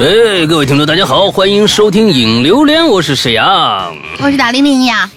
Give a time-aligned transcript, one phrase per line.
[0.00, 5.10] 哎，各位听众，大家好，欢迎收听《影榴莲》，我是沈阳，我是打铃铃呀，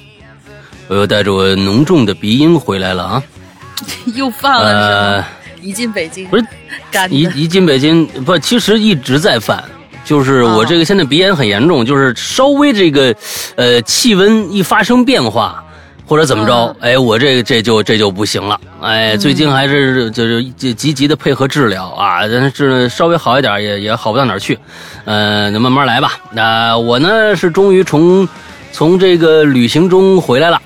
[0.88, 3.24] 我又带着我浓重的鼻音回来了啊。
[4.16, 5.26] 又犯了是呃？，
[5.62, 6.44] 一进北京不是
[6.90, 9.64] 干，一一进北京，不，其实一直在犯，
[10.04, 13.16] 就是我这个现在鼻炎很严重，就是稍微这个，
[13.58, 15.64] 呃，气温一发生变化。
[16.12, 16.76] 或者怎么着？
[16.82, 18.60] 哎，我这这就这就不行了。
[18.82, 24.60] 哎，最近还是就是积极的配合治疗啊，但是稍微好一点也也好不到哪儿去。
[25.06, 26.12] 呃，那慢慢来吧。
[26.34, 28.28] 那、我呢是终于从
[28.74, 30.62] 从这个旅行中回来了。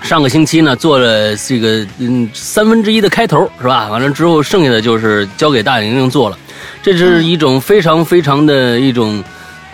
[0.00, 3.90] 上个星期呢，做了这个嗯三分之一的开头是吧？
[3.90, 6.38] 完了之后，剩下的就是交给大玲玲做了。
[6.82, 9.22] 这是一种非常非常的一种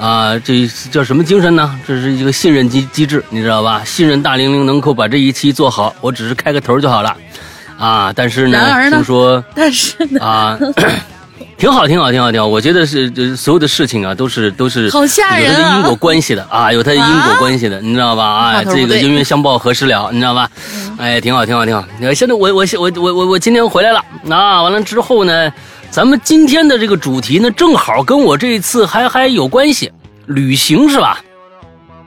[0.00, 1.78] 啊、这叫什么精神呢？
[1.86, 3.82] 这是一个信任机机制，你知道吧？
[3.84, 7.14] 信任大玲玲能够把这一期做好，我只是开个头就好了
[7.78, 8.10] 啊。
[8.16, 10.58] 但是呢，听说 但是呢，啊。
[11.56, 12.46] 挺好，挺好，挺好，挺好。
[12.46, 18.24] 我觉得是，这所有的事情啊，都是都是好吓人啊有它的因果关系的啊，有它的因果关系的，你知道吧？
[18.24, 20.48] 啊，这个冤冤相报何时了，你知道吧？
[20.96, 21.84] 哎，挺好，挺好，挺好。
[22.00, 25.52] 呃现在我我我我我我今天回来了啊，完了之后呢，
[25.90, 29.92] 咱们今天的这个主题呢，正好跟我这一次还还有关系，
[30.26, 31.20] 旅行是吧？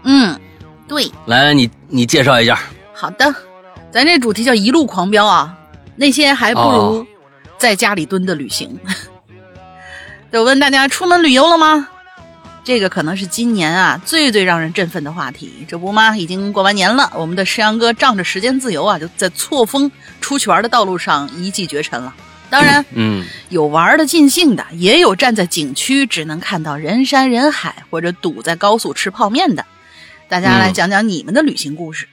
[0.04, 0.40] 嗯，
[0.88, 2.58] 对，来，你你介绍一下。
[2.94, 3.36] 好的，
[3.92, 5.54] 咱这主题叫一路狂飙啊，
[5.98, 7.08] 那些还不如哦
[7.58, 8.80] 在家里蹲的旅行。
[10.32, 11.90] 就问大家出门旅游了吗？
[12.64, 16.16] 这个可能是今年啊最最让人振奋的话题，这不吗？
[16.16, 22.16] 已经过完年了，我们的石阳哥仗着时间自由啊，就在错峰出去玩的道路上一骑绝尘了。
[22.50, 29.66] 当然，嗯，有玩的尽兴的，也有站在景区只能看到人山人海，或者堵在高速吃泡面的。
[30.30, 32.08] 大家来嗯讲讲你们的旅行故事。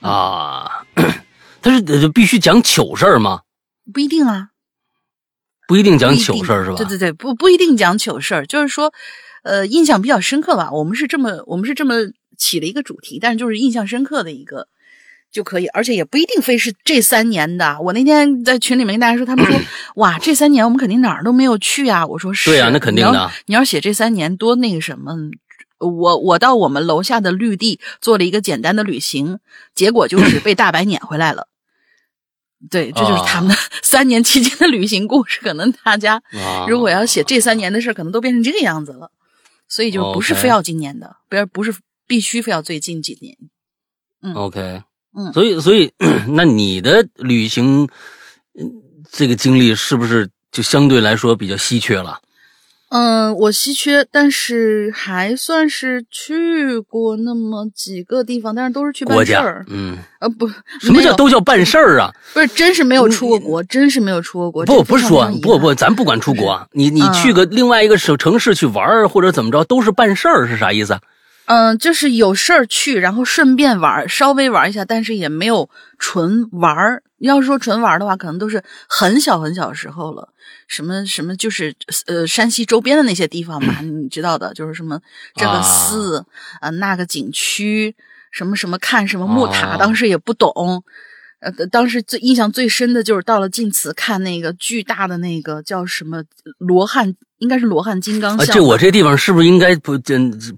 [0.00, 0.84] 啊，
[1.60, 3.42] 但是呃必须讲糗事儿吗？
[3.92, 4.48] 不一定啊，
[5.68, 6.76] 不一定讲糗事儿是吧？
[6.76, 8.92] 对对对，不不一定讲糗事儿，就是说，
[9.42, 10.70] 呃，印象比较深刻吧。
[10.72, 11.94] 我们是这么我们是这么
[12.36, 14.68] 起了一个主题，但是就是印象深刻的一个
[15.32, 17.78] 就可以，而且也不一定非是这三年的。
[17.80, 19.56] 我那天在群里面跟大家说，他们说
[19.96, 22.06] 哇，这三年我们肯定哪儿都没有去啊。
[22.06, 25.14] 我说是，对啊那肯定的你要你要写这三年多那个什么。
[25.78, 29.38] 我我到我们楼下的绿地做了一个简单的旅行，
[29.74, 31.46] 结果就是被大白撵回来了。
[32.68, 35.40] 对，这就是他们的 三年期间的旅行故事。
[35.40, 39.10] 可能大家啊，如果要写这三年的事儿，可能都变成这个样子了。
[39.68, 41.74] 所以就不是非要今年的，不要不是
[42.06, 43.36] 必须非要最近几年。
[44.20, 44.82] 嗯 OK，
[45.16, 45.92] 嗯所以所以，
[46.28, 47.84] 那你的旅行，
[48.58, 48.70] 嗯，
[49.10, 52.18] 这个经历是不是就相对来说比较稀缺了？
[52.92, 59.64] 嗯，我稀缺，但是还算是去过那么几个地方，但是都是去办事儿，。
[59.68, 60.48] 嗯，呃，不，
[60.80, 62.12] 什么叫都叫办事儿啊？
[62.34, 64.64] 不是真是没有出过国，真是没有出过国。
[64.66, 71.00] 不，不是说不不，咱不管出国，你你嗯去个另外一个省城市去玩儿或者怎么着，都是办事儿，是啥意思啊？
[71.50, 75.68] 嗯，就是有事儿去，然后顺便玩儿，稍微玩一下，但是也没有
[75.98, 77.02] 纯玩儿。
[77.18, 80.28] 要是说纯玩儿的话，可能都是很小很小时候了。
[80.68, 81.74] 什么什么，就是
[82.06, 85.00] 呃，山西周边的那些地方嘛，你知道的，就是什么
[85.34, 86.24] 这个啊寺
[86.60, 87.96] 啊、那个景区，
[88.30, 90.84] 什么什么看什么木塔，哦当时也不懂。
[91.40, 96.22] 呃，当时最印象最深的就是到了晋祠看那个巨大的那个叫什么
[96.58, 98.54] 罗汉，应该是罗汉金刚啊，像吧。
[98.54, 99.98] 这我这地方是不是应该铺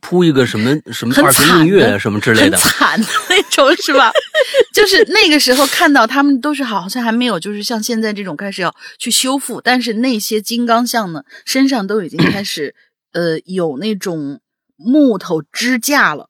[0.00, 2.70] 铺一个什么什么很二泉映惨月的什么之类的很？
[2.70, 4.12] 惨的那种，是吧？
[4.74, 12.74] 就是那个时候看到他们都是好像还没有，就是像现在这种开始要去修复，但是那些金刚像呢，身上都已经开始
[13.12, 14.40] 呃有那种
[14.76, 16.28] 木头支架了。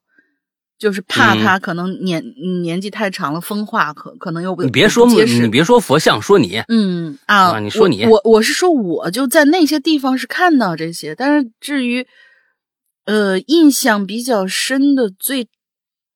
[0.82, 2.20] 就是怕他可能年、
[2.64, 12.04] 年纪太长了风化，可可能又不你别说你别说佛像，说你嗯啊，啊你说你我我我是说，我就在那些地方是看到这些，但是至于
[13.04, 15.46] 呃印象比较深的最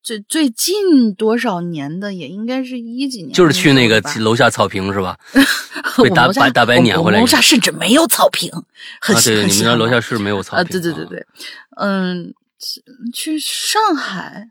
[0.03, 5.17] 最最近多少年的，也应该是一几年就是去那个楼下草坪是吧？
[6.03, 8.51] 被大们楼下大大白撵回来楼下甚至没有草坪，
[9.01, 10.73] 很啊，对，很你们家楼下是没有草啊，坪。
[10.73, 11.27] 对对对对，
[11.77, 12.83] 嗯，去
[13.13, 14.49] 去上海，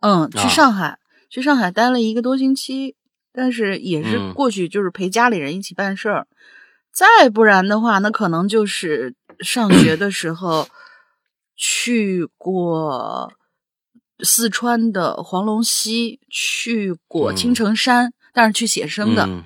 [0.00, 0.48] 嗯，去啊。
[0.48, 0.98] 上海，
[1.28, 2.94] 去上海待了一个多星期，
[3.32, 4.34] 但是也是嗯。
[4.34, 6.26] 过去就是陪家里人一起办事儿，
[6.92, 10.68] 再不然的话，那可能就是上学的时候
[11.56, 13.32] 去过
[14.20, 17.54] 四川的黄龙溪，去过青嗯。
[17.54, 19.26] 城山，但是去写生的。
[19.26, 19.44] 嗯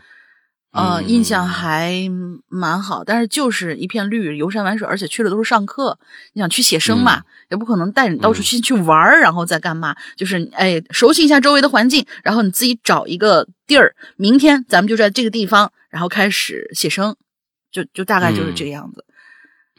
[0.72, 2.10] 呃，嗯印象还
[2.48, 5.98] 蛮好，但是就是一片绿，游山玩水，而且去了都是上课。
[6.32, 9.94] 你想去写生嘛，嗯也不可能带你到处去、去玩儿，然后再干嘛？
[10.16, 17.14] 就是哎，熟悉一下周围的环境，然后你自己找一个地儿，明天咱们就在这个地方，然后开始写生，
[17.70, 19.04] 就就大概就是这个样子。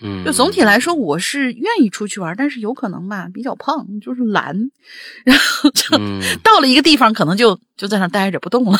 [0.01, 4.55] 嗯，就总体来说，我是愿意出去玩，但是有可能吧，比较胖，就是懒，
[5.25, 8.77] 然后就、嗯到了一个地方，可能就就在那待着不动了。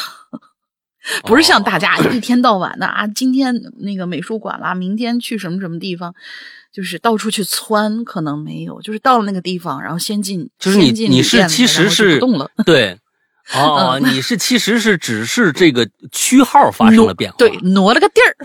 [1.23, 6.13] 不是像大家哦一天到晚的啊，今天那个美术馆啦，明天去什么什么地方，
[6.73, 12.97] 就是到处去窜，可能没有，就是到了那个地方，然后先进，就是你你是其实是不动了，对，
[13.53, 14.13] 哦，嗯。
[14.13, 18.35] 你是其实是只是这个区号发生了变化，对，挪了个地儿，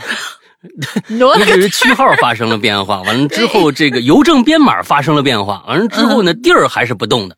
[1.17, 6.43] 挪了你个区号发生了变化，完了之后这个邮政编码发生了变化，完了之后呢嗯。
[6.43, 7.37] 地儿还是不动的，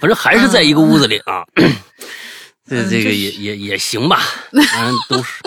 [0.00, 1.44] 反正还是在一个屋子里啊。
[1.56, 1.70] 嗯
[2.72, 4.18] 这个就是也也也行吧，
[4.72, 5.42] 反正都是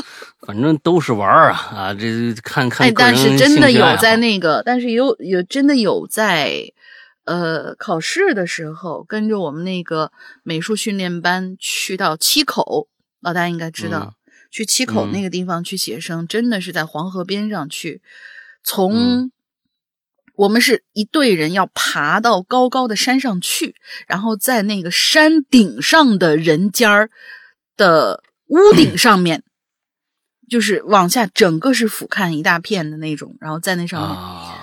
[0.45, 6.71] 反正都是玩儿啊啊，这看看哎，但是真的有在那个，但是有有真的有在，
[7.25, 10.11] 呃，考试的时候跟着我们那个
[10.43, 12.87] 美术训练班去到七口，
[13.21, 14.13] 老大应该知道，嗯
[14.51, 15.11] 去七口嗯。
[15.11, 18.01] 那个地方去写生，真的是在黄河边上去，
[18.63, 19.31] 从、嗯
[20.35, 23.75] 我们是一队人要爬到高高的山上去，
[24.07, 27.09] 然后在那个山顶上的人尖儿
[27.77, 29.43] 的屋顶 上面，
[30.49, 34.55] 就是往下整个是俯瞰一大片的那种，然后在那上面，啊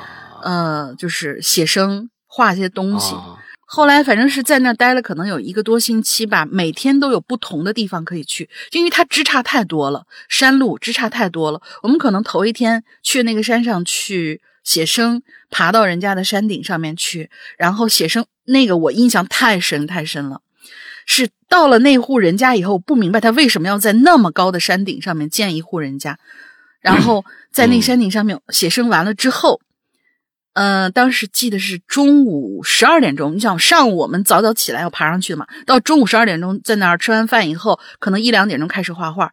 [0.43, 3.15] 呃，就是写生画些东西。
[3.15, 3.39] 啊
[3.75, 11.63] 后来反正是在那儿待了，可能有一个多星期吧，每天都有不同的地方可以去，因为它枝杈太多了，山路枝杈太多了。
[11.83, 20.41] 我们可能头一天去那个山上去写生，爬到人家的山顶上面去，然后写生，那个我印象太深太深了。
[21.05, 26.17] 是到了那户人家以后，不明白他为什么要在那么高的山顶上面建一户人家，
[26.81, 29.61] 然后 在那嗯山顶上面写生完了之后，
[30.53, 33.35] 呃，当时记得是中午十二点钟。
[33.35, 39.32] 你想上午我们早早起来要爬上去的嘛，到中午十二点钟在那儿吃完饭以后，可能一两点钟开始画画。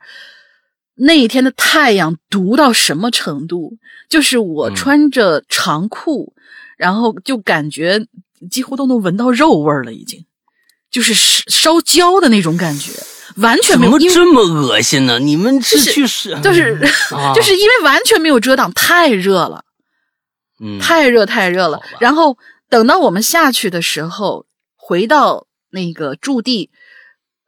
[1.00, 3.78] 那一天的太阳毒到什么程度？
[4.10, 6.34] 就是我嗯穿着长裤，
[6.78, 8.06] 然后就感觉
[8.52, 10.26] 几乎都能闻到肉味儿了，已经，
[10.92, 12.92] 就是烧烧焦的那种感觉，
[13.38, 15.20] 完全没有，怎么这么恶心呢？
[15.20, 16.80] 你们是就是去是就是、
[17.16, 19.64] 啊 就是因为完全没有遮挡，太热了。
[20.62, 21.80] 嗯太热太热了。
[22.02, 22.38] 然后
[22.70, 26.70] 等到我们下去的时候，回到那个驻地，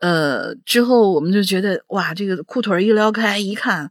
[0.02, 3.90] 呃，之后我们就觉得哇，这个裤腿儿一撩开，一看，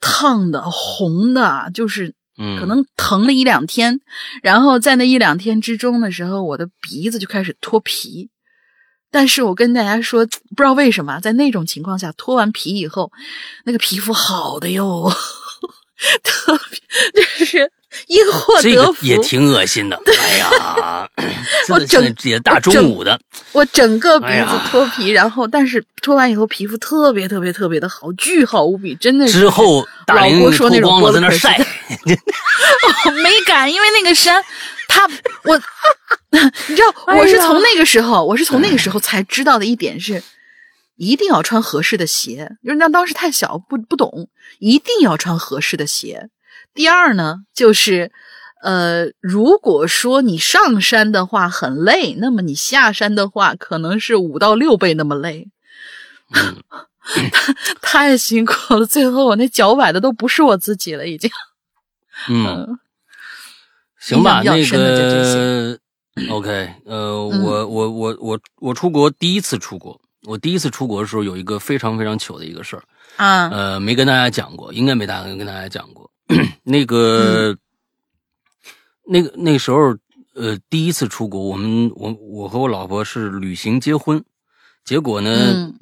[0.00, 4.00] 烫的、红的，就是嗯可能疼了一两天。
[4.42, 8.30] 然后在那一两天之中的时候，我的鼻子就开始脱皮。
[9.10, 13.12] 但是我跟大家说，不知道为什么，在那种情况下脱完皮以后，
[13.66, 15.12] 那个皮肤好的哟，
[16.24, 17.70] 特别就是
[18.08, 19.00] 因祸这得福。
[19.00, 20.00] 个也挺恶心的。
[20.06, 21.08] 哎呀，
[21.68, 23.18] 我整也大中午的，
[23.52, 29.40] 我整个鼻子脱皮，然后但是脱完以后皮肤特别特别特别的好，巨好无比，真的是。
[29.40, 31.58] 之后大老林郭说那种脱光了在那儿晒
[33.22, 34.42] 没敢，因为那个山，
[34.88, 35.06] 他
[35.44, 35.60] 我，
[36.68, 40.22] 你知道，哎我是从那个时候，我是从那个时候才知道的一点是，
[40.96, 42.48] 一定要穿合适的鞋。
[42.62, 44.28] 因为那当时太小，不不懂，
[44.58, 46.28] 一定要穿合适的鞋。
[46.74, 48.12] 第二呢，就是。
[48.64, 55.48] 呃，如果说你上山的话很累，那么你下山的话可能是五到六倍那么累，
[56.30, 56.62] 嗯
[57.80, 58.86] 太辛苦了。
[58.86, 61.28] 最后我那脚崴的都不是我自己了，已经。
[62.28, 62.78] 嗯，嗯
[63.98, 65.76] 行吧，那个
[66.30, 66.96] OK，呃，
[67.32, 72.82] 嗯我我我我我出国第一次出国，我第一次出国的时候有一个非常非常糗的一个事儿，
[73.16, 76.01] 啊，呃，没跟大家讲过，应该没大跟大家讲过。
[76.64, 77.58] 那嗯个、
[79.04, 79.96] 那个那个时候，
[80.34, 84.24] 呃，第一次出国，我们我我和我老婆是旅行结婚，
[84.84, 85.78] 结果呢，嗯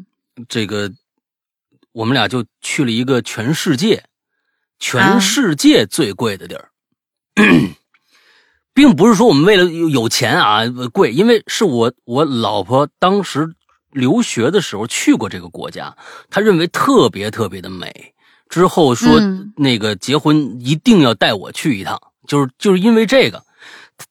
[0.49, 0.91] 这个
[1.93, 4.05] 我们俩就去了一个全世界啊
[4.79, 6.71] 全世界最贵的地儿。
[8.73, 13.55] 并不是说我们为了有有钱啊贵，因为是我我老婆当时
[13.91, 15.97] 留学的时候去过这个国家，
[16.31, 18.15] 她认为特别特别的美。
[18.51, 23.43] 之后说嗯那个结婚一定要带我去一趟，就是就是因为这个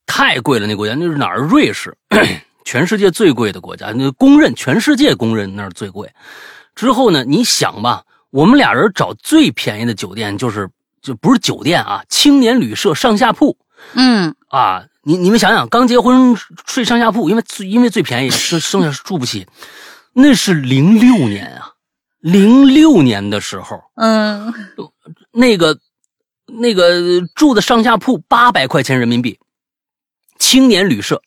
[0.08, 1.38] 太贵了，那国家那是哪儿？
[1.38, 1.96] 瑞士，
[2.65, 6.10] 全世界最贵的国家，那公认全世界公认那儿最贵。
[6.74, 10.69] 之后呢，你想吧，我们俩人找最便宜的酒店，就是
[11.01, 13.58] 就不是酒店啊，青年旅社上下铺。
[13.93, 19.48] 嗯啊，你你们想想，刚结婚睡上下铺，因为最因为最便宜，剩剩下住不起，
[20.13, 21.68] 那是零六年啊，
[22.19, 24.53] 零六年的时候，嗯，
[25.31, 25.77] 那个
[26.45, 29.39] 那个住的上下铺八百块钱人民币，
[30.38, 31.21] 青年旅社，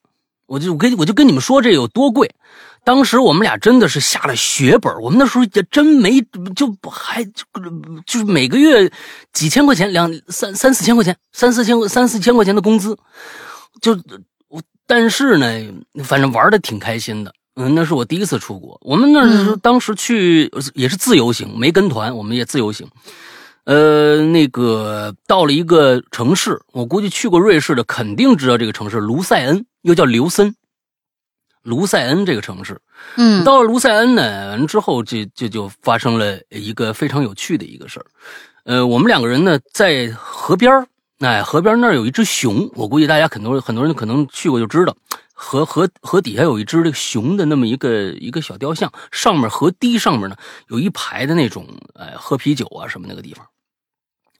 [0.46, 2.34] 我就我跟我就跟你们说这有多贵。
[2.84, 6.20] 当时我们俩真的是下了血本，我们那时候也真没
[6.56, 7.44] 就还就
[8.04, 8.90] 就是每个月
[9.32, 12.98] 几千块钱，两三三四千块钱，三四千三四千块钱的工资，
[13.80, 13.96] 就
[14.48, 15.46] 我但是呢，
[16.02, 17.32] 反正玩的挺开心的。
[17.54, 22.88] 嗯，那是我第一次出国，我们那是当时去也是自由行，没跟团，我们也自由行。
[23.64, 30.54] 呃，那个到了一个城市，我估计去过瑞士的肯定知道这个城市卢塞恩，又叫刘森。
[31.62, 32.80] 卢塞恩这个城市，
[33.16, 38.06] 嗯，到了卢塞恩呢，完之后就就就发生了一个非常有趣的一个事儿。
[38.64, 40.86] 呃，我们两个人呢在河边儿，
[41.20, 44.96] 哎，河边那儿有一只熊，我估计大家很多很多人可能去过就知道，
[45.42, 50.36] 河河河底下有一只这个熊的那么一个一个小雕像，上面河堤上面呢
[50.68, 53.44] 有一排的那种，哎，喝啤酒啊什么那个地方。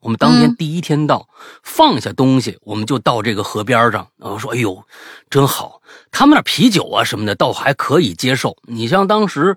[0.00, 1.28] 我们当天嗯第一天到，
[1.62, 4.06] 放下东西，我们就到这个河边上。
[4.18, 4.82] 我说：“哎呦，
[5.28, 5.80] 真好！
[6.10, 8.56] 他们那啤酒啊什么的，倒还可以接受。
[8.62, 9.56] 你像当时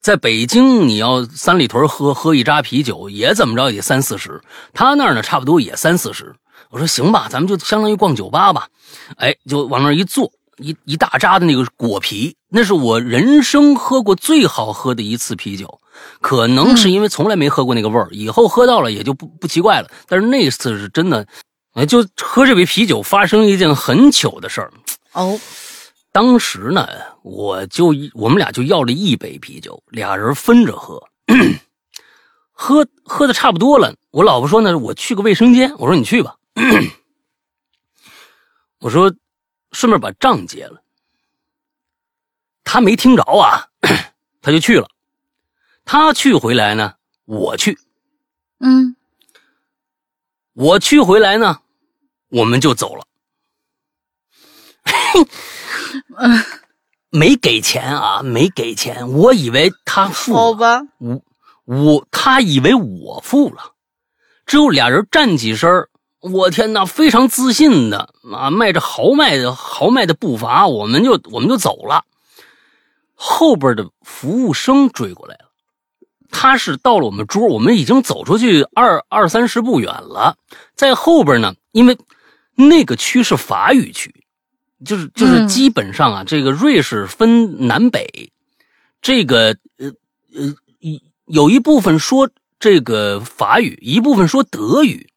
[0.00, 4.42] 在北京，你要三里屯喝喝一扎啤酒，也怎么着也三四十。
[4.74, 6.34] 他那儿呢，差不多也三四十。
[6.70, 8.68] 我说行吧，咱们就相当于逛酒吧吧。
[9.16, 15.80] 哎，就往那儿一坐，一一大扎的那个果啤，那是我人生喝过最好喝的一次啤酒。
[16.20, 19.90] 可能是因为从来没喝过那个味儿，以后喝到了也就不不奇怪了。
[20.08, 21.26] 但是那次是真的，
[21.74, 24.72] 哎，就喝这杯啤酒发生一件很糗的事儿。
[25.12, 25.38] 哦，
[26.10, 26.88] 当时呢，
[27.22, 31.02] 我就我们俩就要了一杯啤酒，俩人分着喝，
[32.52, 33.94] 喝喝的差不多了。
[34.10, 35.74] 我老婆说呢，我去个卫生间。
[35.76, 36.36] 我说你去吧。
[38.80, 39.12] 我说
[39.72, 40.82] 顺便把账结了。
[42.64, 43.66] 他没听着啊，
[44.40, 44.88] 他就去了。
[45.84, 47.74] 他去回来呢，我去；
[48.60, 48.94] 嗯，
[50.52, 51.62] 我去回来呢，
[52.28, 53.04] 我们就走了。
[57.10, 59.10] 没给钱啊，没给钱。
[59.10, 61.20] 我以为他付了，好吧，我
[61.64, 63.74] 我他以为我付了，
[64.46, 65.89] 之后俩人站起身儿
[66.20, 72.04] 我天哪，非常自信的啊，迈着豪迈的豪迈的步伐，我们就我们就走了。
[73.14, 75.50] 后边的服务生追过来了，
[76.30, 80.36] 他是到了我们桌，我们已经走出去二二三十步远了，
[80.74, 81.98] 在后边呢，因为
[82.54, 84.24] 那个区是法语区，
[84.84, 88.32] 就是就是嗯基本上啊，这个瑞士分南北，
[89.02, 89.90] 这个呃
[90.34, 95.10] 呃一有一部分说这个法语，一部分说德语，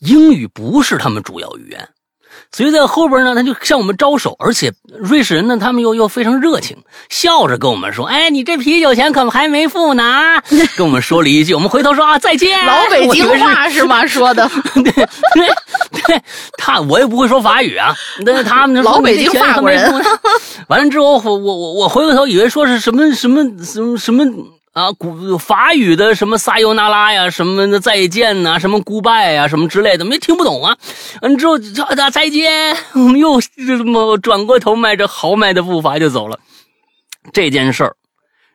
[0.00, 1.88] 英语不是他们主要语言。
[2.52, 6.76] 所以在后边呢，他就向我们招手，而且瑞士人呢，他们又又非常热情，
[7.08, 10.40] 笑着跟我们说：“哎，你这啤酒钱可还没付呢。”
[10.76, 12.64] 跟我们说了一句，我们回头说啊再见。
[12.64, 14.06] 老北京话是吗？
[14.06, 15.06] 说的 对对
[16.06, 16.22] 对，
[16.56, 19.92] 他我也不会说法语啊，但是他们老北京你这钱法国人
[20.68, 24.24] 完了之后，我我我我回过头以为说是什么什么什么什么
[24.78, 30.78] 啊古法语的什么撒尤那拉呀，什么的再见呐、什么 goodbye 呀，什么之类的，没听不懂啊。
[31.22, 36.38] 完之后啊大再见，我们又这么转过头，迈着豪迈的步伐就走了。
[37.32, 37.96] 这件事儿，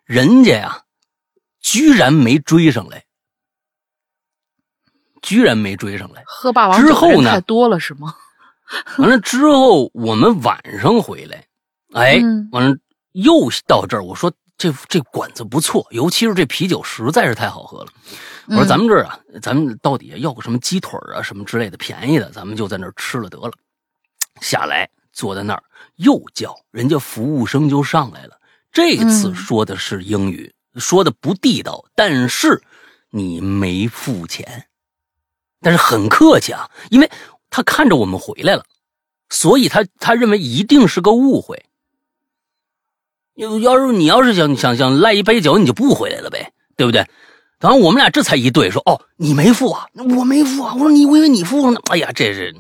[0.06, 0.82] 人家呀，
[1.62, 3.04] 居然没追上来，
[5.22, 6.24] 居然没追上来。
[6.26, 8.16] 喝霸王之后呢太多了是吗？
[8.98, 11.46] 完了之后，我们晚上回来，
[11.94, 12.76] 哎，嗯完了
[13.12, 14.32] 又到这儿，我说
[14.64, 17.92] 这这馆子不错，尤其是这啤酒实在是太好喝了。
[18.48, 23.52] 我说嗯咱们这儿啊，咱们到底要个什么鸡腿啊什么之类的便宜的，咱们就在那儿吃了得了。
[24.40, 25.62] 下来坐在那儿
[25.98, 28.40] 又叫，人家服务生就上来了。
[28.72, 32.64] 这次嗯说的是英语，说的不地道，但是
[33.10, 34.68] 你没付钱，
[35.60, 37.12] 但是很客气啊，因为
[37.50, 38.64] 他看着我们回来了，
[39.30, 41.66] 所以他他认为一定是个误会。
[43.36, 47.06] 要要是你要是想想想赖一杯酒，你就不回来了呗，对不对？
[47.60, 50.74] 然后我们俩这才一对，说哦，你没付啊，我没付啊。
[50.74, 51.80] 我说你，我以为你付了呢。
[51.90, 52.54] 哎呀，这是，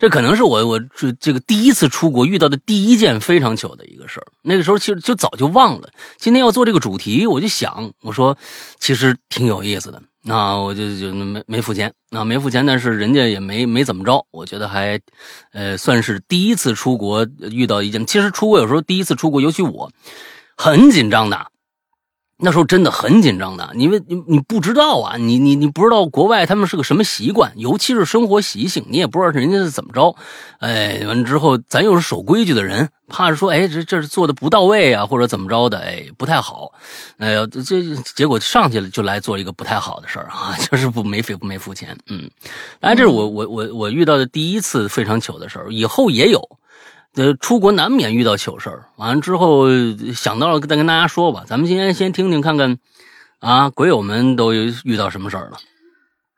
[0.00, 4.26] 这可能是我我这这个第一次出国遇到的第一件非常糗的一个事儿。
[4.42, 5.88] 那个时候其实就早就忘了。
[6.16, 8.36] 今天要做这个主题，我就想，我说
[8.80, 10.02] 其实挺有意思的。
[10.28, 15.00] 那我就就没没付钱，啊没付钱，但是人家也没没怎么着，我觉得还，
[15.52, 18.04] 呃，算是第一次出国遇到一件。
[18.04, 19.90] 其实出国有时候第一次出国，尤其我
[20.54, 21.46] 很紧张的。
[22.40, 30.14] 那时候真的很紧张的，因为你你不知道啊，你你你不知道国外他们是个什么习惯，尤其是生活习性，你也不知道人家是怎么着。
[30.60, 36.72] 哎，完了之后，咱又是守规矩的人，怕是说，哎，这这是做的不到位啊，或者怎么着的，哎，不太好。
[37.16, 37.82] 哎呀，这这
[38.14, 41.98] 结果上去了就来做一个不太好的事儿啊， 就是不没付没付钱。
[42.06, 42.30] 嗯，
[42.78, 46.40] 当然这是我我我我遇到的第一次非常糗的事儿，以后也有。
[47.18, 49.66] 呃，出国难免遇到糗事儿，完了之后
[50.14, 51.44] 想到了再跟大家说吧。
[51.46, 52.78] 咱们今天先听听看看，
[53.40, 55.58] 啊，鬼友们都遇到什么事儿了？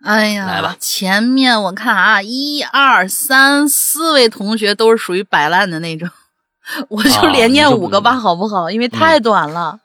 [0.03, 6.09] 哎呀，来吧前面我看啊，一二三四位同学都是属于摆烂的那种，
[6.89, 8.71] 我就啊连念五个吧，好不好？
[8.71, 9.79] 因为太短了。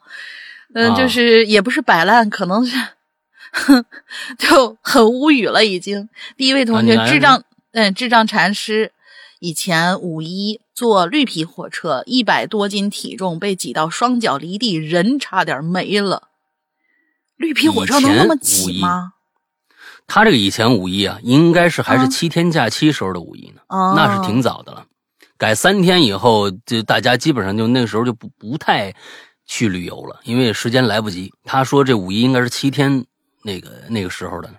[0.74, 2.74] 嗯，啊就是也不是摆烂，可能是
[4.38, 6.08] 就很无语了已经。
[6.38, 8.92] 第一位同学啊智障，嗯，智障禅师，
[9.40, 16.28] 以前五一坐绿皮火车，一百多斤体重被挤到双脚离地，人差点没了。
[17.36, 19.14] 绿皮火车能那么挤吗？
[20.06, 24.84] 他这个以前五一啊，应该是还是啊七天假期时候的五一呢，哦，那是挺早的了。
[25.38, 28.94] 改三天以后，就大家基本上就那个时候就不不太
[29.46, 31.32] 去旅游了，因为时间来不及。
[31.42, 33.06] 他说这五一应该是七天
[33.42, 34.56] 那个那个时候的呢。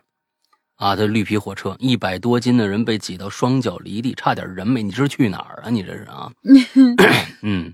[0.78, 4.82] 啊，这绿皮火车一百多斤的人被挤到双脚离地，差点人没。
[4.84, 5.70] 你这是去哪儿啊？
[5.70, 6.32] 你这是啊？
[7.42, 7.74] 嗯，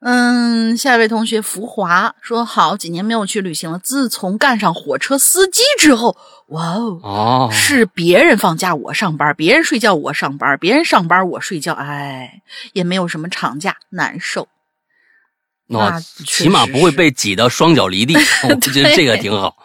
[0.00, 6.16] 嗯，下一位同学福华说：“好几年没有去旅行了，自从干上火车司机之后，
[6.48, 14.48] 哇哦，哦，是别人放假我上班，别人睡觉我上班，别人上班我睡觉，哎，也没有什么长假，难受。
[15.68, 18.14] 那起码不会被挤到双脚离地，
[18.48, 19.56] 我觉得这个挺好。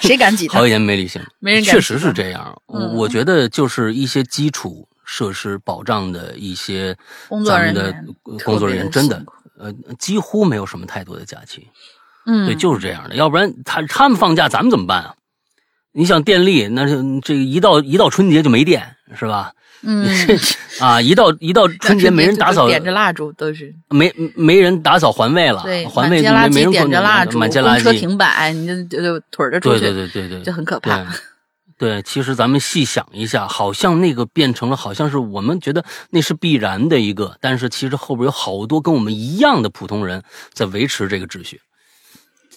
[0.00, 0.62] 谁敢挤 好？
[0.62, 2.60] 几年没旅行，没人敢确实是这样。
[2.66, 6.96] 我嗯我觉得就是一些基础设施保障的一些
[7.28, 9.24] 工作咱们的人员呃工作人员真的
[9.58, 11.68] 呃几乎没有什么太多的假期，
[12.26, 13.14] 嗯，对，就是这样的。
[13.14, 15.14] 要不然他他们放假，咱们怎么办啊？
[15.92, 19.52] 你想电力，那是这个一到一到春节就没电，是吧？
[19.84, 20.06] 嗯，
[20.80, 23.74] 啊，一到一到春节没人打扫，点着蜡烛都是。
[23.90, 31.04] 没没人打扫环卫了对，，环卫没没人管点着蜡烛，满街垃圾，停摆，你就就就腿着出对去，对对对对，就很可怕。
[31.76, 41.60] 对，其实咱们细想一下，好像那个变成了，好像是我们觉得那是必然的一个，但是其实后边有好多跟我们一样的普通人在维持这个秩序，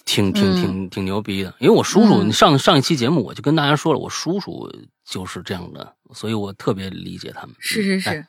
[0.08, 1.54] 挺挺挺挺牛逼的。
[1.58, 4.72] 因为我叔叔嗯上上一期节目我就跟大家说了，我叔叔
[5.04, 7.54] 就是这样的，所以我特别理解他们。
[7.58, 8.08] 是是是。
[8.08, 8.26] 哎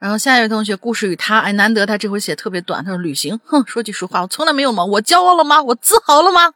[0.00, 2.82] 然后下一位同学，故事与他，哎，难得他这回写特别短。
[2.82, 4.82] 他说旅行，哼，说句实话，我从来没有吗？
[4.82, 5.62] 我骄傲了吗？
[5.62, 6.54] 我自豪了吗？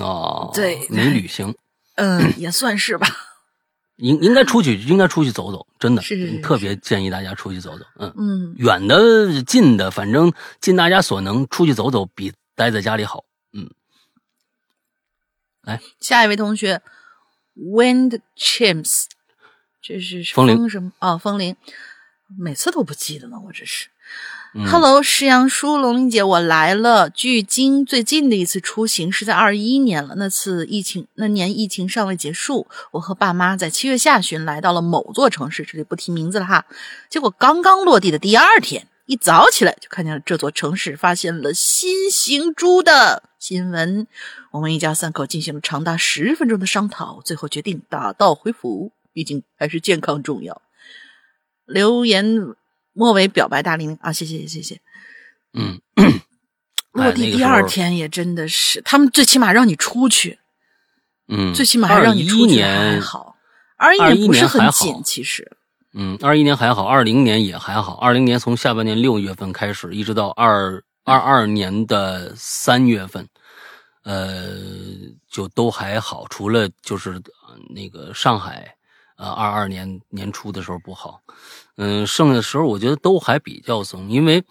[0.00, 1.52] 哦，对没旅行，
[1.96, 3.08] 嗯，也算是吧。
[3.96, 7.84] 应应该出去，应该出去走走，真的，是是是特别建议大家出去走走。
[7.98, 13.24] 嗯，嗯，远的近的，反正尽大家所能出去走走，比待在家里好。
[13.52, 13.70] 嗯，
[15.62, 16.82] 来下一位同学
[17.56, 19.04] ，Wind Chimes，
[19.82, 20.92] 这是风铃什么？
[21.00, 21.56] 哦，风铃，
[22.38, 23.88] 每次都不记得呢，我这是。
[24.56, 27.10] 嗯 Hello，石阳叔、龙玲姐，我来了。
[27.10, 36.66] 距今最近的一次出行是在二一年了，那次疫情那年疫情尚未结束，我和爸妈在七月下旬来到了某座城市，这里不提名字了哈。
[37.10, 44.06] 结果刚刚落地的第二天，一早起来就看见了这座城市发现了新型猪的新闻。
[44.50, 50.62] 我们一家三口进行了长达十分钟的商讨，最后决定打道回府，毕竟还是健康重要。
[51.66, 52.54] 留言
[52.92, 54.80] 末尾表白大玲玲啊，谢谢谢谢。
[55.52, 55.80] 嗯，
[56.92, 60.38] 落地第二天也真的是，他们最起码让你出去，
[61.28, 63.36] 嗯，最起码还让你出去，还，好。
[63.76, 65.56] 二一21年不是很紧，其实，
[65.96, 67.94] 嗯，二一年还好，二零年也还好。
[67.94, 73.28] 二零年从下半年六月份开始，一直到二二二年的三月份，
[74.02, 74.56] 呃，
[75.30, 78.74] 就都还好，除了就是呃那个上海，
[79.16, 81.20] 呃，二二年年初的时候不好，
[81.76, 84.42] 嗯，剩下的时候我觉得都还比较松，因为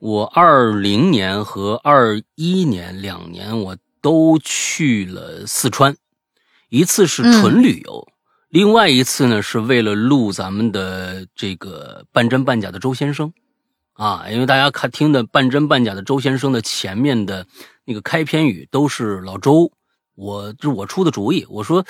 [0.00, 5.96] 我二零年和二一年两年我都去了四川，
[6.68, 8.06] 一次是纯旅游。
[8.50, 13.32] 另外一次呢，是为了录咱们的这个半真半假的周先生，
[13.92, 17.46] 啊，因为大家看听的半真半假的周先生的前面的
[17.84, 19.70] 那个开篇语都是老周，
[20.16, 21.86] 我这是我出的主意，我说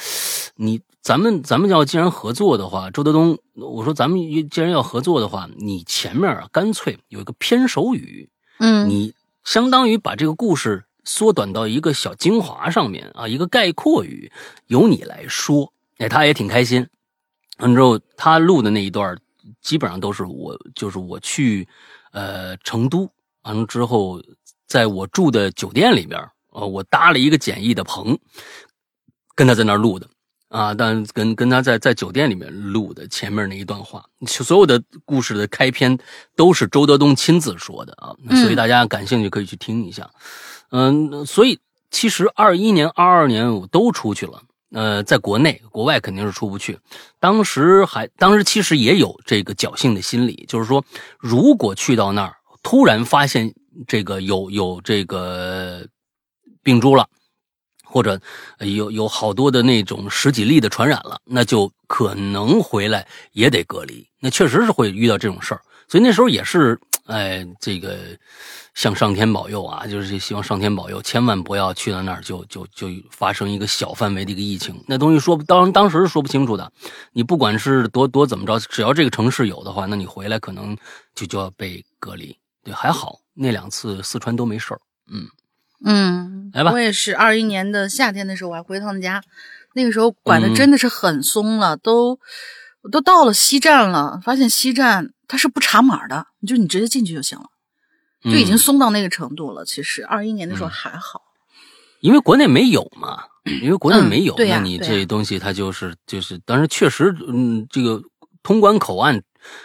[0.56, 4.20] 你咱们咱们要既然合作的话，周德东，我说咱们
[4.50, 14.30] 既然要合作的话，你前面啊干脆有一个偏首语，嗯，你相当于把这个故事缩短到一个小精华上面啊，一个概括语，
[14.66, 16.86] 由你来说，哎，他也挺开心。
[17.58, 19.16] 完之后，他录的那一段
[19.60, 21.68] 基本上都是我，就是我去
[22.12, 23.08] 呃成都，
[23.42, 24.20] 完了之后
[24.66, 26.18] 在我住的酒店里边，
[26.52, 28.18] 呃，我搭了一个简易的棚，
[29.34, 30.08] 跟他在那儿录的
[30.48, 35.98] 啊，但跟跟他在在酒店里面录的前面那一段话，所有的故事的开篇
[36.34, 40.10] 都是周德东亲自说的啊，嗯所以大家感兴趣可以去听一下。
[40.70, 41.60] 嗯，所以
[41.90, 44.42] 其实二一年、二二年我都出去了。
[44.72, 46.78] 呃，在国内、国外肯定是出不去。
[47.18, 50.84] 当时还，当时其实也有这个侥幸的心理，就是说，
[51.18, 53.52] 如果去到那儿，突然发现
[53.86, 55.86] 这个有有这个
[56.62, 57.08] 病株了，
[57.84, 58.20] 或者
[58.60, 64.06] 有有好多的那种十几例的传染了，那就可能回来也得隔离。
[64.20, 67.98] 那确实是会遇到这种事儿，所以那时候也是，哎，这个
[68.74, 74.82] 向上天保佑啊，就是希望上天保佑，千万不要去到那儿就就就发生一个小范围的一个疫情。
[74.86, 76.72] 那东西说当当时是说不清楚的，
[77.12, 80.76] 你不管是多多怎么着，只要这个城市有的话，那你回来可能
[81.14, 82.36] 就就要被隔离。
[82.62, 84.80] 对，还好那两次四川都没事儿。
[85.10, 85.26] 嗯，
[85.84, 89.22] 嗯，来吧我也是二一年的夏天的时候，我还回趟家，
[89.74, 92.18] 那个时候管的嗯真的是很松了，都
[92.82, 97.46] 我都到了西站了，发现西站它是不查码的，你就你直接进去就行了，
[98.22, 99.64] 就已经嗯松到那个程度了。
[99.64, 101.22] 其实二一年的时候嗯还好，
[102.00, 103.24] 因为国内没有嘛，
[103.62, 108.02] 因为国内没有，嗯那你这东西它就是就是，当然确实，嗯，这个
[108.42, 109.22] 通关口岸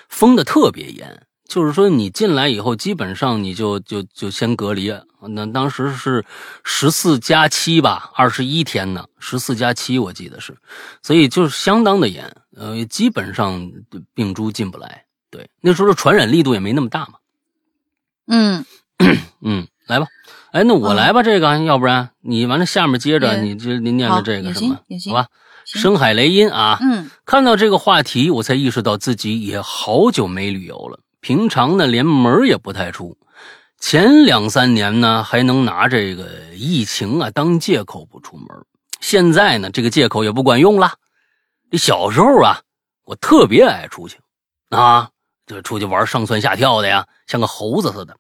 [0.09, 4.93] 封的特别严，就是说你进来以后，基本上你就就就先隔离。
[5.27, 6.23] 那当时是
[6.63, 10.55] 十四加七吧，二十一天呢，十四加七我记得是，
[11.01, 13.71] 所以就是相当的严，呃，基本上
[14.13, 15.03] 病株进不来。
[15.31, 17.13] 对，那时候的传染力度也没那么大嘛。
[18.27, 18.65] 嗯，
[19.41, 20.07] 嗯，来吧，
[20.51, 25.27] 哎，那我嗯来吧，这个，要不然你完了下面接着你这您念好的这个什么行好吧？
[25.65, 30.99] 深海雷音啊，嗯看到这个话题，我才意识到自己也好久没旅游了。
[31.21, 33.17] 平常呢，连门也不太出。
[33.79, 38.47] 前两三年呢，还能拿这个疫情啊当借口不出门。
[39.01, 40.93] 现在呢，这个借口也不管用了。
[41.71, 42.61] 这小时候啊，
[43.05, 44.17] 我特别爱出去
[44.69, 45.09] 啊，
[45.45, 48.17] 就出去玩上蹿下跳的呀，像个猴子似的。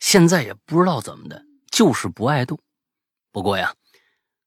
[0.00, 2.58] 现在也不知道怎么的，就是不爱动。
[3.32, 3.74] 不过呀，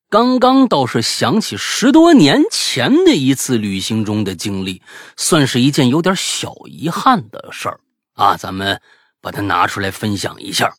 [0.09, 4.81] 刚刚倒是想起十多年前的一次旅行中的经历，
[5.17, 7.79] 算是一件有点小遗憾的事儿
[8.13, 8.37] 啊。
[8.37, 8.81] 咱们
[9.19, 10.73] 把它拿出来分享一下。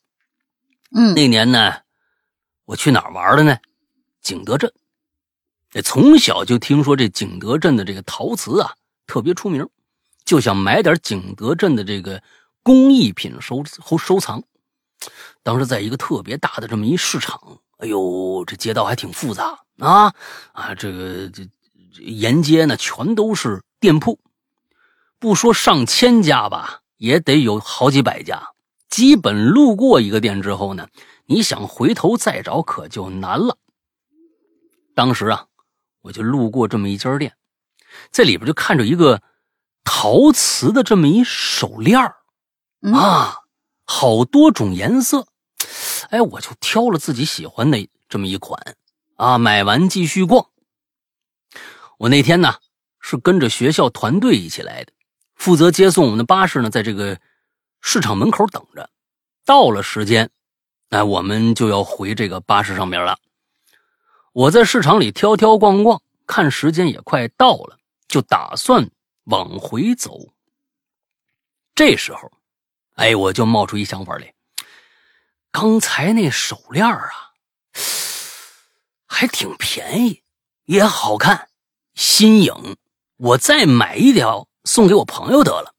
[0.95, 1.75] 嗯那年呢，
[2.67, 3.59] 我去哪儿玩了呢？
[4.21, 4.73] 景德镇。
[5.71, 8.75] 这从小就听说这景德镇的这个陶瓷啊
[9.07, 9.67] 特别出名，
[10.25, 12.23] 就想买点景德镇的这个
[12.63, 14.43] 工艺品收收收藏。
[15.43, 20.15] 当时在一个特别大的这么一市场，哎呦，这街道还挺复杂啊
[20.53, 21.45] 啊，这个这
[21.93, 24.21] 这沿街呢全都是店铺，
[25.19, 28.51] 不说上千家吧，也得有好几百家。
[28.89, 30.87] 基本路过一个店之后呢，
[31.27, 33.59] 你想回头再找可就难了。
[34.95, 35.47] 当时啊，
[36.03, 37.35] 我就路过这么一家店，
[38.11, 39.21] 在里边就看着一个
[39.85, 42.17] 陶瓷的这么一手链儿
[42.83, 43.37] 嗯啊，
[43.85, 45.27] 好多种颜色。
[46.11, 48.77] 哎，我就挑了自己喜欢的这么一款
[49.17, 50.47] 啊，买完继续逛。
[51.99, 52.55] 我那天呢
[53.01, 54.93] 是跟着学校团队一起来的，
[55.37, 57.19] 负责接送我们的巴士呢，在这个
[57.81, 58.91] 市场门口等着。
[59.45, 60.31] 到了时间，
[60.91, 63.19] 哎，我们就要回这个巴士上面了。
[64.33, 68.89] 我在市场里挑挑逛逛，看时间也快到了，就打算
[69.25, 70.29] 往回走。
[71.75, 72.31] 这时候，
[72.95, 74.35] 哎，我就冒出一想法来。
[75.51, 77.11] 刚才那手链啊，
[79.07, 80.23] 还挺便宜，
[80.65, 81.49] 也好看，
[81.95, 82.77] 新颖。
[83.17, 85.75] 我再买一条送给我朋友得了。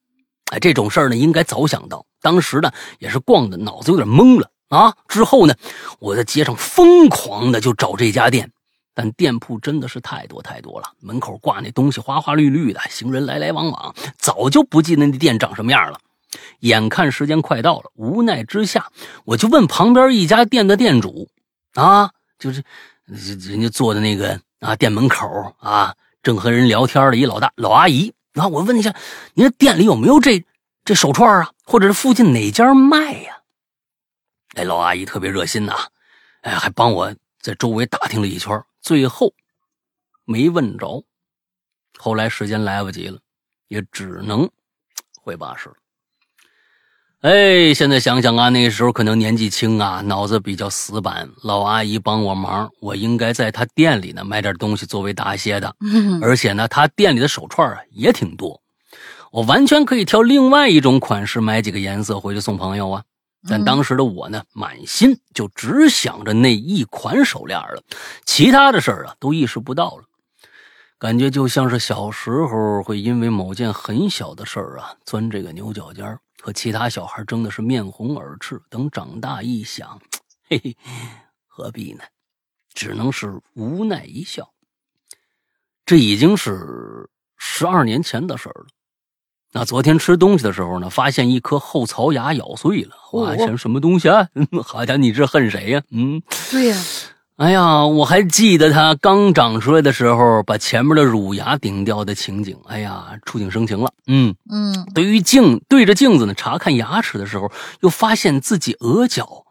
[0.51, 2.05] 哎，这种事儿呢，应该早想到。
[2.21, 4.95] 当时呢，也是逛的脑子有点懵了啊。
[5.07, 5.55] 之后呢，
[5.99, 8.51] 我在街上疯狂的就找这家店，
[8.93, 15.99] 但店铺真的是太多太多了，门口挂那东西花花绿绿的，行人来来往往，早就不记得那店长什么样了。
[16.59, 18.91] 眼看时间快到了，无奈之下，
[19.25, 21.29] 我就问旁边一家店的店主，
[21.73, 22.63] 啊，就是
[23.05, 28.95] 人家坐的那个啊店门口啊，正和人聊天的一老大老阿姨，然后我问一下，
[29.33, 30.43] 您店里有没有这
[30.85, 33.37] 这手串啊，或者是附近哪家卖呀、
[34.55, 35.75] 哎，老阿姨特别热心呐、
[36.41, 39.33] 哎，还帮我在周围打听了一圈，最后
[40.25, 41.03] 没问着。
[41.97, 43.17] 后来时间来不及了，
[43.69, 44.49] 也只能
[45.21, 45.75] 回巴士了。
[47.21, 51.29] 哎，现在想想啊，那时候可能年纪轻啊，脑子比较死板。
[51.43, 55.73] 老阿姨帮我忙，我应该在她店里呢买点东西作为答谢的。
[55.79, 58.61] 嗯而且呢，她店里的手串啊也挺多，
[59.31, 63.03] 我完全可以挑另外一种款式买几个颜色回去送朋友啊。
[63.47, 67.83] 但当时的我呢，满心就只想着那一款手链了，
[68.25, 70.03] 其他的事儿啊都意识不到了。
[70.97, 78.61] 感觉就像是小时候会因为某件很小的事儿啊，钻这个牛角尖儿，和其他小孩争的是面红耳赤。
[78.69, 79.99] 等长大一想，
[80.49, 80.77] 嘿嘿，
[81.45, 82.03] 何必呢？
[82.73, 84.49] 只能是无奈一笑。
[85.85, 88.67] 这已经是十二年前的事儿了。
[89.55, 92.89] 那昨天吃东西的时候呢，发现一颗后槽牙咬碎了。
[93.11, 94.27] 哇，什什么东西啊？
[94.65, 95.81] 好家伙，你这恨谁呀？
[95.91, 96.77] 嗯，对呀、
[97.37, 102.57] 哎呀，我还记得它刚长出来的时候，把前面的乳牙顶掉的情景。
[102.65, 103.93] 哎呀，触景生情了。
[104.07, 109.45] 嗯，嗯对于镜对着镜子呢查看牙齿的时候，又发现自己额角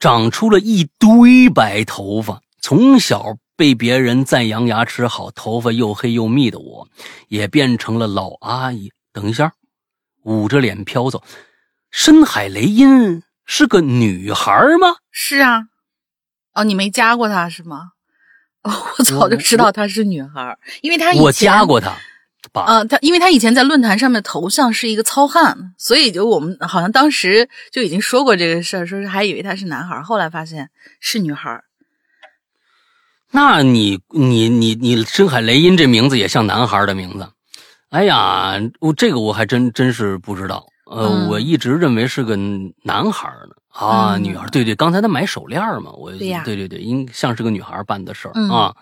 [0.00, 2.40] 长出了一堆白头发。
[2.62, 6.88] 从小被别人赞扬牙齿好、头发又黑又密的我，
[7.28, 8.92] 也变成了老阿姨。
[9.12, 9.54] 等一下，
[10.24, 11.22] 捂着脸飘走。
[11.90, 14.96] 深海雷音是个女孩吗？
[15.10, 15.62] 是啊，
[16.52, 17.92] 哦，你没加过她是吗？
[18.62, 21.96] 哦，我早就知道她是女孩，因为她以前我加过她，
[22.52, 22.66] 爸。
[22.66, 30.68] 嗯，他因为他以前在论坛上面头像是一个糙汉，所以就我们好像当时就已经说过这个事儿，说是还以为他是男孩，后来发现
[31.00, 31.64] 是女孩儿。
[33.36, 37.28] 那你你你你深海雷音这名字也像男孩的名字，
[37.90, 40.66] 哎呀，我这个我还真真是不知道。
[40.86, 42.34] 呃，嗯我一直认为是个
[42.82, 44.46] 男孩呢啊，嗯女孩。
[44.48, 48.74] 对对，刚才他买手链嘛，我对呀对对对，应像是个女孩办的事儿、嗯啊，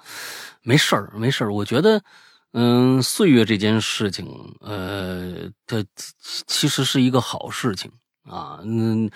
[0.62, 1.52] 没事儿没事儿。
[1.52, 2.00] 我觉得，
[2.52, 4.24] 嗯，岁月这件事情，
[4.60, 5.84] 呃，它
[6.46, 7.90] 其实是一个好事情
[8.30, 8.60] 啊。
[8.62, 9.10] 嗯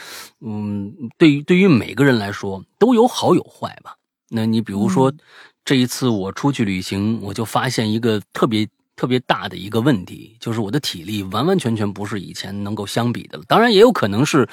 [0.44, 3.94] 嗯，对于对于每个人来说都有好有坏吧。
[4.28, 5.18] 那你比如说，嗯
[5.64, 13.44] 这一次我出去旅行，我就发现一个特别特别大的一个问题，就是我的体力完完全全不是以前能够相比的了。
[13.46, 14.48] 当然，也有可能是，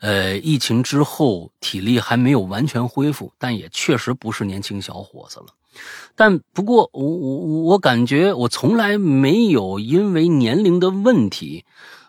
[0.00, 5.46] 呃，疫情之后体力还没有完全恢复，但也确实不是年轻小伙子了。
[6.14, 11.64] 但不过，我我我感觉我从来没有因为年龄的问题，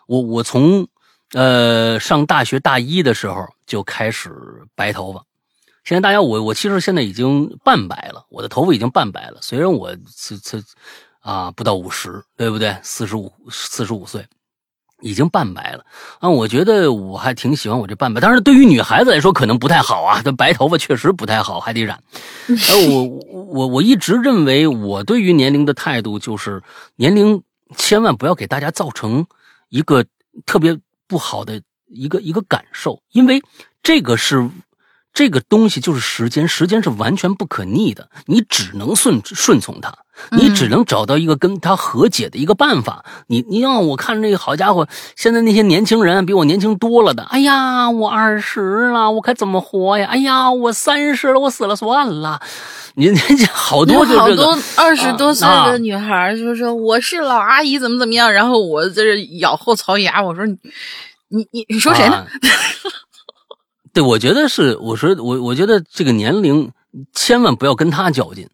[0.06, 0.86] 我我从
[1.32, 4.30] 呃上大学大一的时候就开始
[4.74, 5.24] 白头发。
[5.90, 9.38] 现在大家我我其实现在已经半白了，我的头发已经半白了。
[9.42, 10.62] 虽然我这这
[11.18, 12.76] 啊不到五十，对不对？
[12.84, 14.24] 四十五四十五岁，
[15.00, 15.84] 已经半白了
[16.20, 16.30] 啊。
[16.30, 22.00] 我觉得我还挺喜欢我这半白，当然对于女孩子来说可能不太好啊，这白头发确实不太好，还得染。
[22.46, 26.62] 而我我我我一直认为我对于年龄的态度就是
[26.94, 27.42] 年龄
[27.76, 29.26] 千万不要给大家造成
[29.70, 30.04] 一个
[30.46, 33.42] 特别不好的一个一个感受，因为
[33.82, 34.48] 这个是。
[35.12, 39.92] 这个东西就是时间，时间是完全不可逆的，你只能顺顺从它，
[40.30, 43.04] 你只能找到一个跟他和解的一个办法。
[43.26, 50.06] 你你让我看这个好家伙，现在那些年轻人比我年轻多了的，哎呀，我二十了，我该怎么活呀？
[50.10, 52.40] 哎呀，我三十了，我死了算了。
[52.94, 60.56] 你 你这好多就这个好多二十多岁啊的女孩儿就说我是老阿姨怎么怎么样，然后我在这咬后槽牙，我说你
[61.28, 62.16] 你你你说谁呢？
[62.16, 62.26] 啊
[63.92, 66.70] 对，我觉得是，我说我我觉得这个年龄
[67.12, 68.48] 千万不要跟他较劲，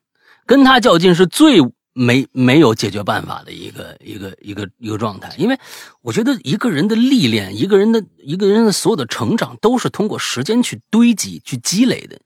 [0.46, 1.60] 跟他较劲是最
[1.92, 5.58] 没没有解决办法的一个一个一个一个状态，因为
[6.02, 12.20] 我觉得一个人的历练，一个人的一个人的所有的成长，都是通过时间去堆积、去积累的。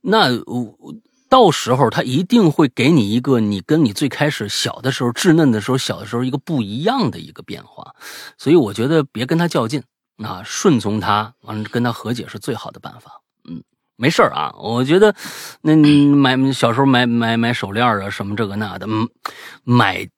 [0.00, 0.94] 那我。
[1.30, 7.94] 到时候他一定会给你一个你跟你最开始小的时候稚嫩的时候小的时候一个不一样的一个变化，
[8.38, 9.82] 所以我觉得别跟他较劲，
[10.18, 13.20] 啊，顺从他，完了跟他和解是最好的办法。
[13.48, 13.62] 嗯，
[13.96, 15.14] 没事儿啊，我觉得
[15.62, 19.08] 那买小时候买买买手链啊什么这个那的，嗯，
[19.64, 20.08] 买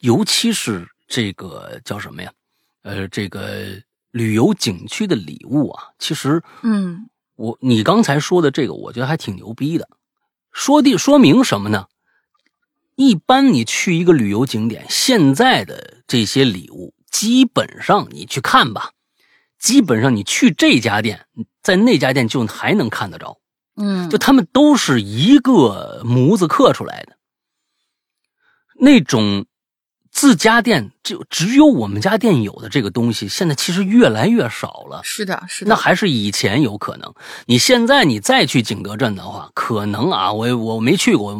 [0.00, 2.32] 尤其是这个叫什么呀？
[2.82, 9.88] 呃，这个旅游景区的礼物啊，其实嗯我你刚才说的这个，我觉得还挺牛逼的。
[10.52, 11.86] 说的说明什么呢？
[12.94, 18.92] 一般你去一个旅游景点，现在的这些礼物，基本上你去看吧，
[19.58, 21.26] 基本上你去这家店，
[21.62, 23.38] 在那家店就还能看得着，
[23.76, 27.16] 嗯，就他们都是一个模子刻出来的，
[28.78, 29.46] 那种
[30.10, 35.02] 自家店就只有我们家店有的这个东西，现在其实越来越少了。
[35.02, 37.12] 是的，是的，那还是以前有可能。
[37.44, 41.38] 你现在你再去景德镇的话，可能啊，我我没去过，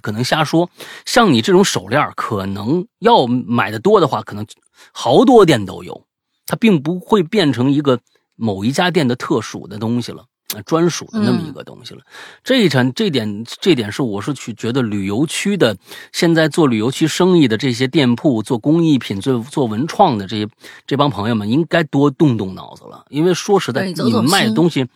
[0.00, 0.70] 可能瞎说。
[1.04, 4.46] 像你这种手链，可能要买的多的话，可能
[4.92, 6.06] 好多店都有，
[6.46, 8.00] 它并不会变成一个
[8.36, 10.24] 某一家店的特殊的东西了。
[10.54, 12.02] 呃专属的那么一个东西了。
[12.44, 15.76] 这一场这点这点是我是去觉得旅游区的
[16.12, 20.46] 现在做旅游区生意的这些店铺做工艺品做做文创的这些
[20.86, 24.86] 这帮朋友们应该多动动脑子了，因为说实在，你们卖的东西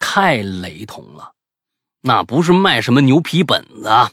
[0.00, 1.34] 太雷同了。
[2.06, 4.10] 那不是卖什么牛皮本子啊，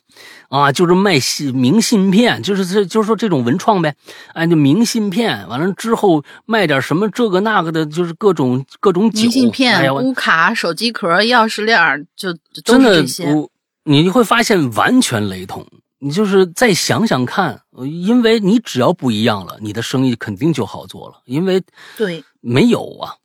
[0.49, 3.95] 啊，就是卖信明信片，就是这就是说这种文创呗，
[4.33, 13.31] 哎，就明信片，完了之后卖点什么这个那个的，就是各种各种酒，明信片、乌卡、手机壳、钥匙链，就真的是这些。
[13.31, 13.47] 我
[13.83, 15.63] 你会发现完全雷同。
[15.99, 21.63] 你就是再想想看，呃因为你只要不一样了，你的生意肯定就好做了，因为
[21.95, 23.15] 对，没有啊，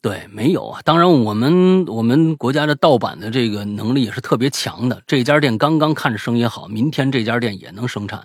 [0.00, 0.80] 对，没有啊。
[0.84, 5.02] 当然，我们我们国家的盗版的这个能力也是特别强的。
[5.08, 8.24] 这家店刚刚看着生意好，明天这家店也能生产，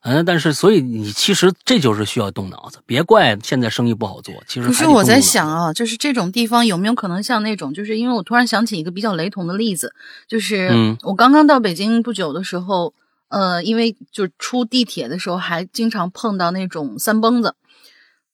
[0.00, 4.34] 嗯，但是所以你其实这就是需要动脑子，别怪现在生意不好做。
[4.46, 9.92] 其实可是我在想啊，就是这种地方有没有可能像那种，就是因为我突然想起一个比较雷同的例子，
[10.26, 12.94] 就是嗯我刚刚到北京不久的时候，
[13.28, 17.54] 呃，因为就出地铁的时候还经常碰到那种三蹦子，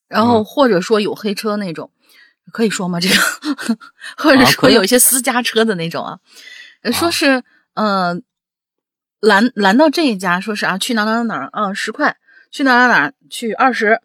[0.07, 1.91] 然后嗯或者说有黑车那种，
[2.53, 2.99] 可以说吗？
[3.01, 3.15] 这个，
[4.17, 6.19] 或者说有一些私家车的那种啊，
[6.83, 7.43] 呃说啊是
[7.75, 8.15] 呃
[9.21, 12.17] 拦拦到这一家，说是啊去哪哪哪哪儿啊十块，
[12.53, 14.01] 去哪哪哪儿去二十，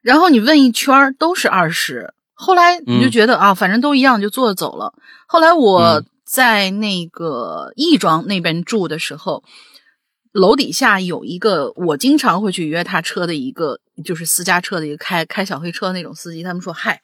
[0.00, 4.92] 然后你问一圈儿都是二十，后来你就嗯觉得、啊，反正都一样，就坐着走了。
[5.26, 9.42] 后来我嗯在那个亦庄那边住的时候，
[10.32, 17.00] 楼底下有一个我经常会去约他车的一个，就是私家车的一个开开小黑车那种司机，他们说嗨。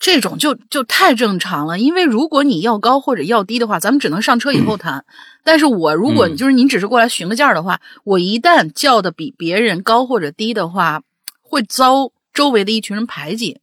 [0.00, 5.04] 这种就就太正常了，因为如果你要高或者要低的话，咱们只能上车以后谈。
[5.44, 11.02] 但是我如果嗯就是您只是过来询个价的话，我一旦叫的比别人高或者低的话，
[11.42, 13.60] 会遭周围的一群人排挤。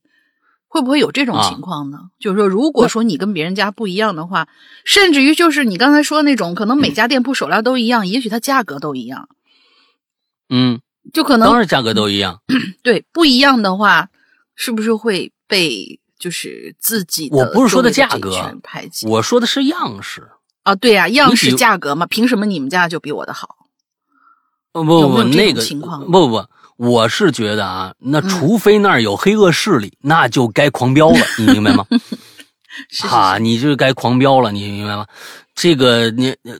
[0.67, 1.99] 会不会有这种啊情况呢？
[2.19, 4.49] 就是说，如果说你跟别人家不一样的话，
[4.83, 9.29] 甚至于就是你刚才说的那种，可能每家店铺手料都一样，也许它价格都一样，
[10.49, 10.81] 嗯，
[11.13, 12.41] 就可能当然价格都一样。
[12.83, 14.09] 对不一样的话，
[14.53, 18.31] 是不是会被就是自己的我不是说的价格
[19.07, 20.29] 我说的是样式。
[20.63, 20.73] 啊？
[20.75, 23.55] 对呀、样式价格嘛，凭什么你们家就比我的好？
[24.73, 26.45] 哦不不那个情况不不不，
[26.77, 31.85] 我是觉得啊，那嗯除非那儿有黑恶势力，那就该狂飙了，你明白吗？
[32.99, 35.05] 哈，是 你就该狂飙了，你明白吗？
[35.53, 36.57] 这个你，呃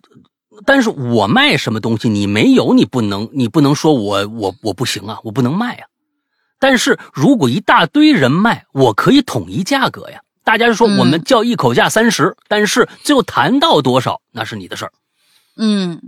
[0.65, 5.87] 但是我卖什么东西你没有，你不能，你不能说我我我不行啊，我不能卖啊。
[6.67, 10.19] 但是如果一大堆人卖，我可以统一价格呀。
[10.43, 14.91] 大家就说嗯我们叫一口价三十、但是最后谈到多少那是你的事儿
[15.58, 16.01] 嗯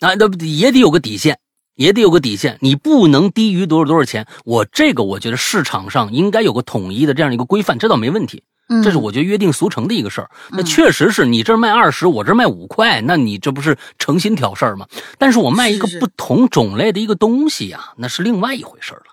[0.00, 1.38] 啊，那不也得有个底线，
[1.74, 4.26] 也得有个底线，你不能低于多少多少钱。
[4.46, 8.42] 我这个我觉得市场上应该有个统一的这样一个规范，这倒没问题。
[8.70, 10.30] 嗯，这是我觉得约定俗成的一个事儿。
[10.50, 14.86] 那嗯确实是你这儿卖二十，我这儿卖五块，那你这不是诚心挑事儿吗？
[15.18, 19.12] 但是我卖一个不同种类的一个东西呀、那是另外一回事儿了，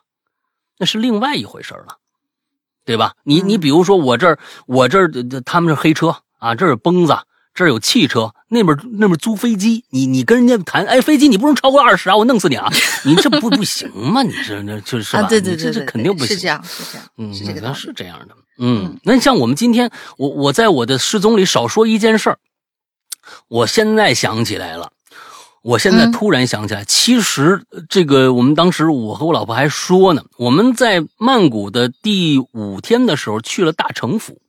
[0.77, 1.97] 那是另外一回事儿了，
[2.85, 3.13] 对吧？
[3.23, 7.17] 你你嗯比如说我这儿我这儿呃他们是黑车啊，这儿有崩子。
[7.53, 12.69] 这儿有汽车，那边那边租飞机，你你跟人家谈，哎，飞机你不能超过二十啊，我弄死你啊！
[13.03, 14.21] 你这不不行吗？
[14.21, 15.23] 你这这就是吧？
[15.23, 17.73] 啊，对对你这这对对，肯定不行，是这样，是这样，嗯，那是这个。
[17.73, 18.35] 是这样的。
[18.59, 22.37] 嗯，那像我们今天，我我在我的失踪里少说一件事儿，
[23.47, 24.91] 我现在想起来了。
[25.61, 26.11] 我现在嗯。
[26.11, 34.39] 突然想起来，其实呃这个我们当时我和我老婆还说呢，我们在曼谷的第五天的时候去了大城府，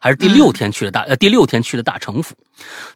[0.00, 2.34] 还是第六天去了大、呃第六天去了大城府，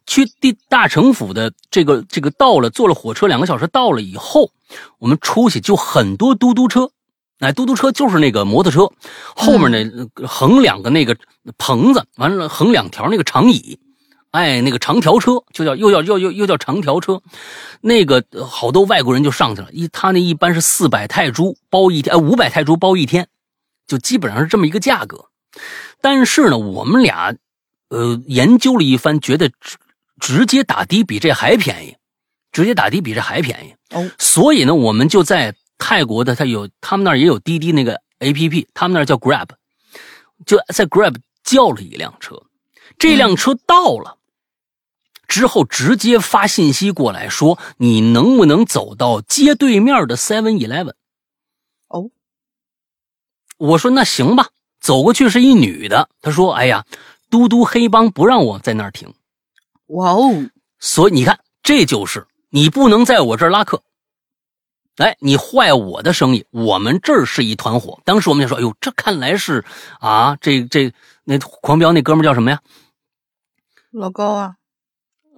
[0.07, 4.51] 去第大城府的这个这个到了，坐了火车两个小时到了以后，
[4.99, 6.91] 我们出去就很多嘟嘟车，
[7.39, 8.91] 哎，嘟嘟车就是那个摩托车，
[9.35, 11.17] 后面呢、呃横两个那个
[11.57, 13.79] 棚子，完了横两条那个长椅，
[14.31, 17.23] 哎，那个长条车就叫又叫又又又叫长条车，
[17.81, 23.27] 那个呃好多外国人就上去了，一他那一般是四百泰铢包一天，哎，五百泰铢包一天，
[23.87, 25.27] 就基本上是这么一个价格。
[26.01, 27.35] 但是呢，我们俩
[27.89, 29.77] 呃研究了一番，觉得直
[30.21, 31.97] 直接打的比这还便宜，
[32.53, 33.75] 直接打的比这还便宜。
[33.95, 39.49] 哦，所以呢，我们就在泰国的，他有他们那儿也有滴滴那个 A P P，他们那儿叫 Grab，
[40.45, 42.41] 就在 Grab 叫了一辆车，
[42.97, 44.17] 这辆车到了。
[45.27, 50.95] 之后直接发信息过来说，你能不能走到街对面的 Seven Eleven？
[51.89, 52.11] 哦，
[53.59, 54.49] 我说那行吧，
[54.81, 56.87] 走过去是一女的，她说：“哎呀，
[57.29, 59.13] 嘟嘟黑帮不让我在那儿停，
[59.89, 60.49] 哇哦，
[60.79, 63.83] 所以你看，这就是你不能在我这儿拉客。
[64.99, 68.01] 哎，你坏我的生意，我们这儿是一团伙。
[68.05, 69.65] 当时我们就说，哎呦，这看来是
[70.01, 70.93] 啊，这这
[71.25, 72.61] 那狂飙那哥们叫什么呀？
[73.93, 74.55] 老高啊，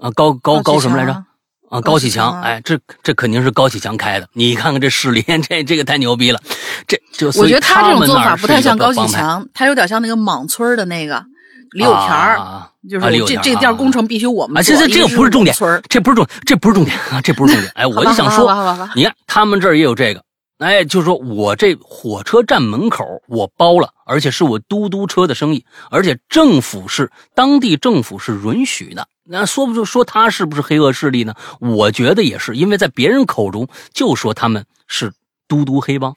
[0.00, 1.12] 啊，高高高什么来着？
[1.12, 1.26] 啊？
[1.70, 4.28] 啊，高启强，哎，这这肯定是高启强开的。
[4.32, 6.42] 你看看这势力， 这这个太牛逼了。
[6.88, 11.24] 这就我觉得他这种们做法不太像高启强，他有点像那个莽村的那个
[11.72, 14.76] 李有田儿，啊就是这这个店啊工程必须我们啊，做。
[14.76, 17.72] 这这这个不是重点村，这不是重，这不是重点啊，这不是重点。
[17.74, 20.24] 哎，我就想 说，你看他们这儿也有这个，
[20.58, 29.06] 哎，就是说我这火车站门口我包了，而且是我嘟嘟车的生意，而且政府是当地政府是允许的。
[29.24, 31.34] 那说不就说他是不是黑恶势力呢？
[31.60, 35.12] 我觉得也是，因为在别人口中就说他们是
[35.46, 36.16] 嘟嘟黑帮。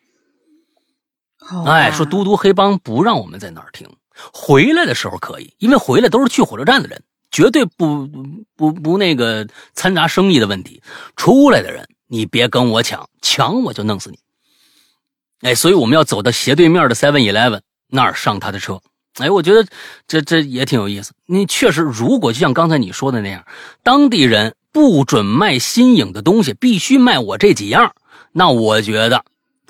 [1.65, 3.87] 哎，说嘟嘟黑帮不让我们在那儿停，
[4.31, 7.01] 回来的时候可以，因为回来都是去火车站的人，
[7.31, 8.07] 绝对不
[8.55, 10.81] 不不那个掺杂生意的问题。
[11.15, 14.19] 出来的人，你别跟我抢，抢我就弄死你。
[15.41, 18.79] 哎，所以我们要走到斜对面的 Seven Eleven 那上他的车。
[19.19, 19.67] 哎，我觉得
[20.07, 21.11] 这这也挺有意思。
[21.25, 23.45] 你确实，如果就像刚才你说的那样，
[23.83, 27.93] 当地人不准卖新颖的东西，必须卖我这几样，
[28.31, 29.23] 那我觉得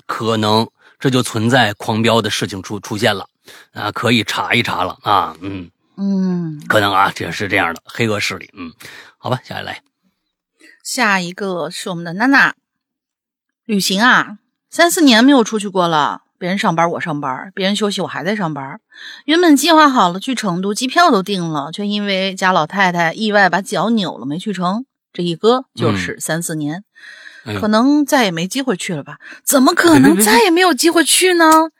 [0.06, 0.66] 可能
[0.98, 3.28] 这就存在狂飙的事情出出现了
[3.72, 8.72] 啊，可以查一查了啊，嗯，嗯，可能啊，这是这样的黑恶势力，嗯，
[9.18, 9.82] 好吧，下来来，
[10.82, 12.54] 下一个是我们的娜娜，
[13.64, 14.38] 旅行啊，
[14.70, 16.22] 三四年没有出去过了。
[16.36, 18.80] 别人上班我上班，别人休息我还在上班。
[19.24, 24.84] 原本计划好了去成都，机票都订了，却因为家老太太意外把脚扭了，没去成。
[25.12, 26.84] 这一搁就是三四年，
[27.44, 29.18] 哎可能再也没机会去了吧？
[29.42, 31.70] 怎么可能 再也没有机会去呢？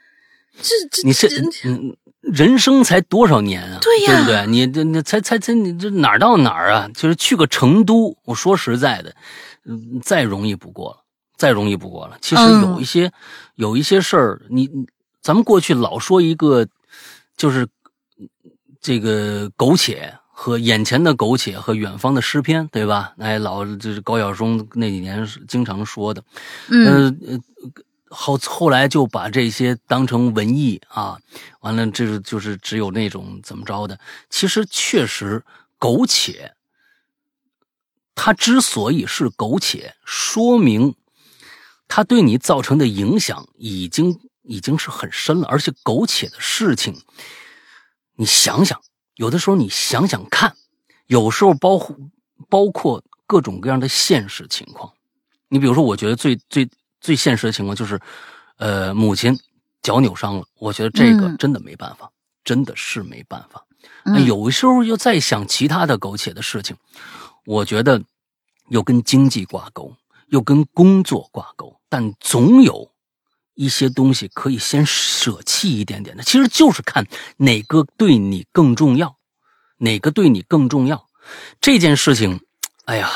[0.62, 1.28] 这这你这
[1.68, 3.78] 嗯，人生才多少年啊？
[3.82, 4.46] 对呀对不对？
[4.46, 6.88] 你这你才才才你这哪儿到哪儿啊？
[6.94, 9.14] 就是去个成都，我说实在的，
[9.64, 11.05] 嗯，再容易不过了，
[11.36, 12.16] 再容易不过了。
[12.20, 13.12] 其实嗯有一些、
[13.57, 14.86] 有一些事儿，你你
[15.20, 16.66] 咱们过去老说一个，
[17.36, 17.64] 就是
[18.18, 18.28] 嗯
[18.80, 23.12] 这个苟且和眼前的苟且和远方的诗篇，对吧？
[23.18, 26.22] 哎，老就是高晓松那几年是经常说的。
[26.68, 27.38] 嗯呃呃，
[28.14, 31.18] 后后来就把这些当成文艺啊，
[31.60, 33.98] 完了这是就是只有那种怎么着的。
[34.30, 35.44] 其实确实
[35.78, 36.54] 苟且，
[38.14, 40.94] 它之所以是苟且，说明
[41.88, 47.02] 它对你造成的影响已经已经是很深了，而且苟且的事情，
[48.16, 48.80] 你想想，
[49.16, 50.56] 有的时候你想想看，
[51.06, 51.96] 有时候包括
[52.48, 54.92] 包括各种各样的现实情况。
[55.48, 56.68] 你比如说，我觉得最最
[57.05, 58.00] 最现实的情况就是，
[58.57, 59.38] 呃，母亲
[59.82, 62.11] 脚扭伤了，我觉得这个嗯真的没办法，
[62.42, 63.62] 真的是没办法。
[64.26, 66.74] 有时候又在想其他的苟且的事情，
[67.44, 68.02] 我觉得
[68.68, 69.94] 又跟经济挂钩，
[70.28, 72.90] 又跟工作挂钩，但总有
[73.52, 76.22] 一些东西可以先舍弃一点点的。
[76.22, 79.18] 其实就是看哪个对你更重要，
[79.76, 81.07] 哪个对你更重要。
[81.61, 82.40] 这件事情，
[82.86, 83.11] 哎呀，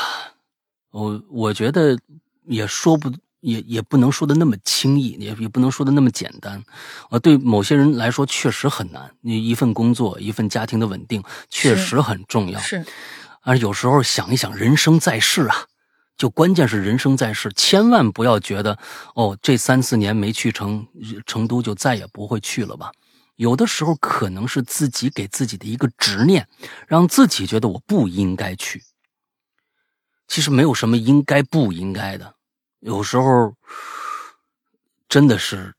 [0.91, 1.97] 我我觉得
[2.45, 3.11] 也说不
[3.41, 6.63] 也也不能说的那么轻易，也也不能说的那么简单。
[7.09, 9.11] 呃，对某些人来说确实很难。
[9.21, 12.59] 你一份工作，一份家庭的稳定，确实很重要。
[12.59, 12.85] 是
[13.41, 15.65] 而有时候想一想，人生在世啊，
[16.17, 18.77] 就关键是人生在世，千万不要觉得
[19.15, 20.85] 哦，这三四年没去成
[21.25, 22.91] 成都，就再也不会去了吧。
[23.37, 26.45] 有的时候可能是自己给自己的一个执念，
[26.87, 28.83] 让自己觉得我不应该去。
[30.27, 32.35] 其实没有什么应该不应该的，
[32.79, 33.53] 有时候
[35.07, 35.73] 真的是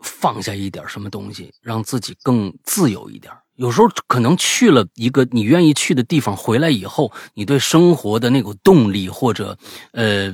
[0.00, 3.32] 放下一点什么东西，让自己更自由一点。
[3.56, 9.58] 有时候可能去了一个你愿意去的地方，回来以后，你对生活的那股动力或者
[9.92, 10.28] 呃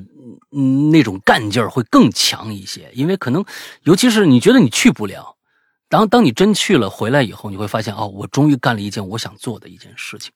[0.53, 3.45] 嗯那种干劲儿会更强一些，因为可能
[3.83, 5.37] 尤其是你觉得你去不了，
[5.89, 10.31] 当当你真去了，回来以后，你会发现哦，我终于干了一件我想做的一件事情。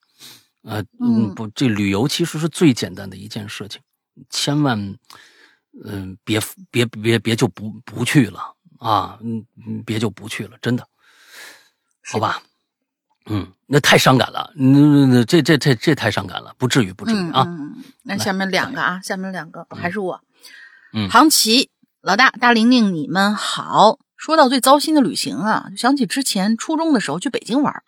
[0.62, 3.80] 呃，嗯，嗯不，这旅游其实是最简单的一件事情，
[4.28, 4.97] 千万，
[5.84, 6.40] 嗯、别
[6.70, 10.86] 别别别就不不去了啊，嗯，嗯别就不去了，真的，
[12.04, 12.42] 好吧，
[13.26, 17.46] 嗯，那太伤感了，那嗯，这这这这太伤感了，不至于不至于啊，
[18.02, 20.20] 那下面两个啊，下面两个还是我。
[20.92, 23.98] 嗯唐琪老大大玲玲，你们好。
[24.16, 27.82] 说到最糟心的旅行啊，就想起之前初中的时候去北京玩，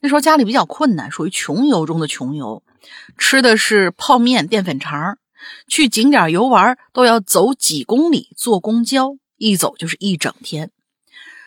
[0.00, 2.62] 那时候家里比较困难，属于穷游中的穷游，
[3.16, 5.18] 吃的是泡面、淀粉肠儿，
[5.68, 10.70] 去景点游玩都要走几公里，坐公交，一走就是一整天。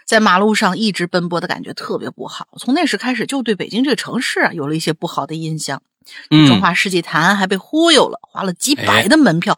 [0.06, 5.82] 在马路上一直奔波的感觉特别不好，从那时开始就对北京这个城市啊有了一些不好的印象。
[6.30, 9.58] 中嗯，华世纪坛还被忽悠了，花了几百哎的门票。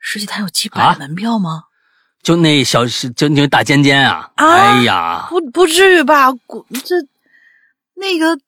[0.00, 1.64] 世纪坛有几百啊的门票吗？
[2.22, 6.32] 就那小就那大尖尖啊，啊哎呀，不不至于吧？
[6.46, 6.94] 古这
[7.96, 8.38] 那个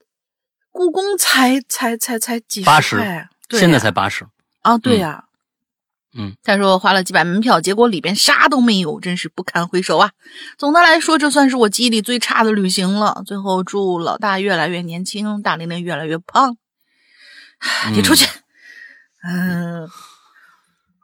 [0.71, 4.27] 故宫才才才才几80十块，对现在才八十。
[4.67, 5.27] 啊，对呀、
[6.19, 10.11] 嗯，他说花了几百门票，结果里边啥都没有，真是不堪回首啊！
[10.59, 13.23] 总的来说，这算是我记忆里最差的旅行了。
[13.25, 16.57] 最后祝老大越来越年轻，大玲玲越来越胖。
[17.93, 18.27] 你出去。
[19.23, 19.89] 嗯，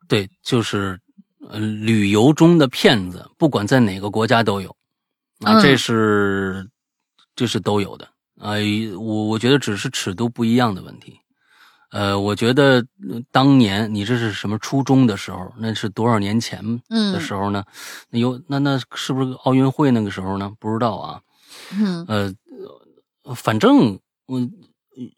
[0.09, 1.01] 对，就是
[1.49, 4.71] 呃，旅游中的骗子，不管在哪个国家都有
[5.45, 6.69] 啊，嗯这是
[7.37, 8.09] 这是都有的
[8.41, 8.55] 啊、
[8.99, 11.21] 我我觉得只是尺度不一样的问题。
[11.93, 17.63] 呃，我觉得呃当年你这是什么初中的时候，那是多少年前嗯的时候呢？
[18.11, 20.51] 那有那那是不是奥运会那个时候呢？
[20.59, 21.21] 不知道啊。
[21.75, 22.35] 嗯呃，
[23.25, 24.41] 呃反正我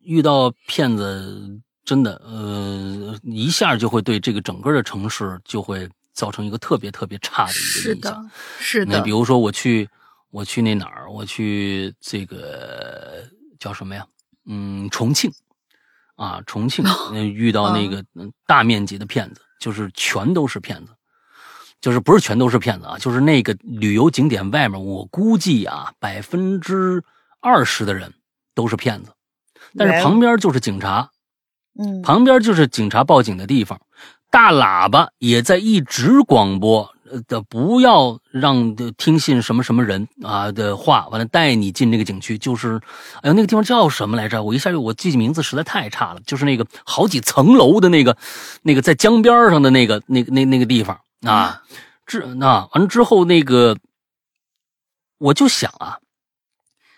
[0.02, 9.88] 遇到骗子，真的呃，一下就会对这个整个的城市就会造成一个特别特别差的一个印象的。，是的那比，如说我去
[10.30, 13.24] 我去那哪儿，我去这个
[13.60, 14.04] 叫什么呀？
[14.46, 15.32] 嗯，重庆
[16.16, 20.92] 啊，重庆呃遇到那个嗯大面积的骗子，就是全都是骗子。
[21.80, 27.04] 就是不是全都是骗子啊，就是那个旅游景点外面，我估计啊，百分之
[27.42, 28.14] 二十的人
[28.54, 29.12] 都是骗子，
[29.76, 31.10] 但是旁边就是警察，
[31.78, 32.00] 嗯。
[32.00, 33.78] 旁边就是警察报警的地方，
[34.30, 36.93] 大喇叭也在一直广播，呃
[37.26, 42.80] 的不要让的听信什么什么人啊的话，完了带你进那个景区，就是，
[43.22, 44.42] 哎呦那个地方叫什么来着？
[44.42, 48.16] 我一下就我记名字实在太差了，就是那个好几层楼的那个，
[48.62, 51.62] 那个在江边上的那个那个那那个地方啊，
[52.06, 53.76] 这那完了之后那个，
[55.18, 55.98] 我就想啊。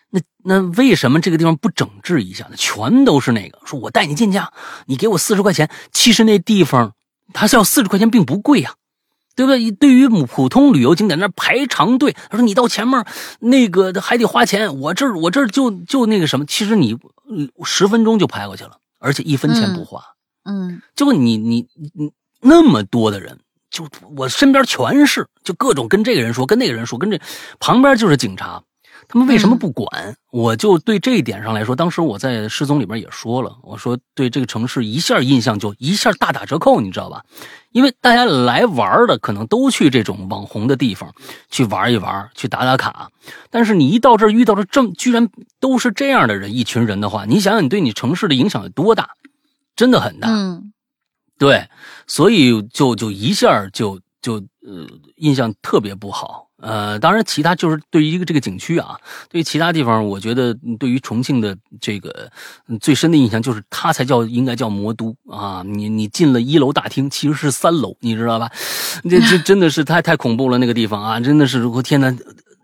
[0.08, 2.52] 那那为什么这个地方不整治一下呢？
[2.56, 4.52] 全都是那个，说我带你进去啊，
[4.86, 5.68] 你给我四十块钱。
[5.90, 6.94] 其实那地方
[7.34, 8.76] 它是要四十块钱，并不贵呀、
[9.36, 9.70] 对不对？
[9.70, 13.04] 对于普通旅游景点那排长队，他说你到前面
[13.38, 16.96] 那个还得花钱，我这儿我这就就那个什么，其实你
[17.30, 20.02] 嗯十分钟就排过去了，而且一分钱不花。
[20.48, 22.10] 嗯结果你你你
[22.40, 23.38] 那么多的人，
[23.70, 27.20] 就我身边全是，就各种跟这个人说，跟那个人说，跟这
[27.58, 28.62] 旁边就是警察，
[29.08, 30.16] 他们为什么不管？
[30.32, 37.24] 我就对这一点上来说，当时我在失踪里边也说了，我说对这个城市一下印象就一下大打折扣，你知道吧？
[37.70, 41.14] 因为大家来玩的可能都去这种网红的地方
[41.50, 43.10] 去玩一玩，去打打卡，
[43.50, 45.28] 但是你一到这儿遇到了这么居然
[45.60, 49.10] 都是这样的人，一群人的话，你想想你对你城市的影响有多大？
[49.76, 50.28] 真的很大。
[50.30, 50.72] 嗯
[51.38, 51.68] 对，
[52.06, 54.36] 所以就就一下就就
[54.66, 56.45] 呃印象特别不好。
[56.58, 58.96] 呃，当然，其他就是对于一个这个景区啊，
[59.28, 62.30] 对于其他地方，我觉得对于重庆的这个
[62.80, 65.62] 最深的印象就是它才叫应该叫魔都啊！
[65.66, 68.50] 你你进了一楼大厅，其实是三楼，你知道吧？
[69.08, 72.16] 这这真的是太太恐怖了，那个地方啊，真的是我天呐，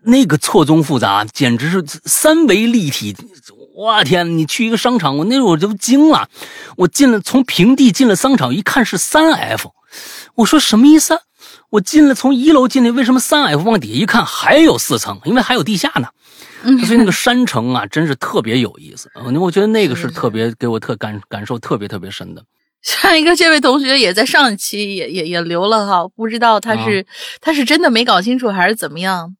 [0.03, 3.15] 那个错综复杂，简直是三维立体。
[3.75, 4.37] 我天！
[4.37, 6.29] 你去一个商场，我那会儿我就惊了。
[6.77, 9.71] 我进了，从平地进了商场，一看是三 F，
[10.35, 11.19] 我说什么意思？
[11.73, 15.19] 我进了，从一楼进来，为什么三 F 往底下一看还有四层？
[15.25, 16.07] 因为还有地下呢。
[16.85, 19.09] 所以那个山城啊，真是特别有意思。
[19.17, 22.43] 呃我觉得那个是特别给我特感感受特别特别深的。
[22.83, 27.03] 上一个这位同学也在上一期也也也留了哈，不知道他是、
[27.41, 29.35] 他是真的没搞清楚还是怎么样。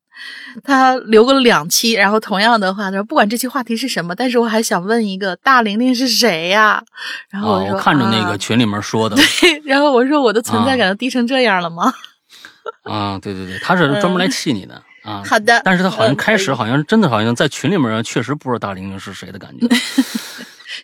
[0.63, 6.83] 他留过两期，然后同样的话，他说不管这期话题是什么，但是我还想问一个大玲玲是谁呀、
[7.29, 11.93] 然后啊，我说、我看着那啊个群里面说的对然后我说我的存在感都低成这样了吗？
[12.83, 15.21] 啊，对对对，他是专门来气你的啊。
[15.25, 19.67] 好的，但是他好像嗯开始好像真的好像在群里面确实不知道大玲玲是谁的感觉。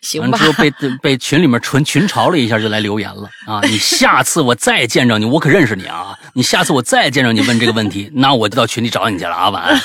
[0.02, 0.72] 行吧完之，后被
[1.02, 3.60] 被群里面群群嘲了一下，就来留言了啊！
[3.64, 6.16] 你下次我再见着你，我可认识你啊！
[6.32, 9.50] 你下次我再见着你问这个问题，那我就到群里找你去了啊！
[9.50, 9.80] 晚安，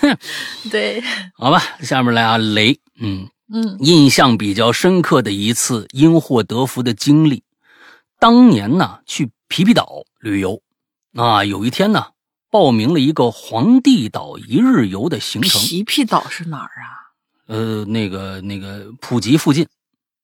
[0.70, 1.02] 对，
[1.36, 7.42] 好吧，下面来啊，雷，嗯，嗯印象比较深刻的一次因祸得福的经历，
[8.20, 10.62] 当年呢去皮皮岛旅游，
[11.14, 12.06] 啊，有一天呢
[12.50, 17.14] 报名了一个皇帝岛一日游的行程，皮皮岛是哪儿啊？
[17.46, 19.64] 呃，那个那个普吉附近。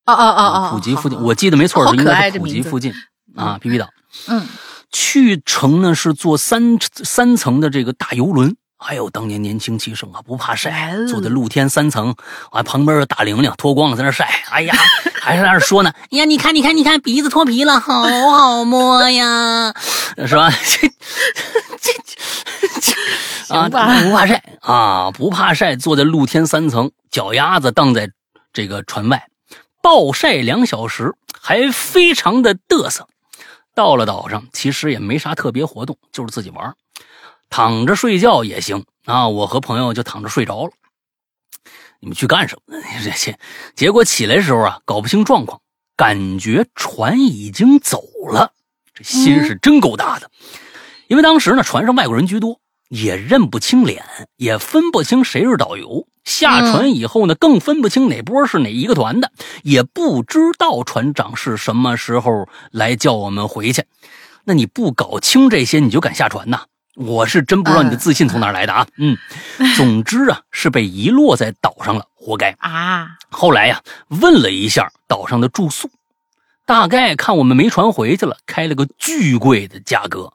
[0.07, 2.93] 哦哦哦哦，普吉附近，我记得没错，应该是普吉附近
[3.36, 3.88] 啊，皮皮岛。
[4.28, 4.47] 嗯
[4.93, 12.14] 去程呢是坐三三层的这个大游轮，哎呦，当年年轻气盛啊，不怕晒坐在露天三层，
[12.51, 14.74] 啊，旁边有大玲玲脱光了在那晒， 哎呀，
[15.20, 19.72] 还在那说呢，哎呀，你看你看你看，鼻子脱皮了，好好摸呀，
[20.26, 20.51] 是吧？
[20.51, 20.89] 这
[21.81, 21.93] 这
[22.81, 23.76] 这啊，不
[24.12, 28.11] 怕晒啊，不怕晒，坐在露天三层，脚丫子荡在
[28.53, 29.26] 这个船外，
[29.83, 33.07] 暴晒两小时，还非常的嘚瑟。
[33.74, 36.74] 到了岛上，其实也没啥特别活动，就是自己玩儿，
[37.51, 39.28] 躺着睡觉也行啊。
[39.28, 40.72] 我和朋友就躺着睡着了。
[42.01, 42.82] 你们去干什么呢？
[43.05, 43.38] 这些，
[43.76, 45.61] 结果起来的时候啊，搞不清状况，
[45.96, 48.53] 感觉船已经走了，
[48.94, 50.30] 这心是真够大的。
[51.09, 54.03] 因为当时呢，船上外国人居多，也认不清脸，
[54.36, 56.07] 也分不清谁是导游。
[56.24, 59.30] 下船以后呢，更分不清哪波是哪一个团的，
[59.62, 63.84] 也不知道船长是什么时候来叫我们回去。
[64.44, 66.62] 那你不搞清这些，你就敢下船呐？
[67.01, 68.86] 我是真不知道你的自信从哪来的啊！
[68.98, 69.16] 嗯，
[69.74, 72.55] 总之啊，是被遗落在岛上了，活该。
[72.59, 75.90] 啊，后来呀，问了一下岛上的住宿，
[76.66, 80.30] 大概看我们没船回去了，开了个巨贵的价格。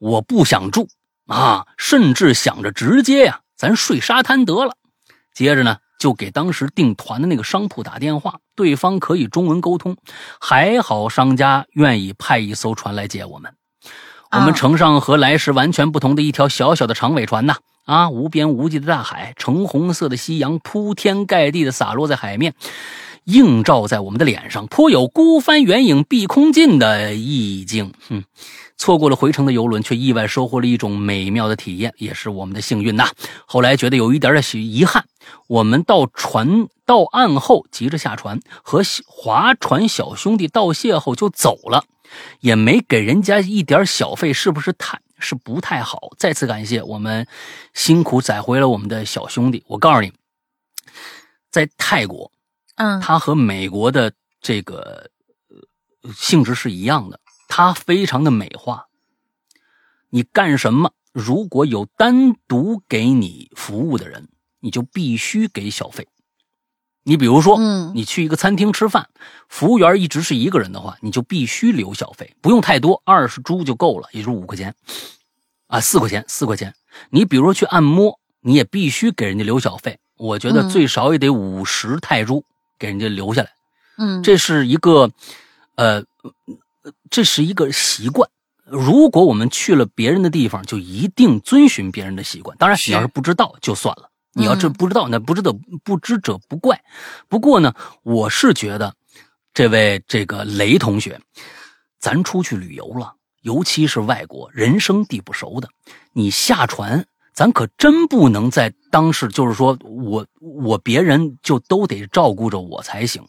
[0.00, 0.88] 我不想住
[1.28, 4.74] 啊，甚至想着直接呀，咱睡沙滩得了。
[5.32, 9.96] 接着呢，就给当时订团的那个商铺打电话，对方可以中文沟通，
[10.40, 13.54] 还好商家愿意派一艘船来接我们。
[14.30, 17.56] 我们乘上和来时完全不同的一条小小的长尾船呐，
[17.86, 22.52] 啊，无边无际的大海，橙红色的夕阳铺天盖地的洒落在海面，
[23.24, 27.94] 映照在我们的脸上，颇有孤帆远影碧空尽的意境。
[28.06, 28.22] 哼，
[28.76, 33.08] 错过了回程的游轮，却意外收获了一种美妙的体验，也是我们的幸运呐。
[33.46, 35.06] 后来觉得有一点点许遗憾，
[35.46, 41.84] 我们到船到岸后急着下船，和划船小兄弟道谢后就走了。
[42.40, 46.10] 也没给人家一点小费，是不是太是不太好？
[46.18, 47.26] 再次感谢我们
[47.74, 49.64] 辛苦载回了我们的小兄弟。
[49.66, 50.12] 我告诉你，
[51.50, 52.30] 在泰国，
[52.76, 55.10] 嗯，它和美国的这个
[56.02, 58.86] 呃性质是一样的，他非常的美化。
[60.10, 60.92] 你干什么？
[61.12, 64.28] 如果有单独给你服务的人，
[64.60, 66.06] 你就必须给小费。
[67.08, 69.08] 你比如说，嗯你去一个餐厅吃饭，
[69.48, 74.74] 服务员一直是一个人的话，你就必须留小费，不用太多，二十铢就够了，也就是五块钱，
[75.68, 76.74] 啊，四块钱，四块钱。
[77.08, 82.44] 你比如说去按摩，你也必须给人家留小费，我觉得嗯最少也得五十泰铢
[82.78, 83.48] 给人家留下来。
[83.96, 85.10] 嗯，这是一个，
[85.76, 86.04] 呃，
[87.08, 88.28] 这是一个习惯。
[88.66, 92.54] 如果我们去了别人的地方，就一定遵循别人的习惯。
[92.58, 94.10] 当然，你要是不知道就算了。
[94.38, 95.52] 你要这嗯不知道，那不知道
[95.84, 96.82] 不知者不怪。
[97.28, 98.94] 不过呢，我是觉得，
[99.52, 101.20] 这位这个雷同学，
[101.98, 105.68] 咱出去旅游了，尤其是外国，人生地不熟的，
[106.12, 113.26] 你下船，咱可真不能在当时就是说我我别人就都得照顾着我才行，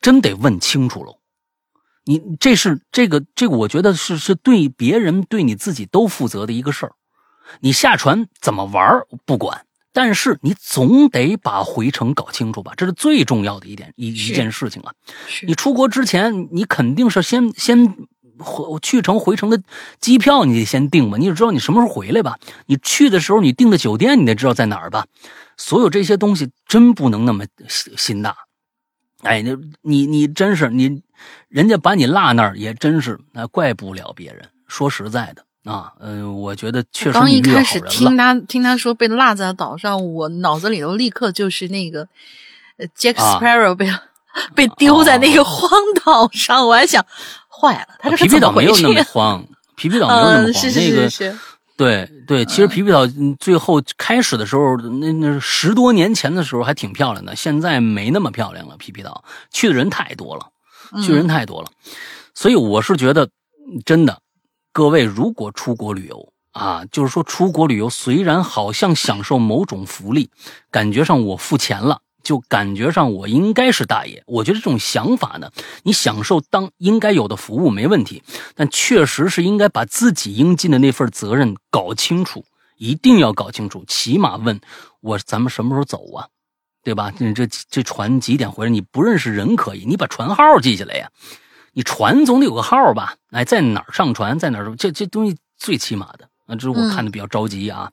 [0.00, 1.18] 真得问清楚喽。
[2.06, 6.92] 你这是这个这个，我觉得是是对别人对你自己都负责的一个事儿。
[7.60, 9.64] 你下船怎么玩儿不管，
[9.94, 14.92] 但是你总得把回程搞清楚吧，这是最重要的一点一一件事情啊。
[15.46, 17.96] 你出国之前，你肯定是先先
[18.38, 19.62] 回去程回程的
[20.00, 22.36] 机票，你得先订吧，你得知道你什么时候回来吧。
[22.66, 25.06] 你去的时候，你订的酒店，你得知道在哪儿吧。
[25.56, 28.36] 所有这些东西真不能那么心心大。
[29.22, 31.02] 哎，那你你真是你，
[31.48, 34.50] 人家把你落那儿也真是，那怪不了别人。
[34.66, 37.64] 说实在的啊，嗯、我觉得确实刚一开。
[37.64, 42.06] 始听他听他说被落在岛上，我脑子里头立刻就是那个
[42.76, 43.90] 呃 Jack 啊 Sparrow 被、
[44.54, 45.70] 被丢在那个荒
[46.04, 47.04] 岛上，我还想
[47.48, 49.04] 坏了，他这是皮皮岛没有那么呀？
[49.08, 49.44] 慌，
[49.76, 51.38] 皮皮岛没有那么慌，嗯，是是那个是是，
[51.76, 58.76] 对对，其实皮皮岛嗯最后开始的时候，那那十多年前的时候还挺漂亮的，现在没那么漂亮了。
[58.76, 60.46] 皮皮岛去的人太多了，
[61.02, 61.68] 去的人太多了，
[62.34, 64.18] 所以我是觉得，嗯真的，
[64.74, 70.30] 各位如果出国旅游啊，就是说出国旅游，虽然好像享受某种福利，
[70.68, 72.00] 感觉上我付钱了。
[72.24, 75.52] 就感觉上我应该是大爷，我觉得这种想法呢，
[75.84, 78.22] 你享受当应该有的服务没问题，
[78.56, 82.44] 但确实是应该把自己应尽的那份责任搞清楚，
[82.78, 83.84] 一定要搞清楚。
[83.86, 84.60] 起码问
[85.02, 86.26] 我咱们什么时候走啊，
[86.82, 87.12] 对吧？
[87.18, 88.70] 你这这船几点回来？
[88.70, 91.10] 你不认识人可以，你把船号记下来呀。
[91.74, 93.16] 你传总得有个号吧？
[93.30, 94.74] 哎，在哪儿上传，在哪儿？
[94.76, 97.92] 这这东西最起码的啊，这是我嗯看的比较着急啊。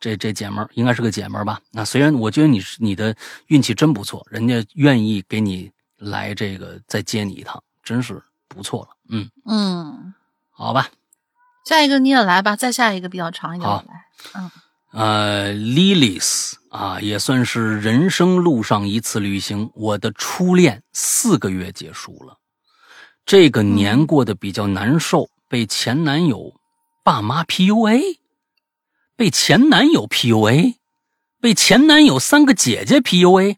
[0.00, 1.60] 这这姐们儿应该是个姐们儿吧？
[1.72, 3.14] 那虽然我觉得你是你的
[3.48, 8.88] 运气真不错，人家愿意给你来这个再接你一趟，真是不错了。
[9.10, 10.14] 嗯，嗯，
[10.50, 10.88] 好吧。
[11.64, 14.50] 下一个你也来吧，再下一个比较长一点来，
[14.92, 19.70] 呃，Lilis 啊，也算是人生路上一次旅行。
[19.74, 22.38] 我的初恋四个月结束了，
[23.28, 26.54] 这个年过得比较难受，被前男友
[27.04, 28.16] 爸妈 PUA，
[29.16, 30.76] 被前男友 PUA，
[31.38, 33.56] 被前男友三个姐姐 PUA，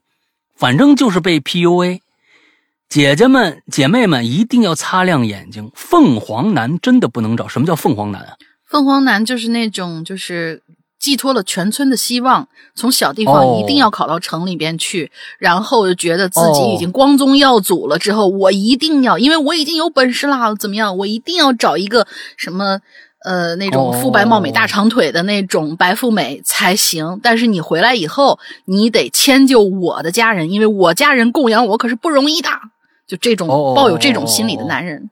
[0.56, 2.00] 反正就是被 PUA。
[2.88, 7.46] 姐姐们、姐妹们一定要擦亮眼睛，凤凰男真的不能找。
[7.46, 8.36] 什么叫凤凰男啊？
[8.66, 10.64] 凤凰男就是那种就是
[11.00, 17.98] 寄托了全村的希望，从小地方哦一定要考到城里边去，然后就觉得自己已经光宗耀祖了。
[17.98, 20.96] 之后我一定要，因为我已经有本事啦，怎么样？
[20.98, 22.78] 我一定要找一个什么
[23.24, 27.18] 呃那种肤白貌美、哦大长腿的那种白富美才行。
[27.22, 32.50] 但是你回来以后，你得迁就我的家人，因为我家人供养我可是不容易的。
[33.06, 35.10] 就这种哦抱有这种心理的男人，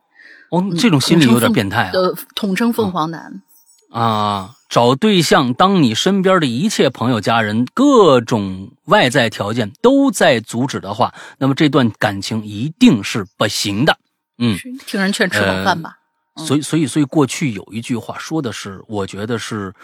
[0.51, 1.91] 哦，这种心理有点变态啊！
[1.93, 3.43] 的统称凤凰男。
[3.91, 13.99] 啊，找对象，当你身边的一切朋友、家人、各种外在条件都在阻止的话，那么这段感情一定是不行的。
[14.39, 15.95] 嗯，听人劝吃饱饭吧。
[16.37, 19.75] 嗯所以，所以，所以过去有一句话说的是，我觉得是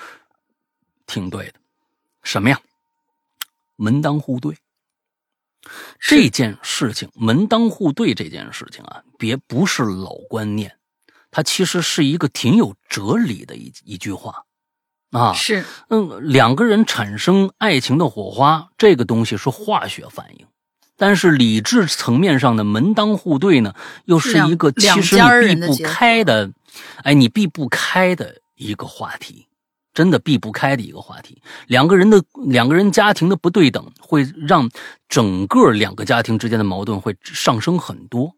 [1.04, 1.54] 挺对的。
[2.22, 2.60] 什么呀？
[3.74, 4.56] 门当户对。
[5.98, 10.76] 这件事情，门当户对这件事情啊，别不是老观念，
[11.34, 14.44] 它其实是一个挺有哲理的一一句话
[15.10, 15.32] 啊。
[15.32, 20.46] 是嗯，两个人产生爱情的火花，这个东西是化学反应，
[20.96, 23.74] 但是理智层面上的门当户对呢，
[24.04, 25.16] 又是一个其实
[25.48, 26.52] 你避不开的，
[27.02, 29.48] 哎，你避不开的一个话题，
[29.92, 31.42] 真的避不开的一个话题。
[31.66, 34.70] 两个人的两个人家庭的不对等，会让
[35.08, 38.32] 整个两个家庭之间的矛盾会上升很多，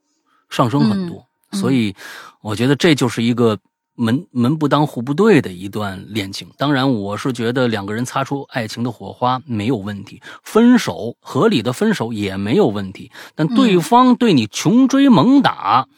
[0.49, 1.18] 上升很多。
[1.18, 1.94] 嗯所以，
[2.40, 3.59] 我觉得这就是一个
[3.94, 6.49] 门门不当户不对的一段恋情。
[6.59, 13.11] 当然，我是觉得两个人擦出爱情的火花没有问题，分手合理的分手也没有问题。
[13.34, 15.88] 但对方对你穷追猛打，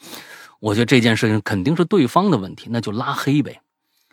[0.60, 3.60] 我觉得这件事情肯定是对方的问题，那就拉黑呗，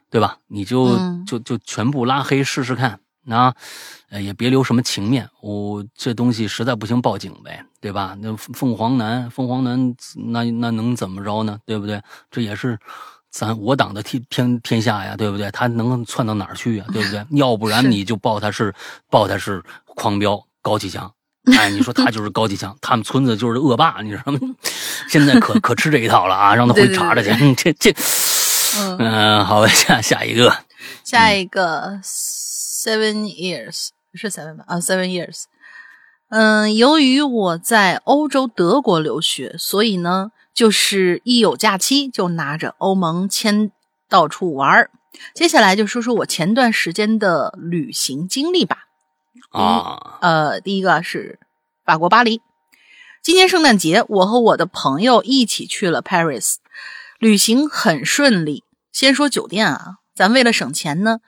[0.10, 0.38] 对吧？
[0.48, 3.00] 你就、嗯就就全部拉黑试试看。
[3.28, 3.54] 啊，
[4.10, 8.16] 呃，也别留什么情面，我、这东西实在不行报警呗，对吧？
[8.22, 11.58] 那凤凰男，凤凰男，那那能怎么着呢？
[11.66, 12.02] 对不对？
[12.30, 12.78] 这也是
[13.32, 15.50] 咱我党的天天天下呀，对不对？
[15.52, 17.26] 他能窜到哪儿去呀，对不对？
[17.38, 18.74] 要不然你就报他是
[19.10, 21.12] 报他是狂飙高启强，
[21.58, 24.40] 哎，你说他就是高启强，他们村子就是恶霸，你知道吗？
[25.10, 27.30] 现在可可吃这一套了啊，让他回去查查去。
[27.56, 27.92] 这这，
[28.80, 30.56] 嗯，嗯、好，下下一个，
[31.04, 32.00] 下一个
[32.86, 34.64] seven years 是 seven 吧？
[34.68, 35.46] 啊，seven years。
[36.30, 43.72] 嗯，由于我在欧洲德国留学，所以呢，就是一有假期就拿着欧盟签
[44.08, 44.92] 到处玩儿。
[45.34, 48.84] 接下来就说说我前段时间的旅行经历吧。
[49.50, 51.40] 啊，呃，第一个是
[51.86, 52.42] 法国巴黎。
[53.24, 56.58] 今年圣诞节，我和我的朋友一起去了 Paris，
[57.18, 58.64] 旅行很顺利。
[58.92, 61.20] 先说酒店啊，咱为了省钱呢，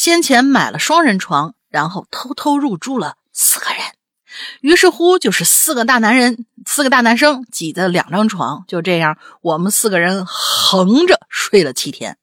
[0.00, 3.82] 先前买了双人床，然后偷偷入住了四个人。
[4.62, 12.16] 于是乎，就是四个大男人，四个大男生挤的两张床，就这样，我们四个人横着睡了七天。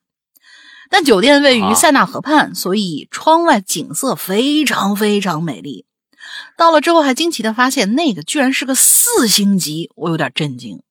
[0.90, 5.86] 但酒店位于啊塞纳河畔，所以窗外景色非常非常美丽。
[6.58, 10.82] 到了之后，还惊奇的发现那个居然是个四星级，我有点震惊。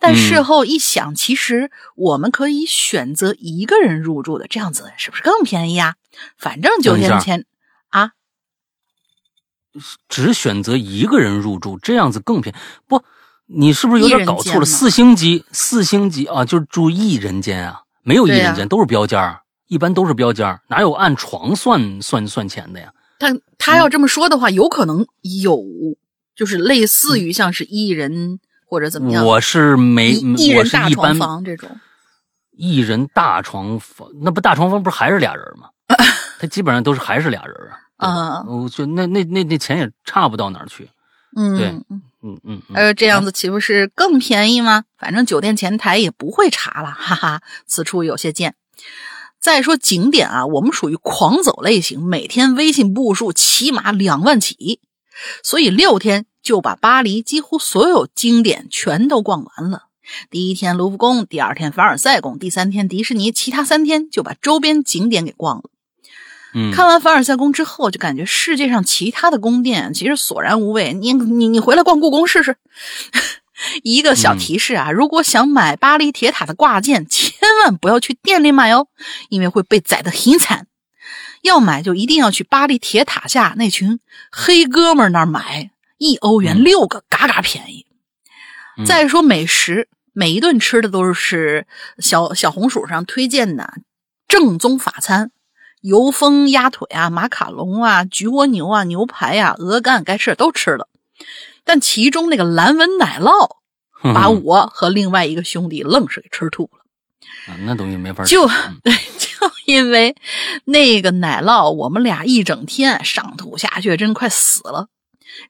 [0.00, 5.94] 但嗯事后一想，其实我们可以选择一个人入住的，这样子是不是更便宜呀？
[6.36, 7.46] 反正酒等一下店钱
[7.88, 8.12] 啊，
[10.08, 12.58] 只选择一个人入住，这样子更便宜。
[12.86, 13.02] 不，
[13.46, 14.64] 你是不是有点搞错了？
[14.64, 22.92] 四星级，四星级啊，就是住一人间啊，没有一人间，都是标间儿，一般都是标间儿，哪有按床算算算钱的呀？
[23.18, 25.06] 但他要这么说的话，有可能
[25.42, 25.58] 有，
[26.34, 31.70] 就是类似于像是一人或者怎么样，我是没，我人大床是一般房这种。
[32.58, 35.68] 一人大床房，那不大床房不是还是俩人吗？
[36.38, 37.54] 他基本上都是还是俩人
[37.96, 38.08] 啊。
[38.08, 40.88] 啊我觉得那那那那钱也差不到哪儿去。
[41.34, 44.84] 对嗯，嗯嗯嗯，呃，这样子岂不是更便宜吗？
[44.96, 48.54] 反正酒店前台也不会查了，哈哈，此处有些贱。
[49.38, 54.80] 再说景点啊，我们属于狂走类型，每天微信步数起码两万起，
[55.42, 59.84] 所以六天就把巴黎几乎所有景点全都逛完了。
[60.30, 65.64] 第一天卢浮宫，第二天凡尔赛宫，第三天迪士尼，其他三天就把周边景点给逛了。
[66.58, 70.94] 嗯，看完凡尔赛宫之后，就感觉世界上其他的宫殿其实索然无味。
[70.94, 72.56] 你你你回来逛故宫试试。
[73.82, 77.32] 一个小提示啊，如果想买巴黎铁塔的挂件，千
[77.62, 78.88] 万不要去店里买哦，
[79.28, 80.66] 因为会被宰的很惨。
[81.42, 84.00] 要买就一定要去巴黎铁塔下那群
[84.32, 87.86] 黑哥们那儿买，一欧元嗯六个，嘎嘎便宜。
[88.78, 91.66] 嗯再说美食，每一顿吃的都是
[91.98, 93.74] 小小红薯上推荐的
[94.28, 95.30] 正宗法餐，
[95.86, 100.88] 油封鸭腿啊、马卡龙啊、焗蜗牛啊、牛排啊、鹅肝，该吃的都吃了。
[101.64, 103.56] 但其中那个蓝纹奶酪，
[104.02, 106.80] 嗯把我和另外一个兄弟愣是给吃吐了。
[107.48, 108.30] 啊那东西没法吃。
[108.30, 108.46] 就
[109.18, 110.16] 就因为
[110.64, 114.88] 那个奶酪，我们俩一整天上吐下泻，真快死了。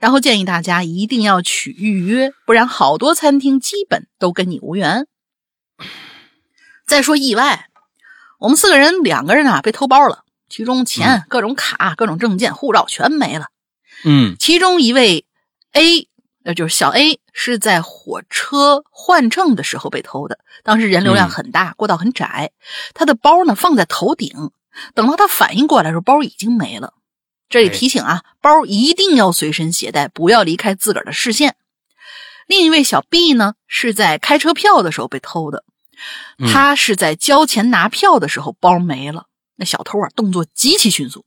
[0.01, 5.07] 然后建议大家一定要取预约，不然好多餐厅基本都跟你无缘。
[6.87, 7.69] 再说意外，
[8.39, 13.47] 我们四个人两个人啊被偷包了，其中钱、各种卡、各种证件、护照全没了。
[14.05, 15.25] 嗯其中一位
[15.73, 16.09] A，
[16.45, 20.39] 呃，就是小 A，是在火车换乘的时候被偷的。
[20.63, 22.53] 当时人流量很大，过道很窄，
[22.95, 24.51] 他的包呢放在头顶。
[24.95, 26.93] 等到他反应过来的时候，包已经没了。
[27.49, 31.57] 这里哎提醒啊，包一定要随身携带，不要离开自个儿的视线。
[32.47, 35.65] 另一位小 B 呢，是在开车票的时候被偷的。
[36.39, 39.25] 嗯他是在交钱拿票的时候包没了。
[39.57, 41.25] 那小偷啊，动作极其迅速。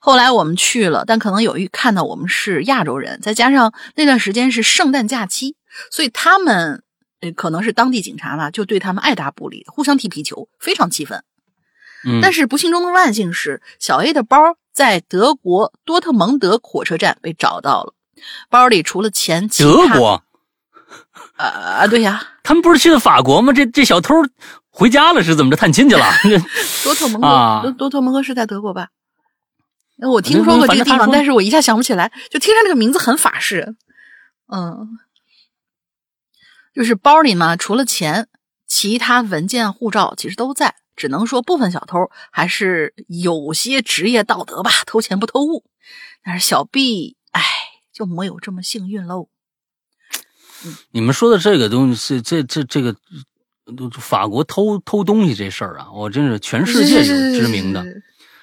[0.00, 5.56] 后来我们去了，但可能有一看到我们是亚洲人，再加上那段时间是圣诞假期，
[5.90, 6.82] 所以他们
[7.20, 11.22] 呃可能是当地警察吧，就对他们爱答不理，互相踢皮球，非常气愤。
[12.06, 14.38] 嗯，但是不幸中的万幸是，小 A 的包
[14.72, 17.92] 在德国多特蒙德火车站被找到了，
[18.48, 20.22] 包里除了钱，德国，
[21.36, 23.52] 呃啊，对呀，他们不是去的法国吗？
[23.52, 24.14] 这这小偷
[24.70, 25.56] 回家了是怎么着？
[25.56, 26.04] 探亲去了？
[26.84, 28.88] 多特蒙德，啊多多特蒙德是在德国吧？
[30.00, 33.76] 呃我听说过这个地方，但是我一下想不起来，就听上这个名字很法式。
[34.46, 34.98] 嗯，
[36.74, 38.28] 就是包里嘛，除了钱，
[38.66, 45.64] 其他文件、护照其实都在，只能说部分小偷还是有些职业道德吧，偷钱不偷物。
[46.22, 47.42] 但是小 B，哎，
[47.92, 49.28] 就没有这么幸运喽。
[50.92, 52.96] 你们说的这个东西，这这这个
[53.98, 57.84] 法国偷偷东西这事儿啊，我真是全世界有知名的。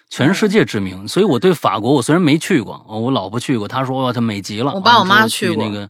[0.09, 4.73] 全世界知名，所以我对法国我虽然没去过，哦我老婆去过，她说她美极了。
[4.73, 5.89] 我爸我妈去那个，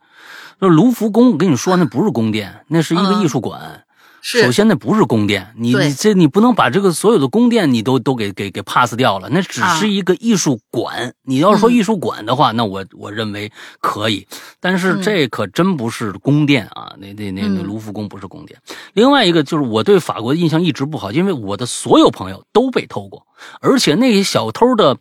[0.59, 3.83] 就是卢浮宫，我跟你说，那不是宫殿，那是一个嗯艺术馆。
[4.29, 4.41] 是。
[4.41, 9.79] 首先，那不是宫殿，你你这你不能把这个所有的宫殿你都都给给给 pass 掉了，那只啊。
[9.79, 11.13] 是一个艺术馆。
[11.23, 11.73] 你要是说嗯。
[11.73, 13.49] 艺术馆的话，那我我认为
[13.79, 14.27] 可以，
[14.59, 15.01] 但是嗯。
[15.01, 17.63] 这可真不是宫殿啊，那那那那嗯。
[17.63, 18.59] 卢浮宫不是宫殿。
[18.91, 23.25] 另外一个就是我对法国的印象一直不好，因为我的所有朋友都被偷过，
[23.61, 24.97] 而且那些小偷的。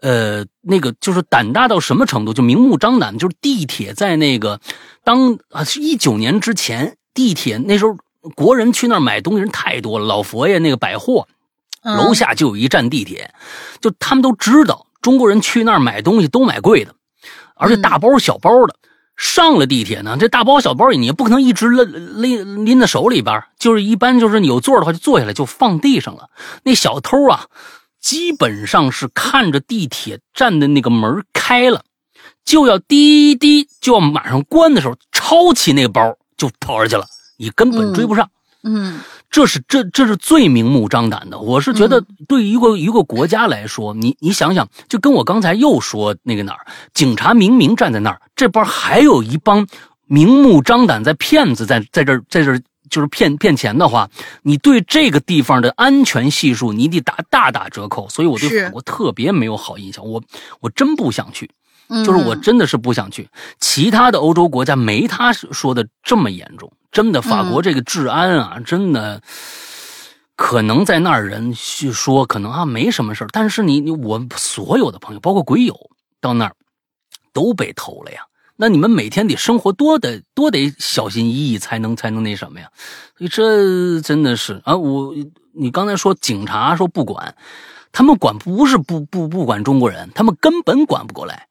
[0.00, 4.60] 呃，那个就是胆大到什么程度，就明目张胆，就是地铁在那个
[5.02, 7.96] 当啊是一九年之前，地铁那时候
[8.34, 11.26] 国人去那儿买东西人太多了，老佛爷那个百货
[11.82, 13.32] 嗯楼下就有一站地铁，
[13.80, 16.94] 就他们都知道中国人去那儿买东西都买贵的，
[17.54, 18.74] 而且大包小包的。
[19.16, 26.30] 上了地铁呢，这大包小包你也不可能一直拎拎拎在手里边，就是一般就是你有座的话就坐下来就放地上了。
[26.62, 27.46] 那小偷啊，
[28.00, 31.82] 基本上是看着地铁站的那个门开了，
[32.44, 37.04] 就要滴滴就要马上关的时候，抄起那个包就跑出去了，
[37.38, 38.28] 你根本追不上。
[38.62, 41.38] 嗯这是这这是最明目张胆的。
[41.38, 49.66] 我是觉得嗯，对于一个一个国家来说，你你想想，就跟我刚才又说那个哪儿，警察明明站在那儿，这边还有一帮
[50.06, 52.60] 明目张胆在骗子在在这儿在这儿
[52.90, 54.08] 就是骗骗钱的话，
[54.42, 58.08] 你对这个地方的安全系数你得打大打折扣。
[58.08, 60.22] 所以我对是法国特别没有好印象，我
[60.60, 61.50] 我真不想去。
[61.90, 63.28] 嗯，就是我真的是不想去。
[63.60, 69.22] 其他的欧洲国家没他说的这么严重，真的，法国嗯这个治安啊，真的
[70.36, 76.54] 可能在那儿人去说可能啊没什么事儿，但是你你我所有的朋友，包括鬼友到那儿
[77.32, 78.22] 都被偷了呀。
[78.56, 82.68] 那你们每天得生活多得多得小心翼翼才能才能那什么呀？
[83.16, 85.14] 所以这真的是啊，我
[85.52, 87.36] 你刚才说警察说不管，
[87.92, 91.46] 他们管不是不不不管中国人，他们根本管不过来。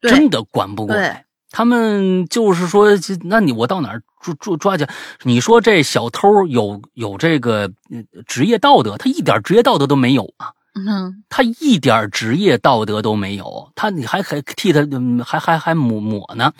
[0.00, 1.24] 真的管不过来。
[1.58, 2.86] 他们就是说，
[3.24, 4.86] 那你我到哪儿抓抓抓去？
[5.24, 10.52] 你说这小偷有有这个呃职业道德，他一点职业道德都没有啊！
[10.76, 16.52] 嗯他一点职业道德都没有，他你还还替他嗯还还还抹抹呢，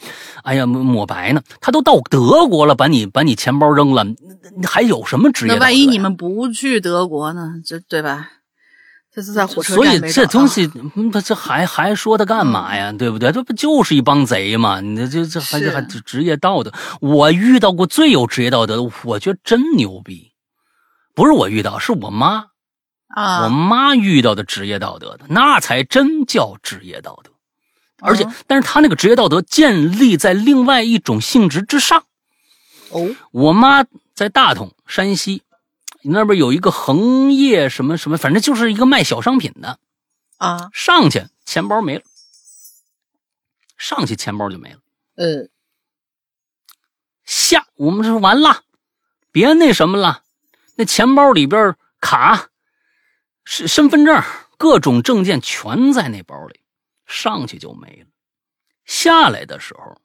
[0.42, 4.04] 哎呀抹抹白呢，他都到德国了，把你把你钱包扔了，
[4.66, 5.60] 还有什么职业道德呀？
[5.60, 7.54] 那万一你们不去德国呢？
[7.64, 8.30] 这对吧？
[9.10, 12.92] 这是在火车所以站没找到这东西，嗯他这还还说他干嘛呀？
[12.92, 13.32] 对不对？
[13.32, 14.80] 这不就是一帮贼吗？
[14.80, 16.72] 你这这这还还职业道德？
[17.00, 20.32] 我遇到过最有职业道德的，我觉得真牛逼。
[21.14, 22.46] 不是我遇到，是我妈，
[23.08, 27.30] 啊，我妈遇到的职业道德的，那才真叫职业道德。
[28.00, 32.04] 而且哦，但是他那个职业道德建立在另外一种性质之上。
[32.90, 33.84] 哦，我妈
[34.14, 35.42] 在大同，山西
[36.10, 39.78] 那边有一个恒业什么什么，反正就是一个卖小商品的。
[40.38, 42.04] 啊，上去钱包没了，
[43.76, 44.80] 上去钱包就没了。
[45.16, 45.48] 呃，
[47.24, 48.62] 下我们说完了，
[49.32, 50.22] 别那什么了，
[50.76, 52.50] 那钱包里边卡
[53.44, 54.22] 身身份证、
[54.56, 56.60] 各种证件全在那包里，
[57.04, 58.06] 上去就没了。
[58.84, 60.00] 下来的时候，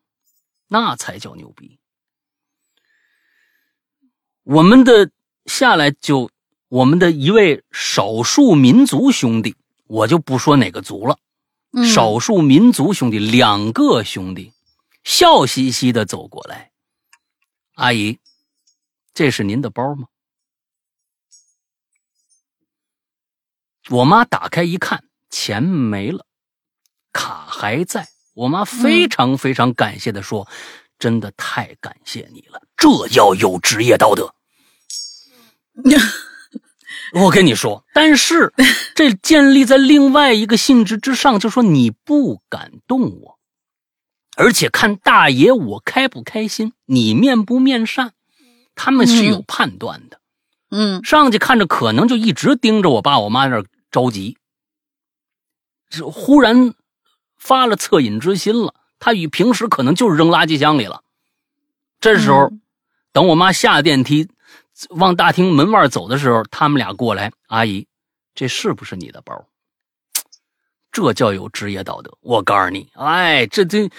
[0.67, 1.79] 那才叫牛逼。
[4.41, 5.11] 我们的
[5.45, 6.29] 下来就
[6.69, 9.55] 我们的一位少数民族兄弟，
[9.87, 11.17] 我就不说哪个族了。
[11.75, 14.53] 嗯少数民族兄弟两个兄弟，
[15.03, 16.71] 笑嘻嘻的走过来，
[17.73, 18.19] 阿姨，
[19.13, 20.07] 这是您的包吗？
[23.89, 26.27] 我妈打开一看，钱没了，
[27.11, 28.07] 卡还在。
[28.35, 30.47] 我妈非常非常感谢的说
[30.97, 34.33] ：“真的太感谢你了，这叫有职业道德。”
[37.13, 38.53] 我跟你说，但是
[38.95, 43.39] 这建立在另外一个性质之上，就说你不敢动我，
[44.35, 48.13] 而且看大爷我开不开心，你面不面善，
[48.75, 50.19] 他们是有判断的。
[50.75, 54.37] 嗯上去看着可能就一直盯着我爸我妈那儿着急，
[55.89, 56.73] 是忽然
[57.37, 58.73] 发了恻隐之心了。
[58.97, 61.03] 他与平时可能就是扔垃圾箱里了。
[61.99, 62.61] 这时候，嗯
[63.11, 64.27] 等我妈下电梯
[64.89, 67.87] 往大厅门外走的时候，他们俩过来，阿姨，
[68.33, 69.45] 这是不是你的包？
[70.91, 72.15] 这叫有职业道德。
[72.21, 73.89] 我告诉你，哎，这这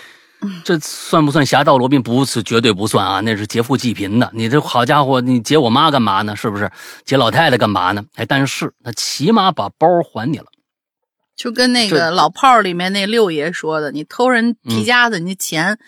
[0.64, 2.02] 这算不算侠盗罗宾？
[2.02, 3.20] 不是，绝对不算啊！
[3.20, 4.30] 那是劫富济贫的。
[4.34, 6.36] 你这好家伙，你劫我妈干嘛呢？
[6.36, 6.70] 是不是？
[7.04, 8.04] 劫老太太干嘛呢？
[8.14, 10.46] 哎，但是他起码把包还你了。
[11.34, 15.80] 就跟那个老炮儿里面那六爷说的，你偷人皮夹子，你的钱，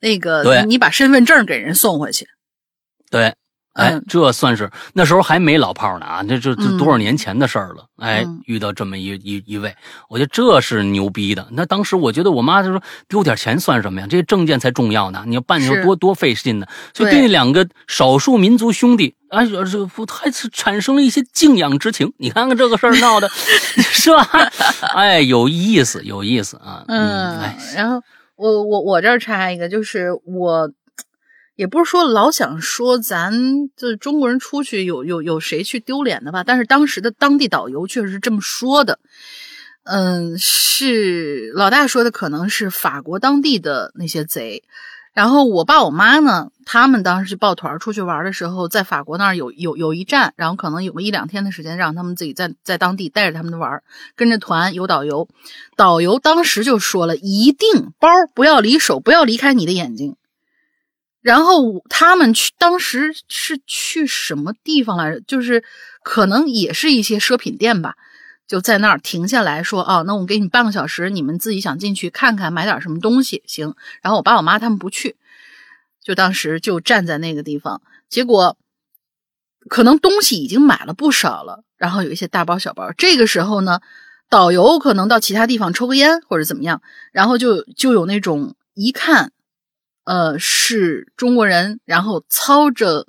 [0.00, 2.26] 那个对你把身份证给人送回去。
[3.08, 3.36] 对，
[3.78, 7.84] 哎嗯，这算是那时候还没老炮呢啊，这这这嗯多少年前的事儿了。
[7.98, 9.74] 哎嗯，遇到这么一一一位，
[10.08, 11.46] 我觉得这是牛逼的。
[11.52, 14.06] 那当时我觉得我妈就说丢点钱算什么呀？
[14.10, 16.66] 这证件才重要呢，你要办的时候是多多费劲呢。
[16.92, 22.12] 所以对对那两个少数民族兄弟，哎，这不还是产生了一些敬仰之情。
[22.18, 24.28] 你看看这个事儿闹的， 是吧？
[24.94, 26.84] 哎，有意思，有意思啊。
[26.88, 28.00] 嗯哎，，然后
[28.36, 30.70] 我我我这儿插一个，就是我
[31.58, 33.32] 也不是说老想说咱
[33.76, 39.00] 就是中国人出去有有有谁去丢脸的吧，但是当时的当地导游确实是这么说的。
[39.82, 44.62] 嗯，是老大说的，可能是法国当地的那些贼。
[45.12, 53.82] 然后我爸我妈呢，他们当时抱团出去玩的时候，在法国那儿有有有一站，然后可能有个一两天的时间，让他们自己在在当地带着他们玩，
[54.14, 55.26] 跟着团有导游，
[55.76, 60.14] 导游当时就说了，一定包不要离手，不要离开你的眼睛。
[61.20, 65.20] 然后他们去，当时是去什么地方来着？
[65.20, 65.64] 就是
[66.02, 67.96] 可能也是一些奢品店吧，
[68.46, 75.16] 就在那儿停下来说：“哦，那我给你半个小时，你们自己想进去看看，买点什么东西行。”然后我爸我妈他们不去，
[76.02, 78.56] 就当时就站在那个地方，结果
[79.68, 82.92] 可能东西已经买了不少了，然后有一些大包小包。
[82.96, 83.80] 这个时候呢，
[84.30, 86.80] 导游可能到其他地方抽个烟或者怎么样，
[87.12, 89.32] 然后就就有那种一看，
[90.08, 93.06] 呃，是中国人，然后操着，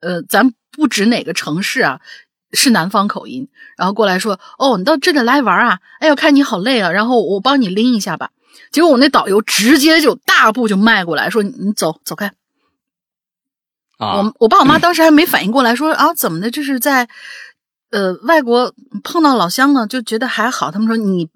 [0.00, 2.02] 呃，咱不指哪个城市啊，
[2.52, 3.48] 是南方口音，
[3.78, 5.80] 然后过来说：“哦，你到这里来玩啊？
[6.00, 8.30] 哎呦，看你好累啊，然后我帮你拎一下吧。”
[8.70, 12.34] 结果我那导游直接就大步就迈过来说：“你你走走开。”
[13.96, 17.08] 啊，我我爸我妈 当时还没反应过来，说啊怎么的，这是在
[17.90, 20.70] 呃外国碰到老乡了，就觉得还好。
[20.70, 21.30] 他们说你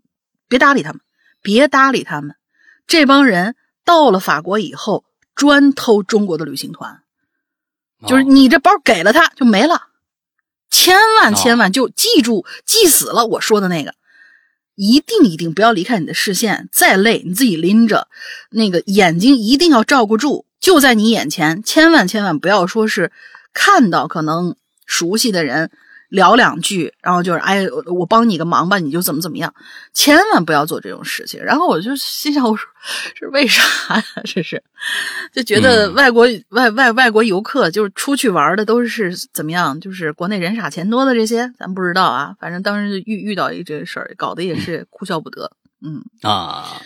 [0.48, 1.00] 别搭理他们，
[1.40, 2.36] 别搭理他们，
[2.86, 3.56] 这帮人
[3.86, 7.00] 到了法国以后专偷中国的旅行团，
[8.06, 9.86] 就是哦你这包给了他就没了，
[10.70, 11.36] 千万哦。
[11.36, 13.94] 千万就记住记死了我说的那个。
[14.74, 18.08] 一定一定不要离开你的视线，再累你自己拎着，
[18.50, 23.10] 那个眼睛一定要照顾住，就在你眼前，千万千万不要说是
[23.54, 25.70] 看到可能熟悉的人
[26.08, 29.52] 聊两句，然后就是哎，我我帮你个忙吧，你就怎么怎么样，
[29.92, 31.42] 千万不要做这种事情。
[31.42, 32.68] 然后我就心想，我说
[33.14, 33.62] 是为啥
[33.96, 34.04] 呀？
[34.24, 34.62] 这是
[35.32, 39.80] 就觉得嗯外国、外外外国游客就是出去玩的都是怎么样？
[39.80, 42.34] 就是国内人傻钱多的这些，咱不知道啊。
[42.38, 45.50] 反正当时遇遇到一这事儿，搞得也是哭笑不得。
[45.84, 46.80] 嗯啊，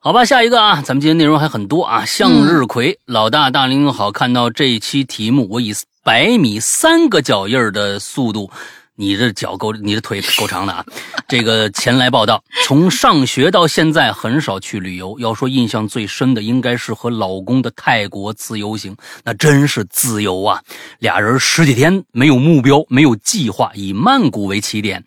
[0.00, 2.04] 好吧，下一个啊，咱们今天内容还很多啊。
[2.04, 5.72] 向日葵，老大大林好，看到这一期题目，我以
[6.02, 8.50] 百米三个脚印的速度，
[8.94, 10.84] 你这脚够，你的腿够长的啊。
[11.28, 20.62] 这个前来报道，从上学到现在很少去旅游，要说印象最深的，应该是和老公的泰国自由行，那真是自由啊！
[20.98, 25.04] 俩人十几天没有目标，没有计划，以曼谷为起点。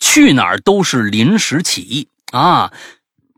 [0.00, 2.72] 去哪儿都是临时起意啊，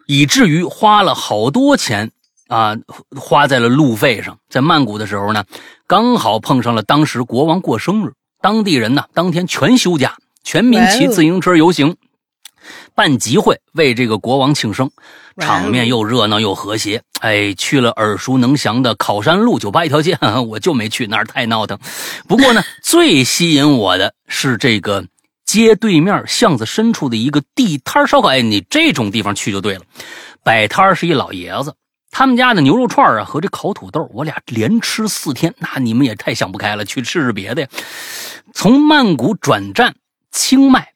[0.07, 2.13] 以至于花了好多钱
[2.51, 2.77] 啊，
[3.17, 4.37] 花在了路费上。
[4.49, 5.45] 在曼谷的时候呢，
[5.87, 11.97] 刚好碰上了当时国王过生日，当地人呢当天全休假，全民骑自行车游行，
[12.95, 14.91] 办集会为这个国王庆生，
[15.39, 17.03] 场面又热闹又和谐。
[17.21, 21.79] 哎，去了耳熟能详的考山路酒吧一条街， 我就没去那儿，太闹腾。
[22.27, 25.05] 不过呢，最吸引我的是这个
[25.47, 28.29] 街对面巷子深处的一个地摊烧烤。
[28.29, 29.83] 哎，你这种地方去就对了。
[30.43, 31.75] 摆摊儿是一老爷子，
[32.11, 37.69] 他们家的牛肉串啊和这烤土豆，我俩连吃四天，那你们也太想不开了，去吃吃别的呀。
[38.53, 39.95] 从曼谷转站
[40.33, 40.93] 清迈，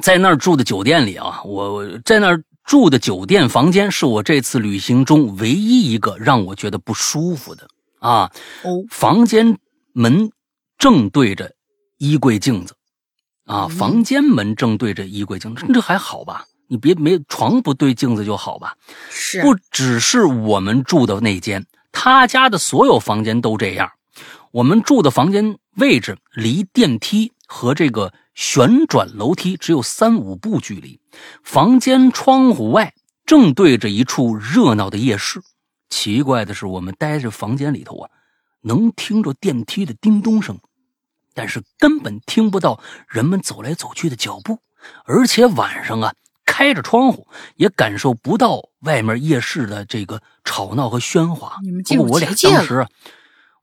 [0.00, 7.68] 在那儿住的酒店里啊，我我在那儿住的酒店房间是我这次旅行中唯一一个让我觉得不舒服的
[7.98, 8.32] 啊。
[8.62, 9.58] 哦，房间
[9.92, 10.30] 门
[10.78, 11.52] 正对着
[11.98, 12.74] 衣柜镜子，
[13.44, 16.46] 啊，嗯房间门正对着衣柜镜子，这还好吧？
[16.70, 18.76] 你别没床不对镜子就好吧？
[19.10, 23.90] 是不只是我们住的那间，他家的所有房间都这样。
[24.52, 31.00] 我们住的房间位置离电梯和这个旋转楼梯只有三五步距离，
[31.42, 32.94] 房间窗户外
[33.26, 35.42] 正对着一处热闹的夜市。
[35.88, 38.10] 奇怪的是，我们待着房间里头啊，
[38.62, 40.60] 能听着电梯的叮咚声，
[41.34, 44.60] 但是根本听不到人们走来走去的脚步，
[45.04, 46.14] 而且晚上啊。
[46.50, 47.26] 开着窗户，
[47.56, 51.58] 也感受不到外面夜市的这个吵闹和喧哗。
[51.62, 52.88] 你们不过我俩当时啊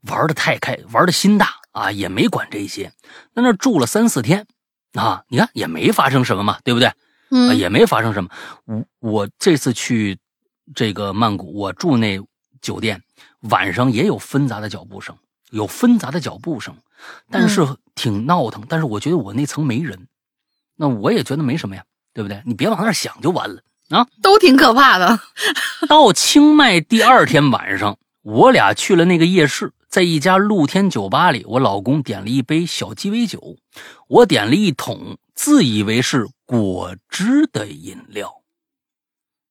[0.01, 2.91] 玩的太开，玩的心大啊，也没管这些。
[3.33, 4.45] 在那儿住了三四天
[4.93, 6.87] 啊，你看也没发生什么嘛，对不对？
[6.87, 6.95] 啊，
[7.31, 8.29] 嗯，也没发生什么。
[8.65, 10.17] 我我这次去
[10.73, 12.19] 这个曼谷，我住那
[12.61, 13.01] 酒店，
[13.49, 15.15] 晚上也有纷杂的脚步声，
[15.51, 16.73] 有纷杂的脚步声，
[17.29, 18.63] 但是挺闹腾。
[18.69, 20.07] 但是我觉得我那层没人，
[20.75, 21.83] 那我也觉得没什么呀，
[22.17, 22.41] 对不对？
[22.47, 24.07] 你别往那儿想就完了啊。
[24.23, 25.19] 都挺可怕的。
[25.87, 33.57] 到清迈第二天晚上，我俩去了那个夜市，在一家露天酒吧里，我老公点了一杯小鸡尾酒，
[34.07, 38.33] 我点了一桶自以为是果汁的饮料。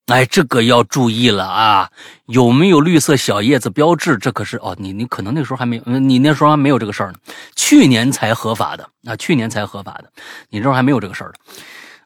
[0.06, 1.90] 哎，这个要注意了啊！
[2.26, 4.18] 有没有绿色小叶子标志？
[4.18, 7.18] 这可是哦，你你可能那时候还没有，嗯你那时候还没有这个事儿呢，
[7.54, 10.10] 去年才合法的啊，去年才合法的，
[10.48, 11.54] 你这时候还没有这个事儿呢。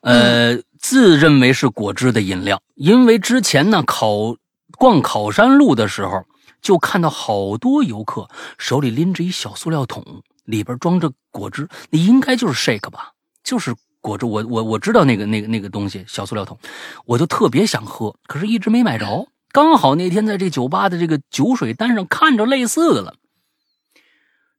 [0.01, 4.37] 呃，自认为是果汁的饮料，因为之前呢考
[4.79, 6.25] 逛考山路的时候，
[6.63, 13.13] 就看到好多游客手里拎着一小塑料桶，里边装着果汁，那应该就是 shake 吧，
[13.45, 14.25] 就是果汁。
[14.25, 16.59] 我我我知道那个那个那个东西，小塑料桶，
[17.05, 19.29] 我就特别想喝，可是一直没买着。
[19.53, 23.15] 刚好那天在这酒吧的这个酒水单上看着类似的了，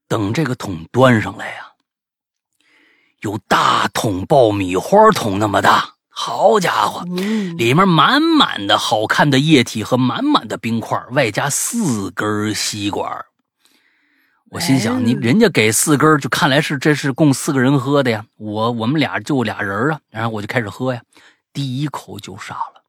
[0.06, 1.71] 等这个桶端上来呀、
[3.22, 7.04] 有大桶爆米花桶那么大，好家伙！
[7.06, 13.24] 嗯里面满满的好看的液体和满满的冰块，外加四根吸管。
[14.50, 18.24] 我心想，你哎人家给四根，就看来是这是供四个人喝的呀。
[18.38, 21.00] 我我们俩就俩人啊，然后我就开始喝呀，
[21.52, 22.82] 第一口就傻了。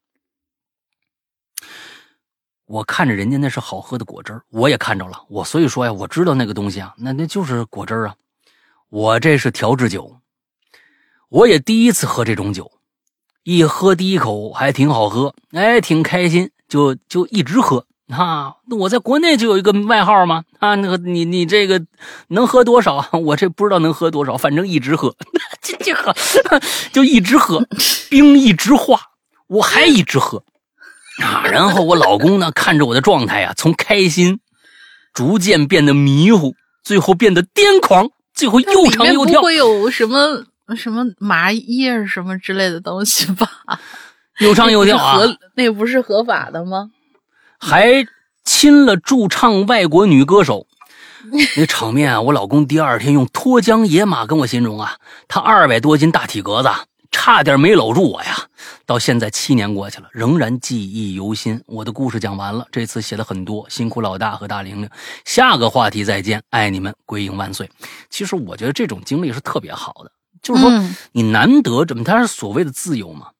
[2.66, 8.16] 我看着人家那是好喝的果汁我也看着了，我所以说呀，我知道那个东西啊，那那就是果汁啊。
[8.90, 10.16] 我这是调制酒，
[11.34, 12.70] 我也第一次喝这种酒，
[13.42, 18.54] 一喝第一口还挺好喝，哎，挺开心，就就一直喝啊。
[18.68, 21.84] 那我在国内就有一个外号嘛，啊，那个你你这个
[22.28, 23.04] 能喝多少？
[23.18, 25.12] 我这不知道能喝多少，反正一直喝，
[25.60, 26.14] 这这喝
[26.92, 27.66] 就一直喝，
[28.08, 29.00] 冰一直化，
[29.48, 30.44] 我还一直喝
[31.20, 31.42] 啊。
[31.48, 34.38] 然后我老公呢，看着我的状态啊，从开心
[35.12, 36.54] 逐渐变得迷糊，
[36.84, 39.46] 最后变得癫狂，最后又唱又跳不。
[39.46, 40.44] 会有什么
[40.76, 43.48] 什么麻叶什么之类的东西吧？
[44.40, 45.16] 又唱又跳啊！
[45.16, 46.90] 那不是合那不是合法的吗？
[47.58, 48.06] 还
[48.44, 50.66] 亲了驻唱外国女歌手。
[51.56, 54.96] 那场面啊，我老公第二天用脱缰野马跟我形容啊，
[55.28, 56.68] 他二百多斤大体格子，
[57.10, 58.36] 差点没搂住我呀。
[58.84, 61.62] 到现在七年过去了，仍然记忆犹新。
[61.66, 64.90] 我的故事讲完了，这次写了很多，辛苦老大和大玲玲。
[65.24, 67.70] 下个话题再见，爱你们，归隐万岁。
[68.10, 70.10] 其实我觉得这种经历是特别好的，
[70.44, 73.30] 就是说嗯你难得这么，他是所谓的自由嘛，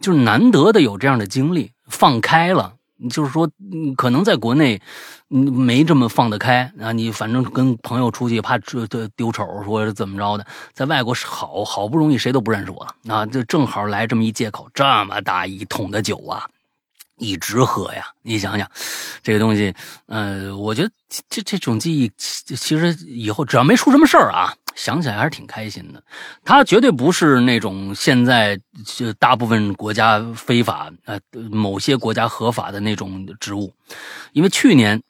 [0.00, 2.74] 就是难得的有这样的经历，放开了。
[3.10, 4.80] 就是说，嗯可能在国内，
[5.28, 6.92] 嗯，没这么放得开啊。
[6.92, 16.46] 你反正跟朋友出去，怕这这丢丑，说是怎么着的，在外国是好好不容易谁都不认识我了啊，就正好来这么一借口，这么大一桶的酒啊，
[17.18, 18.06] 一直喝呀。
[18.22, 18.66] 你想想，
[19.22, 19.74] 这个东西，
[20.06, 20.90] 呃，我觉得
[21.28, 26.02] 这这种记忆，其其实以后只要没出什么事儿啊，想起来还是挺开心的。
[26.44, 31.18] 他绝对不是那种现在就大部分国家非法，呃，
[31.50, 33.72] 某些国家合法的那种植物，
[34.32, 35.02] 因为去年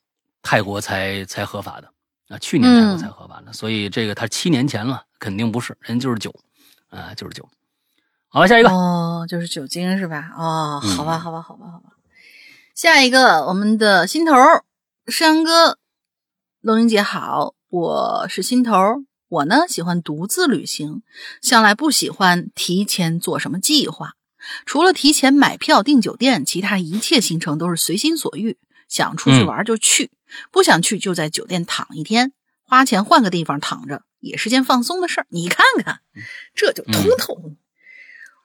[0.42, 1.88] 泰国才才合法的
[2.28, 6.34] 啊，去年泰国才合法的，所以这个他七年前了，肯定不是，人就是酒
[6.90, 7.48] 啊，就是酒。
[8.28, 10.32] 好，下一个，哦，就是酒精是吧？
[10.36, 11.90] 哦，嗯好吧，好吧，好吧，好吧。
[12.74, 14.32] 下一个，我们的心头
[15.06, 15.78] 山哥，
[16.60, 18.96] 龙英姐好，我是心头儿。
[19.34, 21.02] 我呢喜欢独自旅行，
[21.42, 24.12] 向来不喜欢提前做什么计划。
[24.64, 28.58] 除了提前买票订酒店，其他一切行程都是随心所欲，
[28.88, 30.12] 想出去嗯玩就去，
[30.52, 32.32] 不想去就在酒店躺一天，
[32.62, 35.26] 花钱换个地方躺着，也是件放松的事儿。
[35.30, 35.98] 你看看，
[36.54, 37.54] 这就通透。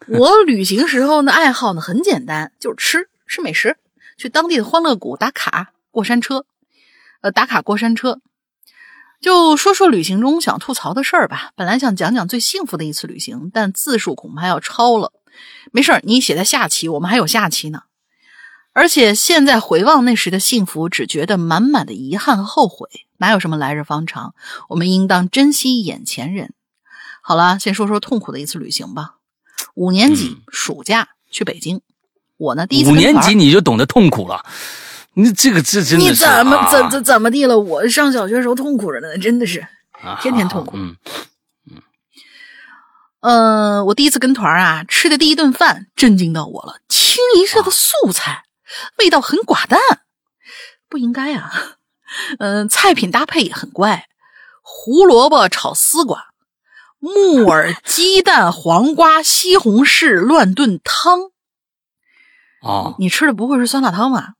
[0.07, 3.77] 我旅行时候呢，爱好呢很简单，就是吃吃美食，
[4.17, 6.45] 去当地的欢乐谷打卡过山车，
[7.21, 8.21] 呃，打卡过山车。
[9.21, 11.51] 就说说旅行中想吐槽的事儿吧。
[11.55, 15.11] 本来想讲讲最幸福的一次旅行，但字数恐怕要超了。
[15.71, 17.83] 没事儿，你写在下期，我们还有下期呢。
[18.71, 22.87] 而且现在回望那时的幸福，只觉得满满的遗憾和后悔，
[23.17, 24.35] 哪有什么来日方长？
[24.69, 26.53] 我们应当珍惜眼前人。
[27.21, 29.15] 好了，先说说痛苦的一次旅行吧。
[29.75, 31.81] 五年级、嗯暑假去北京，
[32.37, 34.45] 我呢第一次五年级你就懂得痛苦了，
[35.13, 37.59] 你这个这真的你怎么啊怎怎怎么地了？
[37.59, 39.59] 我上小学时候痛苦着呢，真的是。
[40.01, 40.95] 啊天天痛苦嗯
[43.21, 48.45] 呃，我第一次跟团啊，吃的第一顿饭震惊到我了，清一色的素菜，
[48.97, 49.77] 味道很寡淡，
[50.87, 51.51] 不应该啊。
[52.39, 54.07] 嗯、菜品搭配也很怪，
[54.61, 56.27] 胡萝卜炒丝瓜，
[56.99, 61.31] 木耳鸡蛋黄瓜西红柿乱炖汤。
[62.63, 64.35] 哦你吃的不会是酸辣汤吧？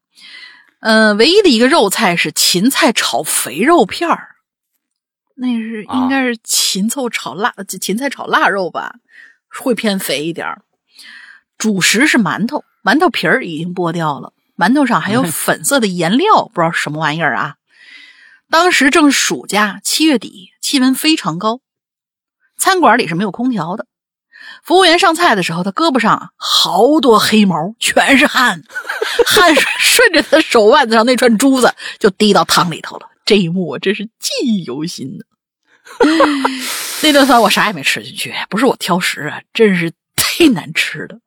[0.79, 4.35] 呃，唯一的一个肉菜是芹菜炒肥肉片儿，
[5.35, 8.95] 那是啊应该是芹菜炒腊芹菜炒腊肉吧，
[9.49, 10.61] 会偏肥一点儿。
[11.57, 17.57] 主食是馒头，馒头皮儿已经剥掉了，馒头上还有 粉色的颜料，不知道什么玩意儿啊。
[18.49, 21.59] 当时正暑假，七月底，气温非常高，
[22.57, 23.85] 餐馆里是没有空调的。
[24.63, 28.61] 服务员上菜的时候，他胳膊上啊好多黑毛，全是汗，
[29.25, 33.07] 汗 水顺着他手腕子上那串珠子就滴到汤里头了。
[33.25, 35.23] 这一幕我真是记忆犹新呢。
[37.01, 41.19] 那顿饭我啥也没吃进去，不是我挑食啊，真是太难吃了。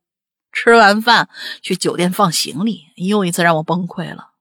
[0.53, 1.29] 吃完饭
[1.63, 4.32] 去酒店放行李，又一次让我崩溃了。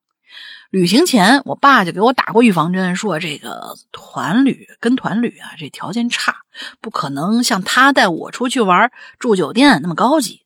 [0.71, 6.37] 旅行前，我爸就给我打过预防针，说这个团旅跟团旅啊，这条件差，
[6.79, 8.89] 不可能像他带我出去玩
[9.19, 10.43] 住酒店那么高级。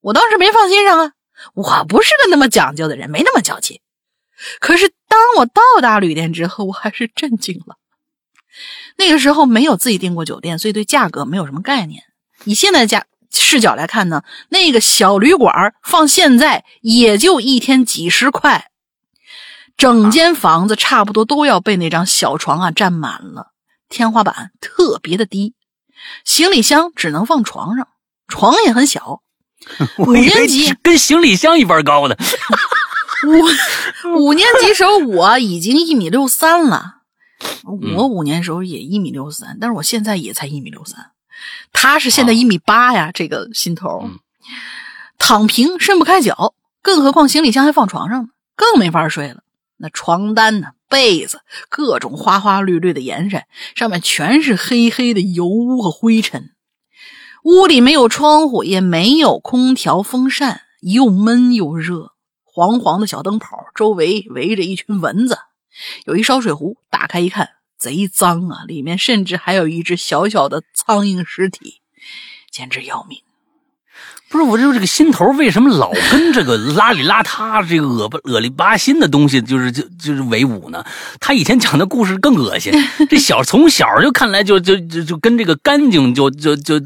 [0.00, 1.12] 我当时没放心上啊，
[1.54, 3.80] 我不是个那么讲究的人，没那么娇气。
[4.58, 7.76] 可是当我到达旅店之后，我还是震惊了。
[8.96, 12.02] 那个时候没有自己订过酒店，所以对价格没有什么概念。
[12.42, 18.72] 以现在的价视角来看呢，那个小旅馆放现在也就一天几十块，
[19.78, 23.52] 整间房子差不多都要被那张小床啊占满了，
[23.88, 25.54] 天花板特别的低，
[26.24, 27.88] 行李箱只能放床上，
[28.26, 29.22] 床也很小。
[29.98, 32.18] 五年级跟行李箱一般高的。
[33.26, 36.96] 五 五年级时候我已经一米六三了，
[37.68, 41.12] 嗯我五年时候也一米六三，但是我现在也才一米六三，
[41.72, 44.18] 他是现在一米八呀，这个心头，嗯
[45.18, 49.42] 躺平伸不开脚，更何况行李箱还放床上呢，更没法睡了。
[49.78, 53.42] 那床单呢、被子，各种花花绿绿的颜色，
[53.74, 56.50] 上面全是黑黑的油污和灰尘。
[57.44, 62.12] 屋里没有窗户，也没有空调、风扇，又闷又热。
[62.44, 65.38] 黄黄的小灯泡，周围围着一群蚊子。
[66.06, 68.64] 有一烧水壶，打开一看，贼脏啊！
[68.66, 71.80] 里面甚至还有一只小小的苍蝇尸体，
[72.50, 73.20] 简直要命。
[74.30, 80.84] 不是我就这个心头为什么老跟这个邋里邋遢、这个恶不恶里巴心的东西，就是就就是为伍呢？
[81.18, 82.72] 他以前讲的故事更恶心。
[83.08, 86.78] 这小从小就看来就就就就跟这个干净就就就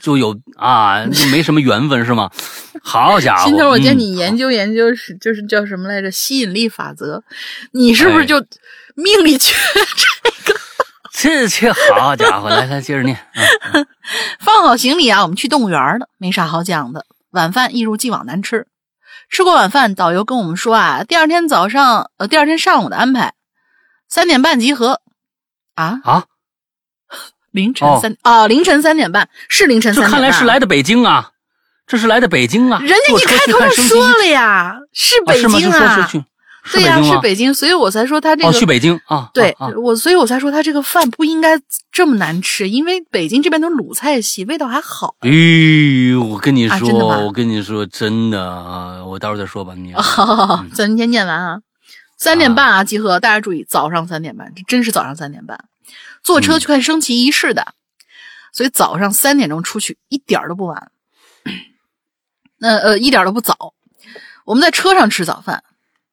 [0.00, 2.30] 就有啊，就没什么缘分是吗？
[2.82, 3.44] 好家伙！
[3.44, 6.10] 心头，我见你嗯研究研究是就是叫什么来着？
[6.10, 7.22] 吸引力法则，
[7.72, 8.44] 你是不是哎就
[8.94, 10.54] 命里缺这
[11.18, 13.18] 这这好家伙，来来接着念。
[13.72, 13.86] 嗯
[14.38, 17.06] 放好行李啊，我们去动物园了，没啥好讲的。
[17.30, 18.66] 晚饭一如既往难吃。
[19.30, 23.32] 吃过晚饭，导游跟我们说啊，第二天早上呃，第二天上午的安排，
[24.08, 25.00] 三点半集合。
[25.74, 26.24] 啊，啊，
[27.50, 30.20] 凌晨哦三啊、凌晨三点半是凌晨三点半。
[30.20, 31.30] 看来是来的北京啊，
[31.86, 32.78] 这是来的北京啊。
[32.80, 35.40] 人家一开头就说了呀，是北？
[35.40, 36.24] 京就说是去，是
[36.72, 37.02] 对呀？
[37.02, 39.30] 是北京，所以我才说他这个、哦，去北京啊。
[39.32, 41.60] 对、我，所以我才说他这个饭不应该
[41.92, 45.14] 这么难吃，因为北京这边都是鲁菜系，味道还好。
[45.20, 46.88] 哎呦，我跟你说，
[47.24, 49.94] 我跟你说，真的啊，我待会儿再说吧，你。
[49.94, 51.60] 好，咱先念完啊。
[52.16, 55.64] 三点半啊，集合，大家注意，早上三点半，这真是早上三点半。
[56.22, 57.74] 坐车去看升旗仪式的。
[58.52, 60.90] 所以早上三点钟出去一点儿都不晚。
[62.56, 63.74] 那呃一点儿都不早。
[64.46, 65.62] 我们在车上吃早饭，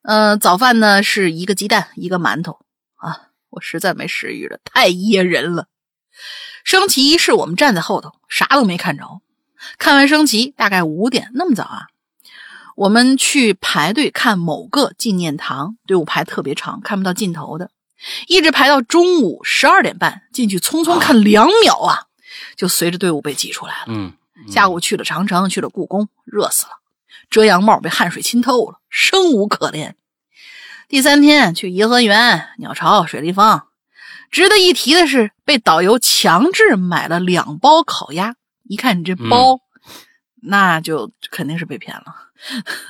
[0.03, 2.59] 呃早饭呢是一个鸡蛋一个馒头
[2.95, 5.67] 啊，我实在没食欲了，太噎人了。
[6.63, 9.21] 升旗仪式我们站在后头，啥都没看着。
[9.77, 11.87] 看完升旗大概五点，那么早啊？
[12.75, 17.69] 我们去排队看某个纪念堂，队伍排特别长，看不到尽头的，
[18.27, 22.07] 一直排到中午十二点半，进去匆匆看两秒啊，
[22.55, 23.85] 就随着队伍被挤出来了。
[23.87, 24.13] 嗯，
[24.49, 26.71] 下午去了长城，去了故宫，热死了，
[27.33, 29.95] 遮阳帽被汗水浸透了，生无可恋。
[30.87, 33.69] 第三天去颐和园、鸟巢、水立方，
[34.29, 38.35] 值得一提的是，被导游强制买了两包烤鸭。
[38.69, 39.61] 一看你这包，
[40.43, 42.05] 那就肯定是被骗了。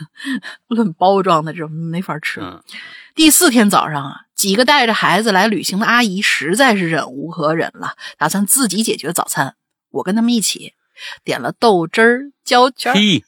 [0.68, 2.42] 论包装的，这没法吃。
[2.42, 2.62] 嗯
[3.16, 9.56] 第四天早上啊，几个带着孩子来旅行的阿姨实在是忍无可忍了，打算自己解决早餐。
[9.92, 10.74] 我跟他们一起
[11.24, 12.96] 点了豆汁儿、焦圈儿。
[12.96, 13.24] 嘿，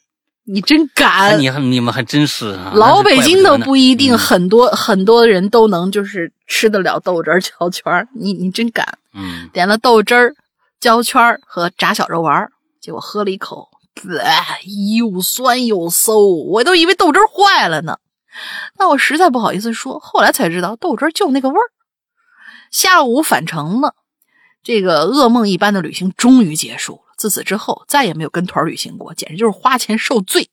[0.48, 1.40] 你真哎敢！
[1.40, 8.08] 你还你们还真是啊，老北京都不一定嗯很多、很多人都能就是吃得了豆汁儿、焦圈儿。
[8.14, 8.98] 你你真敢！
[9.14, 10.36] 嗯，点了豆汁儿、
[10.80, 13.70] 焦圈儿和炸小肉丸儿，结果喝了一口，
[14.20, 14.32] 呃
[15.00, 16.16] 又酸又馊，
[16.52, 17.98] 我都以为豆汁儿坏了呢。
[18.78, 21.72] 那我实在不好意思说，后来才知道豆汁儿就那个味儿。
[22.70, 23.96] 下午返程了，
[24.62, 27.05] 这个噩梦一般的旅行终于结束了。
[27.26, 30.48] 自此之后，再也没有跟团旅行过，简直就是花钱受罪。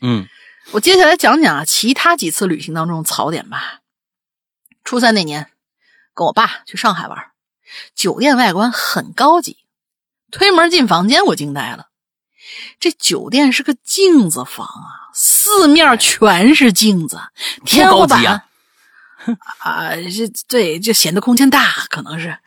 [0.00, 0.28] 嗯
[0.70, 3.80] 我接下来讲讲啊，其他几次旅行当中的槽点吧。
[4.84, 5.50] 初三那年，
[6.14, 7.18] 跟我爸去上海玩，
[7.96, 9.56] 酒店外观很高级，
[10.30, 11.88] 推门进房间，我惊呆了。
[12.78, 17.20] 这酒店是个镜子房啊，四面全是镜子，
[17.64, 18.44] 天花板高级啊
[19.58, 22.38] 啊，这对，这显得空间大，可能是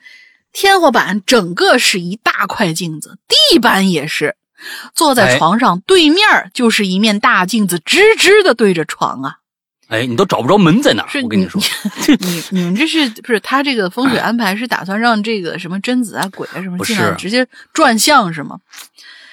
[0.52, 4.36] 天花板整个是一大块镜子，地板也是。
[4.94, 9.38] 坐在哎床上，对面就是一面大镜子，直直的对着床啊。
[9.88, 11.60] 哎，你都找不着门在哪儿，我跟你说，
[12.20, 18.60] 你你们这是不是他这个风水安排是打算让这个什么贞子啊、鬼啊什么不进来直接转向是吗？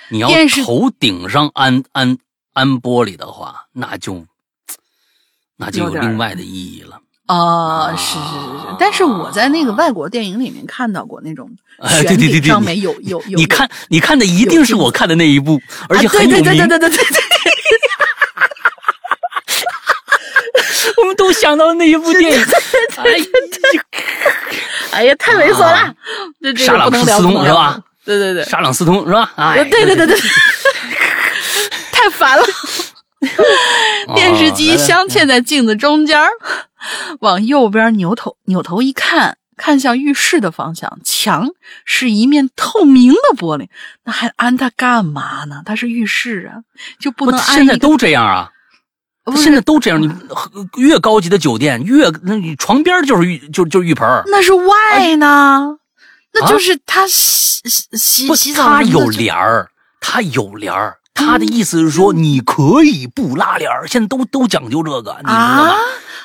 [0.09, 0.29] 你要
[0.65, 2.17] 头顶上安安
[2.55, 4.27] 安玻璃的话，那就
[5.57, 7.03] 那就有另外的意义了。
[7.29, 11.51] 啊，是是是是，但是我在那个外国电影里面看到过那种
[12.03, 15.61] 对对对对有有有，你看，你看的一定是我看的那一部，
[15.91, 16.43] 而且很有名。
[16.43, 17.13] 对对对对对对对，
[20.97, 22.45] 我们都想到那一部电影。
[22.97, 23.25] 哎呀，
[24.93, 25.95] 哎呀，太猥琐了啊，
[26.43, 27.79] 这这沙朗个不能聊，斯通是吧？
[28.07, 29.31] 对对对，沙朗斯通是吧？
[29.37, 30.19] 哎，对对对对，
[31.93, 32.43] 太烦了。
[32.43, 36.29] 哦电视机镶嵌在镜子中间儿，
[37.21, 41.51] 往右边扭头，扭头一看，看向浴室的方向，墙
[41.85, 43.69] 是一面透明的玻璃，
[44.05, 45.63] 那还安它干嘛呢？
[45.65, 46.63] 它是浴室啊，
[46.99, 48.51] 就不不能安现在都这样啊。
[49.37, 50.11] 现在都这样，你
[50.79, 55.77] 越高级的酒店，越那你床边就是浴就就浴盆那是外呢，
[56.33, 59.69] 那就是他洗洗洗澡他有帘儿，
[60.01, 60.97] 他有帘儿。
[61.13, 65.75] 他的意思是说，你可以不拉帘儿，现在都都讲究这个，你知道啊吗？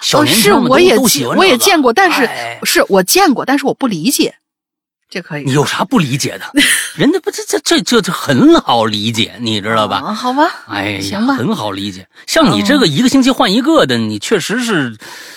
[0.04, 4.36] 小哦，是我也都喜欢见我也这个见过，但是哎是我见过，但是我不理解，
[5.10, 6.46] 这可以你有啥不理解的？
[6.96, 9.98] 人家不这这这这这很好理解，你知道吧？
[10.06, 12.06] 啊好吧，哎呀，行吧很好理解。
[12.28, 14.96] 像你这个一个星期换一个的，你确实是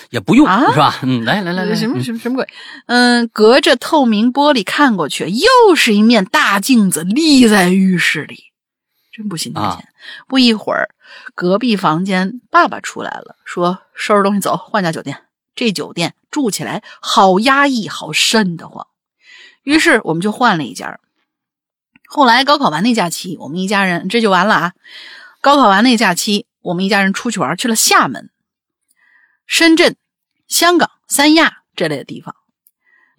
[0.09, 0.99] 也不用，啊是吧？
[1.03, 2.47] 嗯，来来来来，什么嗯什么什么鬼？
[2.87, 8.43] 嗯，隔着透明玻璃看过去，又是一面大镜子立在浴室里，
[9.15, 9.87] 真不心疼啊钱。
[10.27, 10.89] 不一会儿，
[11.35, 15.23] 隔壁房间爸爸出来了，说收拾东西走，换家酒店。
[15.55, 18.87] 这酒店住起来好压抑，好瘆得慌。
[19.63, 20.99] 于是我们就换了一家。
[22.07, 24.73] 后来高考完那假期，我们一家人这就完了啊！
[25.41, 28.29] 高考完那假期，我们一家人出去玩，去了厦门、
[29.45, 29.95] 深圳、
[30.47, 32.35] 香港、三亚这类的地方。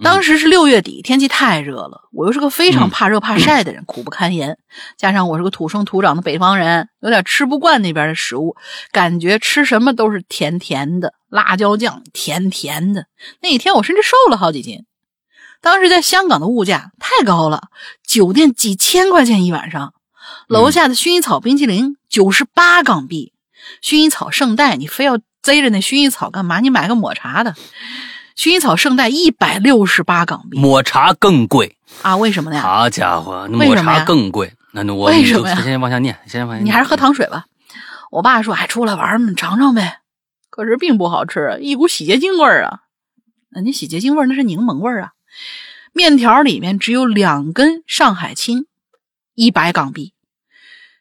[0.03, 4.57] 当时是六月底，天气太热了，我又是个非常怕热怕晒的人，苦不堪言。
[4.97, 8.55] 加上我是个土生土长的北方人，有点吃不惯那边的食物，
[8.93, 13.07] 感觉吃什么都是甜甜的，辣椒酱甜甜的。
[13.43, 14.85] 那一天我甚至瘦了好几斤。
[15.61, 17.69] 当时在香港的物价太高了，
[18.07, 19.95] 酒店几千块钱一晚上，
[20.47, 23.33] 楼下的薰衣草冰淇淋九十八港币，
[23.83, 26.61] 薰衣草圣代你非要贼着那薰衣草干嘛？
[26.61, 27.57] 你买个抹茶的。
[28.39, 32.17] 薰衣草圣代一百六十八港币抹茶更贵，啊？
[32.17, 32.63] 为什么呀？
[32.63, 34.55] 好家伙，抹茶更贵。
[34.71, 36.67] 那那我为什么呀先往下念，先往下念。
[36.67, 37.47] 你还是喝糖水吧。
[38.13, 40.03] 我爸说：“哎，出来玩儿嘛，尝尝呗。”
[40.51, 42.83] 可是并不好吃，一股洗洁精味儿啊！
[43.51, 45.11] 那你洗洁精味儿那是柠檬味儿啊。
[45.93, 48.67] 面条里面只有两根上海青，
[49.35, 50.13] 一百港币。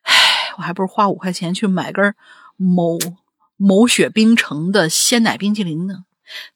[0.01, 0.15] 唉，
[0.57, 2.15] 我还不如花五块钱去买根
[2.55, 2.97] 某
[3.57, 6.05] 某雪冰城的鲜奶冰淇淋呢，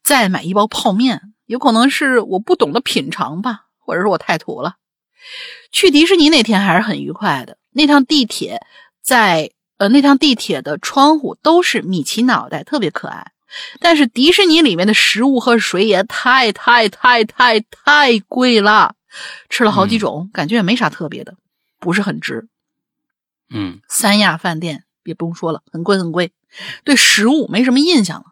[0.03, 1.33] 再买一包泡面。
[1.45, 4.75] 有可能是我不懂得品尝吧，或者是我太土了。
[5.71, 7.57] 去迪士尼那天还是很愉快的。
[7.71, 8.65] 那趟地铁
[9.01, 13.31] 在呃，那趟地铁的窗户都是米奇脑袋，特别可爱。
[13.79, 18.95] 但是迪士尼里面的食物和水也太太太太太贵了，
[19.49, 21.35] 吃了好几种，感觉也没啥特别的，
[21.79, 22.47] 不是很值。
[23.49, 26.31] 嗯，三亚饭店也不用说了，很贵很贵，
[26.85, 28.30] 对食物没什么印象了，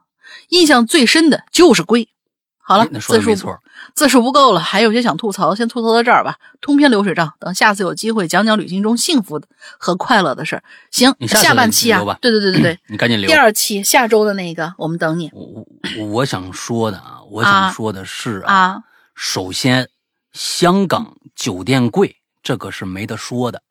[0.49, 2.10] 印象最深的就是贵。
[2.57, 3.60] 好了，字数没错。
[3.95, 6.35] 字数不够了，还有些想吐槽，先吐槽到这儿吧。
[6.61, 9.41] 通篇流水账，等下次有机会讲讲旅行中幸福
[9.80, 10.64] 和快乐的事儿。
[10.91, 13.34] 行，你下下半期啊，对对对对对， 你赶紧留第。
[13.34, 15.65] 二期下周的那个，我们等你我
[15.97, 18.84] 我我想说的啊，我啊想说的是啊。
[19.15, 19.89] 首先，
[20.31, 23.64] 香港酒店贵，这个是没得说的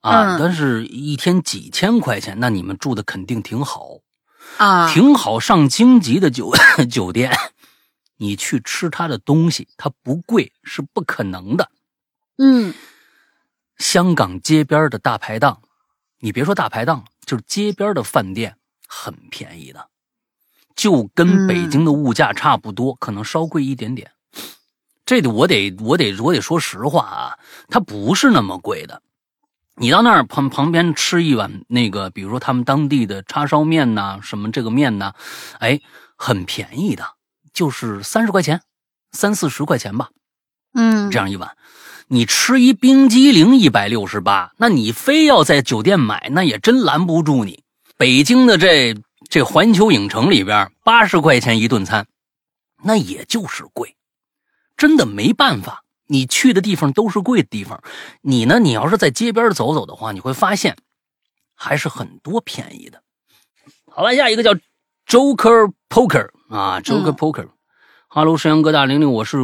[0.00, 0.36] 啊。
[0.36, 4.00] 嗯但是，一天几千块钱，那你们住的肯定挺好，
[4.58, 6.52] 啊，挺好上京级的酒
[6.90, 7.32] 酒店。
[8.16, 11.70] 你去吃它的东西，它不贵是不可能的。
[12.36, 12.74] 嗯
[13.78, 15.62] 香港街边的大排档，
[16.18, 19.88] 你别说大排档，就是街边的饭店很便宜的，
[20.76, 24.12] 就跟北京的物价差不多，可能稍贵一点点。
[25.06, 29.02] 这个我得我得我得说实话啊，它不是那么贵的。
[29.80, 35.14] 你到那儿旁旁边吃一碗那个，比如说他们当地的叉烧面呐、什么这个面呐、
[35.58, 35.80] 哎，
[36.16, 37.02] 很便宜的，
[37.54, 38.60] 就是三十块钱，
[39.12, 40.10] 三四十块钱吧。
[40.74, 41.56] 嗯，这样一碗，
[42.08, 47.64] 你吃一冰激凌一百六十八，那你非要在酒店买，那也真拦不住你。
[47.96, 48.94] 北京的这
[49.30, 52.06] 这环球影城里边，八十块钱一顿餐，
[52.82, 53.96] 那也就是贵，
[54.76, 55.84] 真的没办法。
[56.10, 57.80] 你去的地方都是贵的地方，
[58.22, 60.76] 你呢，你要是在街边走走的话，你会发现
[61.54, 63.00] 还是很多便宜的。
[63.86, 64.52] 好了，下一个叫
[65.06, 67.48] Joker Poker 啊，Joker 嗯 Poker。
[68.08, 69.38] 哈喽，沈阳哥大玲玲，我是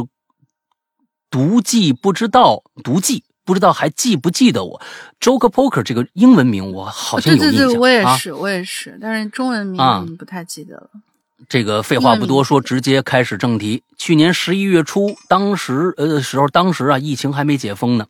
[1.29, 4.81] 独记不知道，独记不知道还记不记得我
[5.21, 8.17] Joker Poker 这个英文名，我好像对对有印象对，我也啊。
[8.17, 10.89] 是，我也是，但是中文名啊不太记得了。
[11.47, 13.83] 这个废话不多说，直接开始正题。
[13.95, 18.07] 去年十一月初，当时呃时候，当时啊疫情还没解封呢，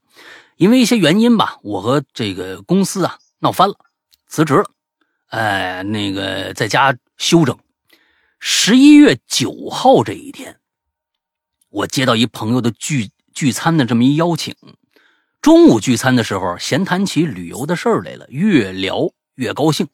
[0.56, 3.76] 因为一些原因吧，我和这个公司啊闹翻了，
[4.28, 4.66] 辞职了，
[5.28, 7.58] 哎，那个在家休整。
[8.40, 10.58] 十一月九号这一天，
[11.70, 14.56] 我接到一朋友的聚聚餐的这么一邀请。
[15.42, 19.88] 中午聚餐的时候，闲谈起旅游的事儿来了，越聊越高兴，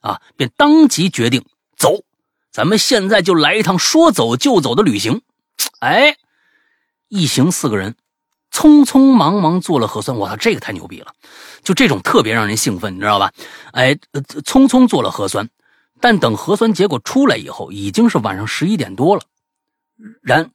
[0.00, 1.44] 啊，便当即决定
[1.76, 2.02] 走。
[2.50, 5.22] 咱们现在就来一趟说走就走的旅行。
[5.80, 6.16] 哎，
[7.08, 7.94] 一行四个人，
[8.52, 10.16] 匆匆忙忙做了核酸。
[10.16, 11.12] 我操，这个太牛逼了！
[11.62, 13.32] 就这种特别让人兴奋，你知道吧？
[13.72, 13.94] 哎，
[14.44, 15.48] 匆匆做了核酸，
[16.00, 19.22] 但等核酸结果出来以后，已经是晚上十一点多了。
[20.22, 20.50] 然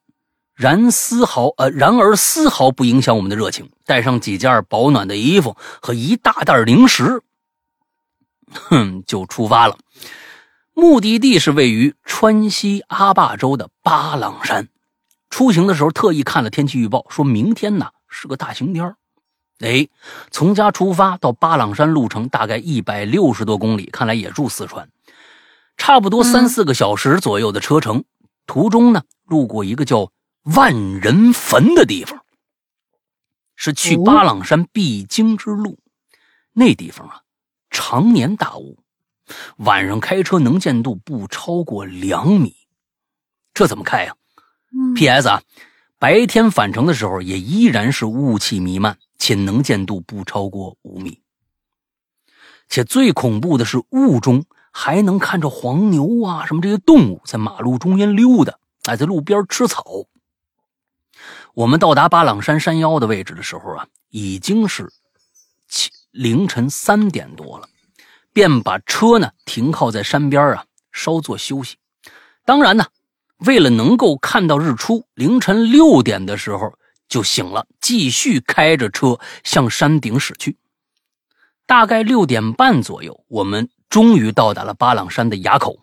[0.55, 3.69] 然丝毫呃，然而丝毫不影响我们的热情。
[3.85, 7.21] 带上几件保暖的衣服和一大袋零食，
[8.51, 9.77] 哼，就出发了。
[10.73, 14.69] 目的地是位于川西阿坝州的巴朗山。
[15.29, 18.97] 出行的时候特意看了天气预报，说明天呢是个大晴天儿
[19.59, 19.87] 哎，
[20.29, 24.89] 从家出发到巴朗山路程大概一百六十多公里，看来也住四川，
[25.77, 28.03] 差不多三嗯四个小时左右的车程。
[28.45, 30.11] 途中呢，路过一个叫
[30.43, 32.25] 万人坟的地方，
[33.55, 35.79] 是去哦巴朗山必经之路。
[36.51, 37.21] 那地方啊，
[37.69, 38.77] 常年大雾，
[39.57, 42.55] 晚上开车能见度不超过两米，
[43.53, 44.15] 这怎么开呀、
[44.71, 45.27] 嗯 P.S.
[45.27, 45.41] 啊，
[45.99, 51.19] 白天返程的时候也依然是雾气弥漫，且能见度不超过五米。
[52.69, 59.85] 且最恐怖的是，雾中还能看着黄牛啊什么这些动物在马路中间溜达，哎，在路边吃草。
[61.53, 64.91] 我们到达巴朗山山腰的位置的时候啊，已经是
[66.09, 67.69] 凌晨三点多了，
[68.33, 71.77] 便把车呢停靠在山边啊，稍作休息。
[72.43, 72.87] 当然呢，
[73.37, 76.73] 为了能够看到日出，凌晨六点的时候
[77.07, 80.57] 就醒了，继续开着车向山顶驶去。
[81.65, 85.79] 大概六点半左右，我们终于到达了巴朗山的垭口。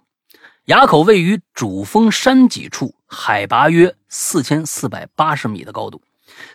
[0.66, 6.02] 垭口位于主峰山脊处，海拔约四千四百八十米的高度。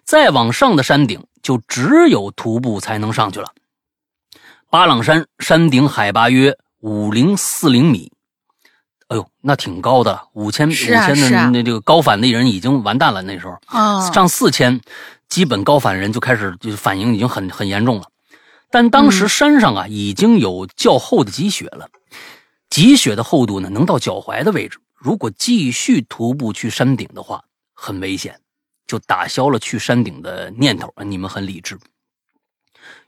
[0.04, 3.52] 再往上的山顶，就只有徒步才能上去了。
[4.70, 8.12] 巴朗山山顶海拔约五零四零米，
[9.08, 13.58] 哎呦，那挺高的，五千五千的那这个高反的人已经完蛋了，那时候。
[13.68, 14.82] 啊，上四千，
[15.30, 18.08] 基本高反人就开始就反应已经很很严重了。
[18.70, 21.88] 但当时嗯山上啊已经有较厚的积雪了，
[22.70, 24.80] 积雪的厚度呢能到脚踝的位置。
[24.94, 27.42] 如果继续徒步去山顶的话，
[27.74, 28.38] 很危险，
[28.86, 30.94] 就打消了去山顶的念头。
[31.06, 31.78] 你们很理智。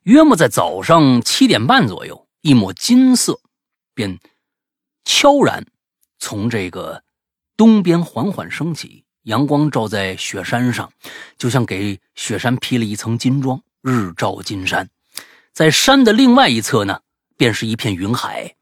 [0.07, 3.41] 约莫在早上七点半左右，一抹金色
[3.93, 4.17] 便
[5.03, 5.65] 悄然
[6.17, 7.03] 从这个
[7.57, 10.89] 东边缓缓升起，阳光照在雪山上，
[11.37, 14.89] 就像给雪山披了一层金装，日照金山。
[15.51, 17.01] 在山的另外一侧呢，
[17.35, 18.55] 便是一片云海，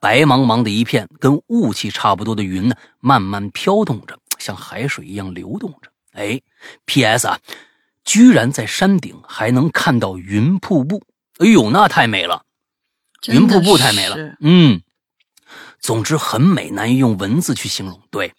[0.00, 5.90] 白茫茫的一片，跟雾气差不多的云呢，慢慢飘动着，像海水一样流动着。
[6.12, 6.38] 哎
[6.84, 7.26] ，P.S.
[7.26, 7.40] 啊，
[8.04, 11.02] 居然在山顶还能看到云瀑布，
[11.38, 12.44] 哎呦，那太美了！
[13.28, 14.80] 云瀑布太美了，嗯，
[15.78, 18.00] 总之很美，难以用文字去形容。
[18.10, 18.32] 对，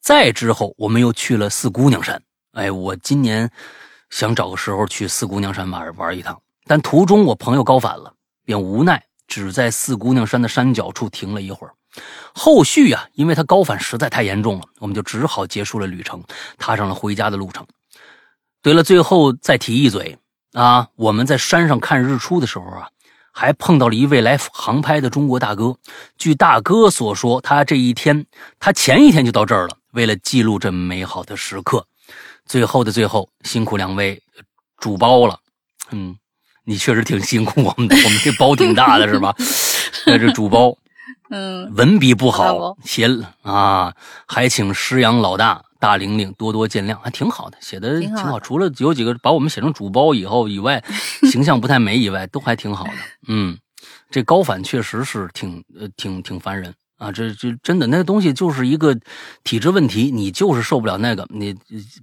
[0.00, 2.22] 再之后我们又去了四姑娘山。
[2.52, 3.50] 哎，我今年
[4.10, 8.14] 想找个时候去四姑娘山玩玩一趟，但途中我朋友高反了，
[8.44, 11.72] 便无奈只在四姑娘山的山脚处停了一会儿。
[12.34, 16.22] 后续呀、因为他高反实在太严重了，我们就只好结束了旅程，
[16.58, 17.66] 踏上了回家的路程。
[18.66, 20.18] 对了，最后再提一嘴
[20.52, 22.88] 啊，我们在山上看日出的时候啊，
[23.30, 25.76] 还碰到了一位来航拍的中国大哥。
[26.18, 28.26] 据大哥所说，他这一天，
[28.58, 31.86] 他前一天就到这儿了，为了记录这美好的时刻。
[32.44, 34.20] 最后的最后，辛苦两位
[34.78, 35.38] 主包了。
[35.92, 36.16] 嗯，
[36.64, 39.32] 你确实挺辛苦我们的，我们这包挺大的是吧？
[40.06, 40.76] 那这主包
[41.30, 43.08] 嗯，文笔不好写
[43.42, 43.94] 啊，
[44.26, 48.22] 还请师阳老大、大玲玲多多见谅，还挺好的，写的挺好。
[48.22, 50.82] 挺好除了有几个把我们写成主包以后以外，
[51.30, 52.92] 形象不太美以外，都还挺好的。
[53.28, 53.56] 嗯，
[54.10, 58.96] 这高反确实是挺呃挺挺烦人啊，这这真的那个东西就是一个
[59.44, 61.54] 体质问题，你就是受不了那个，你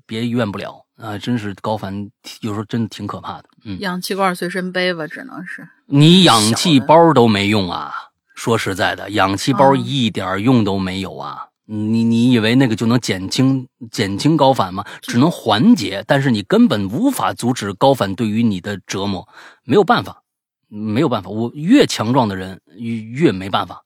[0.06, 2.10] 别怨不了啊，真是高反
[2.42, 3.46] 有时候真的挺可怕的。
[3.66, 5.68] 嗯，氧气罐随身背吧，只能是。
[5.88, 7.92] 你氧气包都没用啊！
[8.36, 11.48] 说实在的，氧气包嗯一点用都没有啊！
[11.66, 14.86] 你你以为那个就能减轻减轻高反吗？
[15.02, 19.28] 只能缓解，但是你根本无法阻止高反对于你的折磨，
[19.64, 20.22] 没有办法，
[20.68, 21.30] 没有办法。
[21.30, 23.82] 我越强壮的人越越没办法。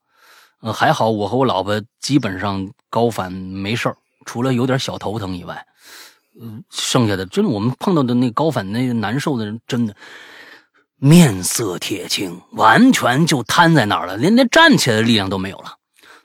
[0.61, 5.63] 呃，还好我和我老婆基本上高反没事儿，除了有点小头疼以外，
[6.41, 9.95] 嗯，剩下的真的我们碰到的那高反那个难受的人，真的
[10.95, 15.76] 面色铁青，完全就瘫在那儿了，连连站起来的力量都没有了。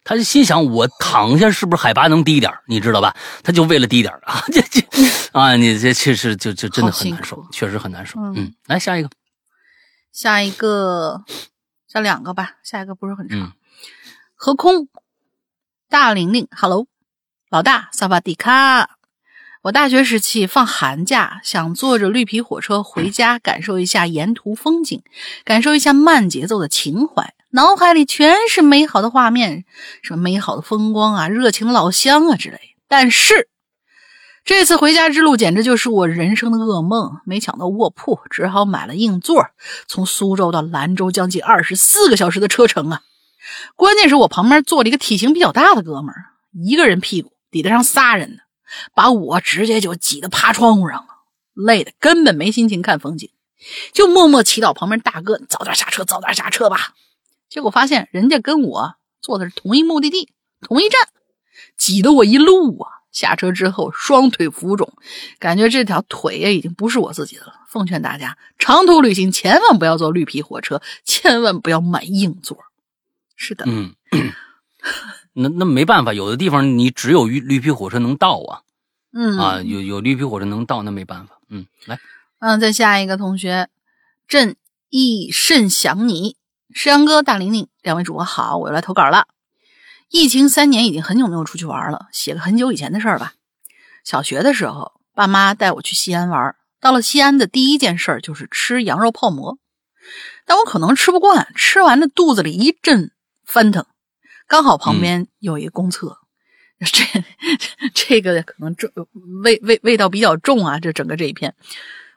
[0.05, 3.15] 他就心想：我躺下是不是海拔能低点你知道吧？
[3.43, 4.81] 他就为了低点啊， 这这
[5.33, 8.21] 啊，你这确实就就真的很难受，确实很难受。
[8.21, 9.11] 嗯嗯，来下一个，
[10.13, 11.25] 下一个，
[11.87, 13.39] 下两个吧，下一个不是很长。
[13.39, 13.53] 嗯
[14.35, 14.89] 何空，
[15.89, 16.89] 大玲玲，Hello，
[17.49, 18.99] 老大，萨瓦迪卡。
[19.63, 25.01] 我大学时期放寒假，想坐着绿皮火车回家，感受一下沿途风景，
[25.45, 27.35] 感受一下慢节奏的情怀。
[27.55, 29.67] 脑海里全是美好的画面，
[30.03, 32.59] 什么美好的风光啊，热情的老乡啊之类。
[32.89, 33.49] 但是
[34.43, 39.49] 这次回家之路简直就是我人生的噩梦，没抢到卧铺，只好买了硬座。
[39.87, 43.03] 从苏州到兰州将近二十四个小时的车程啊！
[43.77, 48.39] 关键是我旁边坐了一个体型比较大的哥们儿，一个人屁股抵得上仨人呢，
[48.95, 51.07] 把我直接就挤得趴窗户上了，
[51.53, 53.29] 累得根本没心情看风景，
[53.93, 56.95] 就默默祈祷旁边大哥早点下车，早点下车吧。
[57.53, 61.07] 结果发现人家跟我坐的是同一目的地、同一站，
[61.77, 62.91] 挤得我一路啊！
[63.13, 64.91] 下车之后双腿浮肿，
[65.39, 67.53] 感觉这条腿呀已经不是我自己的了。
[67.69, 72.57] 奉劝大家，长途旅行千万不要坐绿皮火车，千万不要买硬座。
[73.37, 73.95] 是的，嗯，
[75.35, 78.63] 那那没办法，有的地方你只有绿绿皮火车能到啊
[79.13, 81.39] 嗯啊，有有绿皮火车能到，那没办法。
[81.51, 82.01] 嗯，来，
[82.39, 83.69] 嗯，再下一个同学，
[84.27, 84.57] 朕
[84.89, 86.37] 亦甚想你，
[86.75, 89.27] 石阳哥、大玲玲两位主播好，我又来投稿了。
[90.09, 93.35] 疫情三年，已经很久没有出去玩了，写个很久以前的事儿吧。
[94.05, 99.59] 小学的时候，爸妈带我去西安玩，到了西安的第一件事儿就是吃羊肉泡馍，
[100.45, 103.13] 但我可能吃不惯，吃完了肚子里一阵
[103.45, 103.87] 翻腾，
[104.47, 106.19] 刚好旁边有一公厕。
[106.85, 107.05] 这
[107.95, 108.91] 这个可能重
[109.45, 111.55] 味味味道比较重啊，这整个这一片，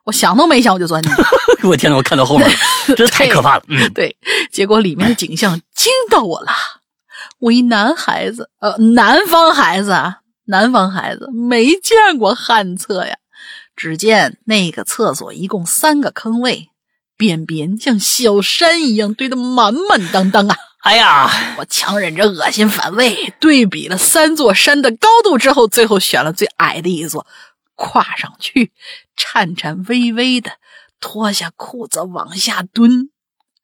[0.05, 1.27] 我想都没想我就钻进去了。
[1.69, 2.55] 我天呐，我看到后面了，
[2.95, 3.63] 真是太可怕了。
[3.67, 4.15] 嗯，对，
[4.51, 6.51] 结果里面的景象惊到我了。
[7.39, 13.17] 我一男孩子，呃，南方孩子啊，南方孩子没见过旱厕呀。
[13.75, 16.69] 只见那个厕所一共三个坑位，
[17.17, 20.55] 便便像小山一样堆得满满当当啊！
[20.83, 27.25] 哎呀，我强忍着恶心反胃，对比了三座山的高度之后，最后选了最矮的一座，
[27.75, 28.71] 跨上去，
[29.15, 30.51] 颤颤巍巍的
[30.99, 33.09] 脱下裤子往下蹲，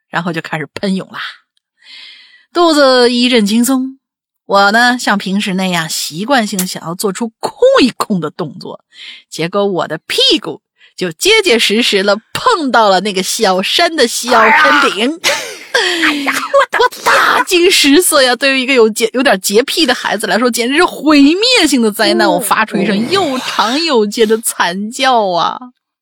[0.09, 1.19] 然后就开始喷涌啦，
[2.53, 3.99] 肚子一阵轻松。
[4.45, 8.83] 我呢，像平时那样习惯性想要做出空一空的动作，
[9.29, 10.61] 结果我的屁股
[10.97, 15.19] 就结结实实的碰到了那个小山的小山顶。
[15.23, 15.31] 哎
[16.25, 18.35] 呀，我大惊失色呀！
[18.35, 22.29] 对于一个有洁有点洁癖的孩子来说，简直是毁灭性的灾难。
[22.29, 25.57] 我发出一声又长又尖的惨叫啊！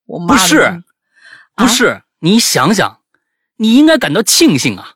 [0.06, 0.84] 我妈不是，
[1.56, 3.00] 不是，你想想，
[3.58, 4.94] 你应该感到庆幸啊，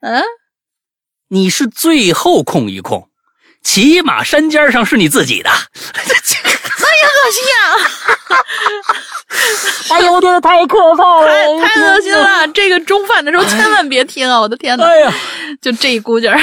[0.00, 0.22] 嗯，
[1.28, 3.08] 你是最后空一空，
[3.62, 5.50] 起码山尖上是你自己的。
[6.82, 7.54] 恶 心呀！
[9.90, 11.26] 哎呦，我天，太可怕了！
[11.60, 12.46] 太太恶心了！
[12.48, 14.40] 这个中饭的时候千万别听啊！
[14.40, 14.84] 我的天呐！
[14.84, 15.14] 哎呀，
[15.60, 16.38] 就这一股劲儿，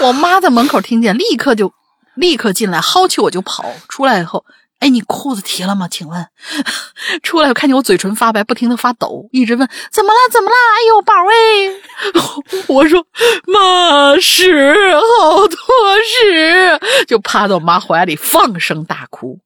[0.00, 1.72] 我妈在门口听见，立刻就
[2.14, 3.64] 立刻进来，薅起我就跑。
[3.88, 4.44] 出来以后，
[4.78, 5.88] 哎，你裤子提了吗？
[5.88, 6.28] 请问，
[7.22, 10.18] 出来我看见我嘴唇发白，不停的发抖，一直问怎么了？
[10.30, 10.56] 怎么了？
[10.76, 12.66] 哎呦，宝贝！
[12.74, 13.06] 我说
[13.46, 14.74] 妈屎，
[15.20, 15.56] 好多
[16.02, 19.40] 屎，就趴到我妈怀里放声大哭。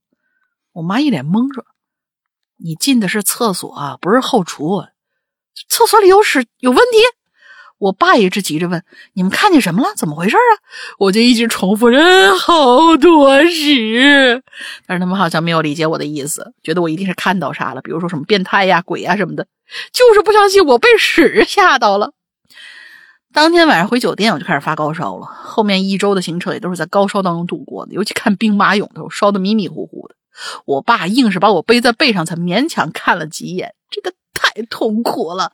[0.73, 1.65] 我妈一脸懵说
[2.59, 4.85] ：“你进的是厕所，不是后厨，
[5.69, 6.99] 厕所里有屎有问题。”
[7.81, 8.85] 我爸也直急着问
[9.15, 9.95] ：“你们看见什么了？
[9.97, 10.53] 怎么回事啊？”
[11.01, 11.99] 我就一直重复着
[12.37, 14.43] ：“好多屎。”
[14.87, 19.47] 但是他们好像没有理解我的意思，觉得我一定是看到啥了，比如说什么变态呀、鬼呀什么的，
[19.93, 22.13] 就是不相信我被屎吓到了。
[23.33, 25.25] 当天晚上回酒店，我就开始发高烧了。
[25.25, 30.17] 后面一周的行程也都是在高烧当中度过的，尤其看兵马俑的时候，烧得迷迷糊糊的。
[30.67, 35.53] 我爸硬是把我背在背上，才勉强看了几眼，这个太痛苦了。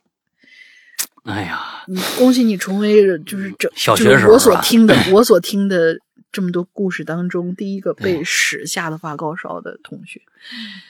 [1.27, 5.95] 哎呀，嗯，恭喜你成为就是这小学时候是吧听的 我所听的
[6.31, 10.21] 这么多故事当中第一个被屎吓得发高烧的同学。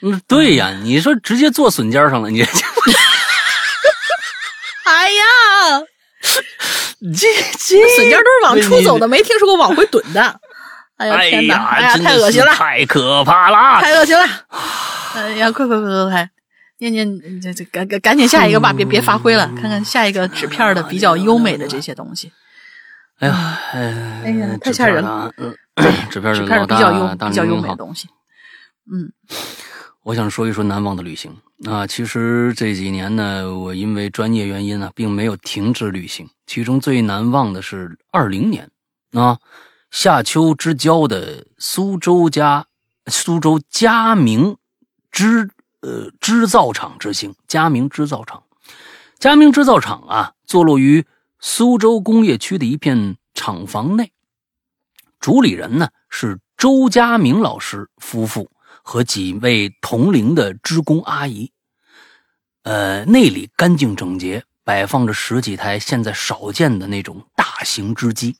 [0.02, 2.42] 嗯，对呀，你说直接坐笋尖上了，你
[4.84, 5.24] 哎呀，
[7.00, 7.26] 这
[7.58, 10.40] 这笋尖都是往出走的，没听说过往回怼的。
[10.98, 11.64] 哎呀哎天哪！
[11.66, 13.80] 哎呀，太恶心了，太可怕了！
[13.80, 14.24] 太恶心了！
[15.14, 16.30] 哎呀，快快快快快！
[16.78, 22.32] 念念，这这赶赶赶紧下一个吧，别别发挥了，看看下一个纸片的比较优美的这些东西。
[23.18, 25.32] 哎呀，哎哎呀太吓人了。
[25.38, 25.54] 嗯，
[26.08, 28.08] 纸片纸的老大片比较优比较优美的东西。
[28.90, 29.12] 嗯
[30.04, 31.36] 我想说一说难忘的旅行
[31.66, 31.86] 啊。
[31.86, 36.26] 其实这几年呢，我因为专业原因啊，并没有停止旅行。
[36.46, 38.70] 其中最难忘的是二零年
[39.12, 39.36] 啊，
[39.90, 42.64] 夏秋之交的苏州家
[43.08, 44.56] 苏州佳明
[45.10, 45.50] 织
[45.80, 47.34] 呃织造厂之行。
[47.46, 48.42] 佳明织造厂，
[49.18, 51.06] 佳明织造厂啊，坐落于
[51.40, 54.12] 苏州工业区的一片厂房内。
[55.20, 58.50] 主理人呢是周佳明老师夫妇
[58.82, 61.52] 和几位同龄的职工阿姨。
[62.62, 68.36] 呃，内里干净整洁，摆放着十几台现在少见的那种大型织机，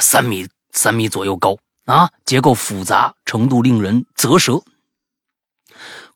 [0.00, 1.56] 三米三米左右高
[1.86, 4.62] 啊，结构复杂，程度令人啧舌。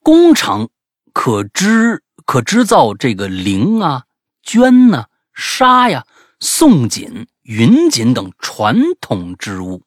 [0.03, 0.69] 工厂
[1.13, 4.05] 可织可织造这个绫啊、
[4.45, 6.05] 绢呐、纱呀、
[6.41, 9.83] 宋锦、云锦等传统织物。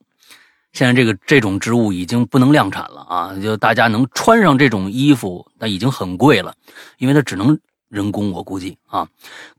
[0.74, 3.36] 现在这个这种织物已经不能量产了啊！
[3.42, 6.54] 就大家能穿上这种衣服，那已经很贵了，
[6.98, 9.08] 因为它只能人工，我估计啊。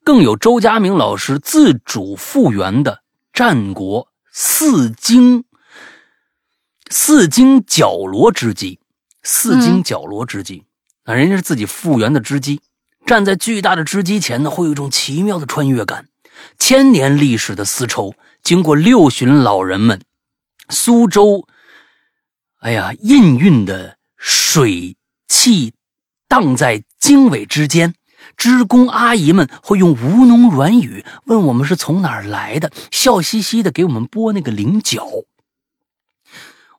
[0.05, 3.01] 更有周佳明老师自主复原的
[3.33, 5.45] 战国四经
[6.91, 8.79] 四经绞罗织机，
[9.29, 10.63] 四经角罗织机，
[11.03, 12.61] 啊，人家是自己复原的织机。
[13.07, 16.07] 站在巨大的织机前呢，会有一种奇妙的穿越感。
[16.61, 20.01] 千年历史的丝绸，经过六旬老人们
[20.69, 21.49] 苏州，
[22.61, 24.97] 哎呀，氤氲的水
[25.27, 25.75] 汽
[26.29, 27.95] 荡在经纬之间，
[28.37, 35.05] 织工阿姨们会用吴侬软语问我们是从哪儿来的，笑嘻嘻的给我们剥那个菱角。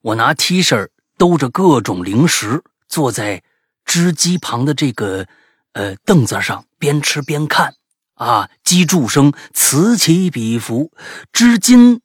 [0.02, 0.88] 我拿 T 恤
[1.18, 3.44] 兜着各种零食，坐在
[3.84, 5.27] 织机旁的这个
[5.73, 7.73] 呃凳子上，边吃边看。
[8.14, 10.91] 啊，机杼声此起彼伏，
[11.31, 12.02] 织金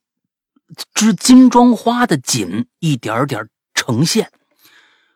[0.92, 4.30] 织金装花的锦一点点呈现。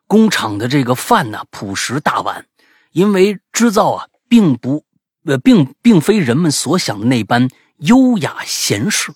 [0.07, 2.47] 工厂的这个饭呢，朴实大碗，
[2.93, 4.85] 因为织造啊，并不
[5.27, 7.51] 呃，并并非人们所想的那般
[7.81, 9.13] 优雅闲适，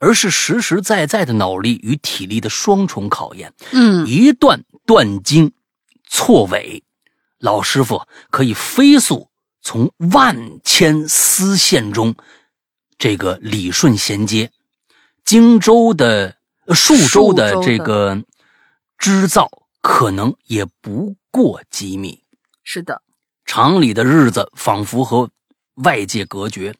[0.00, 3.52] 而是实实在在的脑力与体力的双重考验。
[3.70, 5.52] 嗯一段断经
[6.08, 6.82] 错尾，
[7.38, 9.28] 老师傅可以飞速
[9.62, 12.16] 从万千丝线中
[12.98, 14.50] 这个理顺衔接，
[15.24, 18.24] 荆州的、呃数州的数州的这个
[18.98, 19.48] 织造
[19.80, 22.24] 可能也不过几米。
[22.62, 23.02] 是的，
[23.44, 25.30] 厂里的日子仿佛和
[25.74, 26.74] 外界隔绝，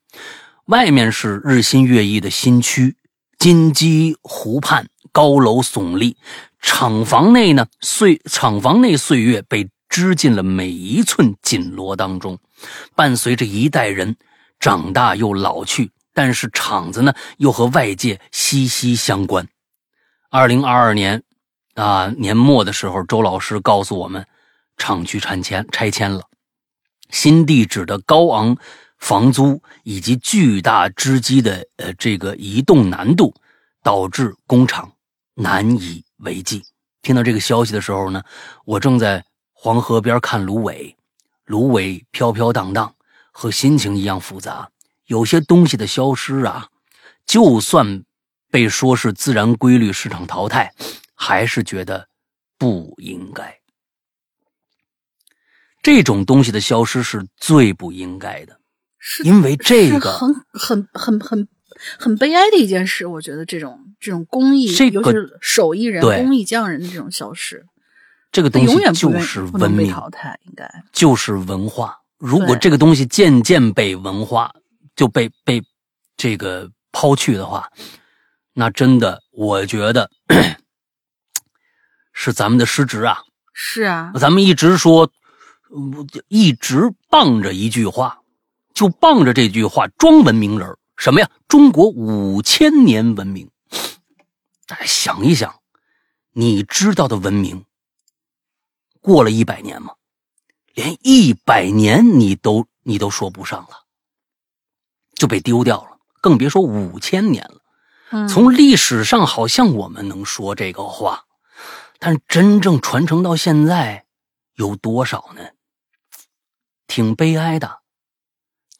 [0.66, 2.96] 外面是日新月异的新区，
[3.40, 6.14] 金鸡湖畔，高楼耸立；
[6.60, 12.38] 厂房内呢，岁厂房内岁月被织进了每一寸锦罗当中，
[12.94, 14.16] 伴随着一代人
[14.58, 19.48] 长大又老去，但是厂子呢，又和外界息息相关。
[20.28, 21.22] 二零二二年
[21.76, 24.26] 啊年末的时候，周老师告诉我们，
[24.76, 26.24] 厂区拆迁拆迁了。
[27.08, 28.58] 新地址的高昂
[29.00, 33.34] 房租以及巨大织机的呃这个移动难度，
[33.82, 34.92] 导致工厂
[35.34, 36.62] 难以为继。
[37.02, 38.22] 听到这个消息的时候呢，
[38.64, 40.94] 我正在黄河边看芦苇，
[41.46, 42.94] 芦苇飘飘荡荡，
[43.32, 44.70] 和心情一样复杂。
[45.06, 46.68] 有些东西的消失啊，
[47.24, 48.04] 就算
[48.50, 50.72] 被说是自然规律、市场淘汰，
[51.14, 52.06] 还是觉得
[52.58, 53.58] 不应该。
[55.82, 58.59] 这种东西的消失是最不应该的，
[59.00, 61.48] 是因为这个很很很很
[61.98, 63.06] 很悲哀的一件事。
[63.06, 67.64] 我觉得这种这种工艺，这个尤其是手艺人、工艺匠人的这种消失，
[68.30, 70.38] 这个东西就是文明，淘汰。
[70.46, 71.96] 应该就是文化。
[72.18, 74.52] 如果这个东西渐渐被文化
[74.94, 75.62] 就被被
[76.18, 77.70] 这个抛去的话，
[78.52, 80.10] 那真的我觉得
[82.12, 83.20] 是咱们的失职啊。
[83.54, 85.10] 是啊，咱们一直说，
[85.70, 88.19] 呃一直傍着一句话，
[88.80, 91.30] 就傍着这句话装文明人儿什么呀？
[91.46, 93.50] 中国五千年文明。
[94.66, 95.60] 大家想一想，
[96.32, 97.66] 你知道的文明，
[99.02, 99.92] 过了一百年吗？
[100.72, 103.84] 连一百年你都你都说不上了，
[105.12, 107.60] 就被丢掉了，更别说五千年了。
[108.12, 111.26] 嗯，从历史上好像我们能说这个话，
[111.98, 114.06] 但真正传承到现在
[114.54, 115.42] 有多少呢？
[116.86, 117.79] 挺悲哀的，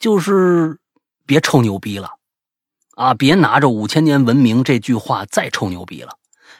[0.00, 0.78] 就是
[1.26, 2.10] 别臭牛逼了，
[2.96, 6.14] 啊，别拿着五千年文明这句话再臭牛逼了，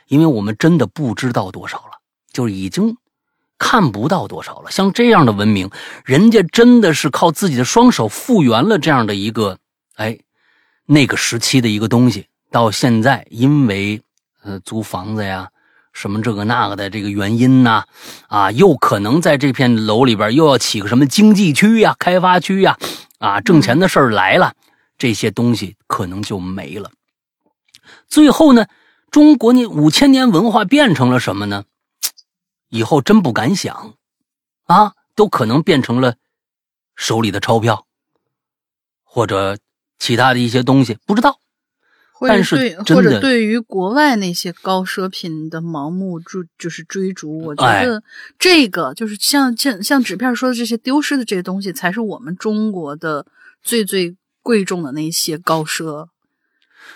[0.06, 1.98] 因为我们真的不知道多少了，
[2.32, 2.98] 就是已经
[3.58, 4.70] 看不到多少了。
[4.70, 5.70] 像这样的文明，
[6.04, 9.58] 人家真的是靠自己的双手复原了这样的一个，
[9.96, 10.18] 哎，
[10.84, 12.26] 那个时期的一个东西。
[12.50, 14.02] 到现在，因为
[14.42, 15.48] 呃租房子呀，
[15.92, 17.84] 什么这个那个的这个原因呐，
[18.28, 22.76] 啊，又可能在这片楼里边又要起个什么经济区呀、开发区呀，
[23.44, 24.55] 挣钱的事儿来了，
[24.97, 26.90] 这些东西可能就没了。
[28.09, 28.66] 最后呢，
[29.10, 31.64] 中国那五千年文化变成了什么呢？
[32.68, 33.94] 以后真不敢想，
[34.64, 36.14] 啊，都可能变成了
[36.94, 37.86] 手里的钞票，
[39.02, 39.59] 或者
[39.98, 41.40] 其他的一些东西，不知道。
[42.20, 48.02] 或者但是对，或者对于国外那些高奢品的盲目追，就是追逐，我觉哎得
[48.38, 53.24] 这个就是像像像纸片说的这些丢失的这些东西，才是我们中国的
[53.62, 56.09] 最最贵重的那些高奢，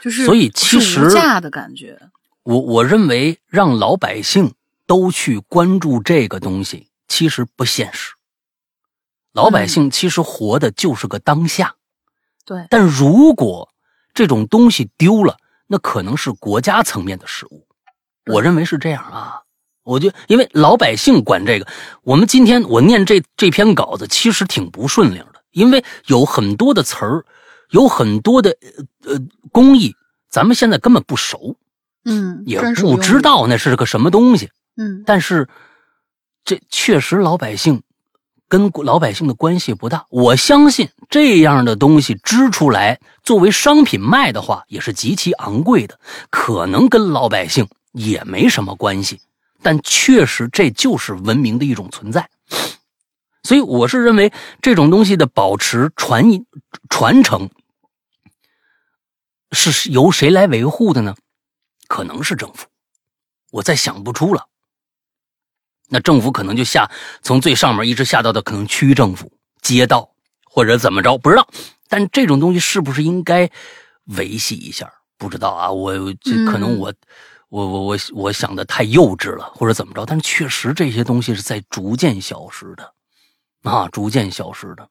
[0.03, 1.99] 就是所以其实是无价的感觉。
[2.43, 4.53] 我我认为让老百姓
[4.87, 8.13] 都去关注这个东西，其实不现实。
[9.33, 11.77] 老百姓其实活的就是个当下，
[12.45, 13.71] 对，但如果
[14.15, 15.37] 这种东西丢了，
[15.67, 17.67] 那可能是国家层面的失误。
[18.33, 19.41] 我认为是这样啊。
[19.83, 21.67] 我就因为老百姓管这个，
[22.03, 27.27] 我们今天我念这这篇稿子其实挺不顺溜的，因为有很多的词儿，
[27.69, 28.57] 有很多的
[29.03, 29.21] 呃呃
[29.53, 29.95] 工艺，
[30.31, 31.57] 咱们现在根本不熟，
[32.07, 32.59] 嗯，也。
[32.81, 34.49] 不知道那是个什么东西。
[34.77, 35.47] 嗯，但是，
[36.45, 37.83] 这确实老百姓
[38.49, 40.07] 跟老百姓的关系不大。
[40.11, 45.99] 我相信这样的东西织出来作为商品卖的话，也是极其昂贵的，
[46.31, 49.21] 可能跟老百姓也没什么关系。
[49.63, 52.29] 但确实，这就是文明的一种存在。
[53.43, 56.25] 所以，我是认为这种东西的保持、传、
[56.89, 57.51] 传承，
[59.53, 61.15] 是由谁来维护的呢？
[61.87, 62.67] 可能是政府，
[63.53, 64.49] 我再想不出了。
[65.89, 66.91] 那政府可能就下
[67.23, 69.31] 从最上面一直下到的可能区政府、
[69.63, 70.11] 街道
[70.45, 71.47] 或者怎么着，不知道。
[71.89, 73.49] 但这种东西是不是应该
[74.17, 74.93] 维系一下？
[75.17, 76.95] 不知道啊，我这可能嗯我、
[77.49, 80.05] 我我我我想的太幼稚了，或者怎么着？
[80.05, 82.93] 但是确实这些东西是在逐渐消失的，
[83.63, 84.89] 啊，逐渐消失的，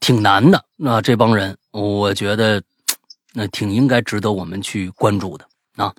[0.00, 0.62] 挺难的。
[0.76, 2.62] 那这帮人，我觉得
[3.32, 5.94] 那挺应该值得我们去关注的啊。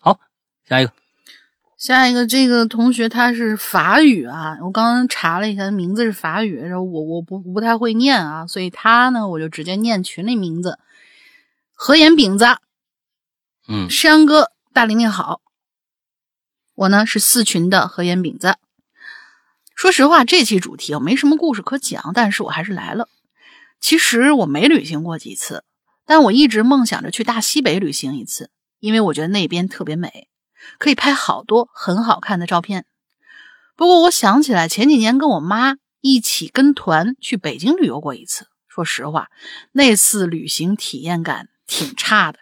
[0.00, 0.20] 好，
[0.68, 0.92] 下一个。
[1.78, 10.80] 下一个这个同学他是法语啊，我刚刚查了一下，名字是法语，然后我我不不太会念啊，所以他呢我就直接念群里名字，
[11.72, 12.46] 何岩饼子，
[13.68, 15.40] 嗯山哥，大玲玲好。
[16.74, 18.56] 我呢是四群的何岩饼子。
[19.76, 23.08] 说实话，这期主题我没什么故事可讲，但是我还是来了。
[23.80, 25.62] 其实我没旅行过几次，
[26.04, 28.50] 但我一直梦想着去大西北旅行一次，
[28.80, 30.26] 因为我觉得那边特别美，
[30.78, 32.84] 可以拍好多很好看的照片。
[33.76, 39.28] 不过我想起来前几年跟我妈一起跟团去北京旅游过一次，说实话，
[39.72, 42.38] 那次旅行体验感挺差的。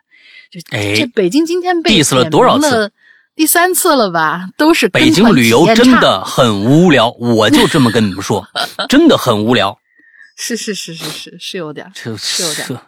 [0.51, 2.93] 就哎这北京今天被 diss 了多少次？
[3.35, 4.49] 第三次了吧？
[4.57, 8.49] 都是北京旅游真的很无聊，我就这么跟你们说，
[8.89, 9.79] 真的很无聊。
[10.39, 12.81] 是是是是是是有点是有点这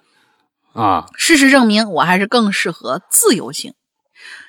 [0.73, 3.75] 啊，事实证明，我还是更适合自由行。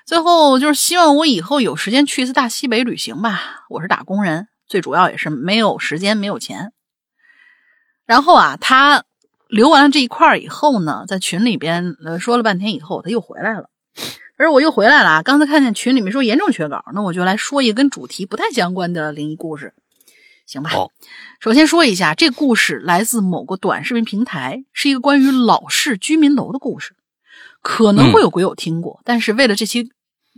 [0.10, 3.64] 最后就是希望我以后有时间去一次大西北旅行吧。
[3.70, 6.74] 我是打工人，最主要也是没有时间，没有钱。
[8.08, 9.04] 然后啊，他
[9.50, 13.70] 留完了这一块儿以后呢，在群里边呃说了半天以后，他又回来了。
[14.36, 15.22] 而我又回来了啊！
[15.22, 19.76] 刚才看见群里面说严重缺稿，那我就来说一个跟主题不太相关的灵异故事，
[20.48, 20.72] 行吧？
[20.72, 20.92] 好
[21.40, 26.96] 首先说一下，这故事来自某个短视频平台，是一个关于老式居民楼的故事，
[27.62, 29.92] 可能会有鬼友听过，但是为了这期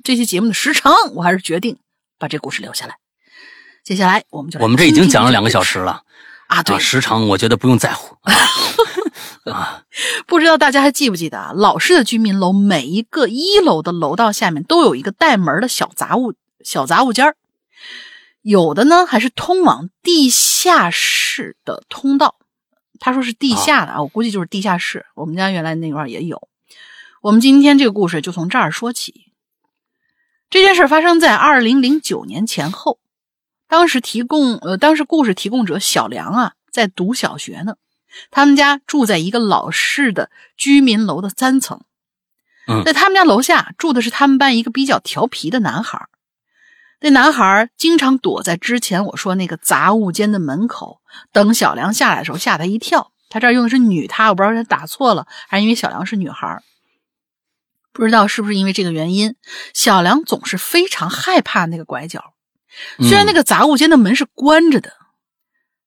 [0.03, 1.77] 这期节目的时长，我还是决定
[2.17, 2.97] 把这故事留下来。
[3.83, 6.03] 接下来我们就来我们这已经讲了两个小时了
[6.47, 8.15] 啊，对啊，，时长我觉得不用在乎
[9.49, 9.83] 啊。
[10.27, 11.51] 不知道大家还记不记得啊？
[11.55, 16.33] 老式的居民楼每一个一楼的楼道下面都有一个带门的小杂物
[16.63, 17.35] 小杂物间儿，
[18.41, 22.35] 有的呢还是通往地下室的通道。
[22.99, 25.07] 他说是地下的啊，我估计就是地下室。
[25.15, 26.47] 我们家原来那块儿也有。
[27.21, 29.30] 我们今天这个故事就从这儿说起。
[30.51, 32.99] 这件事发生在二零零九年前后，
[33.69, 37.75] 当时提供呃，当时故事提供者小梁啊在读小学呢。
[38.31, 41.79] 他们家住在一个老式的居民楼的三层，
[42.67, 46.09] 嗯在他们家楼下住的是他们班一个比较调皮的男孩。
[46.99, 50.99] 那男孩经常躲在之前我说那个杂物间的门口，
[51.31, 53.13] 等小梁下来的时候吓他一跳。
[53.29, 56.61] 他这儿用的是女他，我不知道是打错了，还是因为小梁是女孩儿。
[57.93, 59.35] 不知道是不是因为这个原因，
[59.73, 62.33] 小梁总是非常害怕那个拐角。
[62.99, 64.93] 虽然那个个杂物间的门是关着的，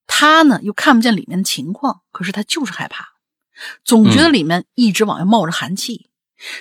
[0.07, 3.09] 他呢又看不见里面的情况，可是他就是害怕，
[3.85, 6.11] 总觉得里面一直往外冒着寒气，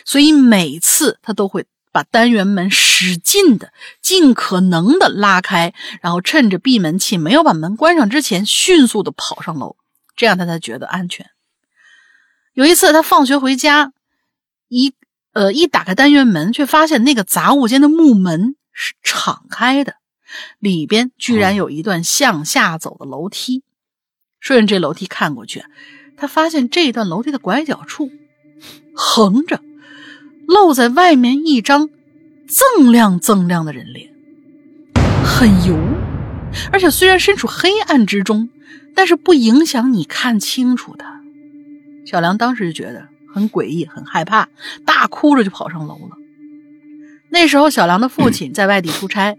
[0.05, 9.75] 所以每次他都会把单元门使劲的、尽可能的拉开，然后趁着闭门器没有把门关上之前，迅速的跑上楼，
[10.15, 11.29] 这样他才觉得安全。
[12.53, 13.91] 有一次，他放学回家，
[14.69, 14.93] 一
[15.33, 19.95] 呃一打开单元门，却发现那个杂物间的木门是敞开的。
[20.57, 23.63] 里边居然有一段向下走的楼梯。
[24.39, 25.63] 顺着这楼梯看过去，
[26.17, 28.11] 他发现这段楼梯的拐角处
[28.93, 29.61] 横着
[30.47, 31.89] 露在外面一张
[32.49, 34.09] 锃亮锃亮的人脸，
[35.23, 35.77] 很油，
[36.73, 38.49] 而且虽然身处黑暗之中，
[38.93, 41.21] 但是不影响你看清楚它。
[42.05, 44.47] 小梁当时就觉得很诡异，很害怕，
[44.85, 46.17] 大哭着就跑上楼了。
[47.29, 49.35] 那时候，小梁的父亲在外地出差。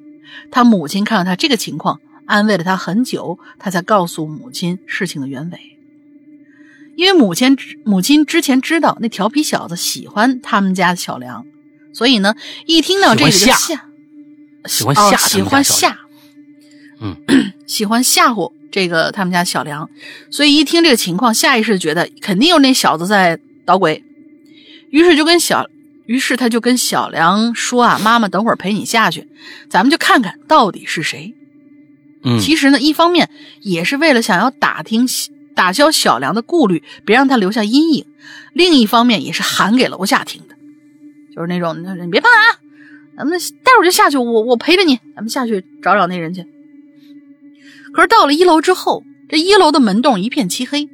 [0.51, 5.59] 他母亲看到他这个情况，安慰了他很久，他才告诉母亲事情的原委。
[6.97, 11.47] 因为母亲母亲之前知道那调皮小子喜欢他们家的小梁，
[11.93, 12.35] 所以呢，
[12.67, 13.85] 一听到这个就喜欢吓，
[14.67, 15.99] 喜欢哦吓，喜欢吓，
[17.01, 17.17] 嗯，
[17.67, 19.89] 喜欢吓唬这个他们家小梁，
[20.31, 24.05] 所以一听这个情况，下意识觉得肯定有那小子在捣鬼，
[24.91, 25.69] 于是就跟小。
[26.07, 29.27] 于是他就跟小梁说啊：“妈妈，等会儿陪你下去，
[29.71, 31.35] 咱们就看看到底是谁。”
[32.23, 33.31] 嗯，其实呢，一方面
[33.63, 35.09] 也是为了想要打听、
[35.55, 38.05] 打消小梁的顾虑，别让他留下阴影；
[38.53, 40.55] 另一方面也是喊给楼下听的，
[41.35, 42.61] 就是那种你别怕啊，
[43.17, 46.45] 咱们待会儿就下去，我我陪着你，咱们下去找找那人去。
[47.95, 50.91] 可是到了一楼之后，这一楼的门洞一片漆黑，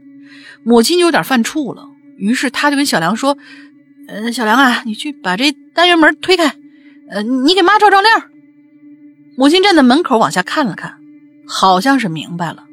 [0.62, 1.89] 母亲就有点犯怵了，
[2.20, 3.36] 于是他就跟小梁说。
[4.08, 6.56] 呃，小梁啊，你去把这单元门推开，
[7.10, 8.24] 呃，你给妈照照亮。
[9.36, 10.98] 母亲站在门口往下看了看，
[11.46, 12.64] 好像是明白了，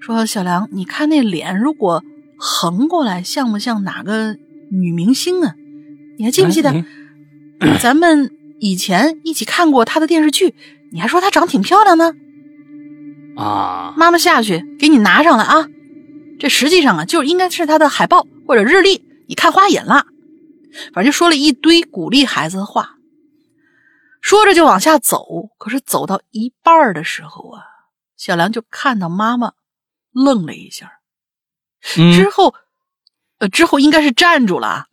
[0.00, 2.02] 说：“小梁，你看那脸，如果
[2.36, 4.36] 横过来，像不像哪个
[4.68, 5.54] 女明星啊？
[6.18, 6.84] 你还记不记得、哎
[7.78, 10.56] 咱们以前一起看过她的电视剧？
[10.90, 12.12] 你还说她长挺漂亮呢。
[13.36, 15.68] 啊，妈妈下去给你拿上来啊。
[16.42, 20.06] 这实际上啊，就应该是他的海报或者日历，你看花眼了。”
[20.92, 22.96] 反正就说了一堆鼓励孩子的话，
[24.20, 25.24] 说着就往下走。
[25.56, 27.62] 可是走到一半的时候啊，
[28.16, 29.52] 小梁就看到妈妈
[30.10, 30.98] 愣了一下，
[31.96, 32.56] 嗯之后，
[33.38, 34.86] 呃，之后应该是站住了啊，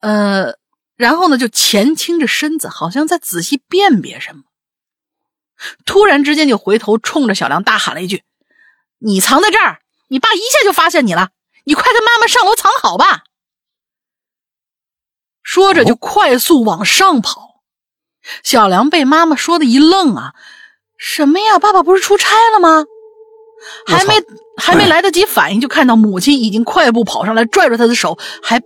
[0.00, 0.54] 呃，
[0.96, 4.44] 然后呢就前倾着身子，好像在仔细辨别什么。
[5.84, 8.22] 突然之间就回头冲着小梁大喊了一句
[8.98, 11.30] ：“你藏在这儿，你爸一下就发现你了，
[11.64, 13.24] 你快跟妈妈上楼藏好吧。”
[15.42, 17.60] 说着就快速往上跑。
[18.42, 20.34] 小梁被妈妈说的一愣啊，
[20.98, 21.58] 什么呀？
[21.60, 22.84] 爸爸不是出差了吗？
[23.86, 24.14] 还没
[24.60, 28.60] 还没来得及反应，就看到母亲已经快步跑上来，拽住他的手，还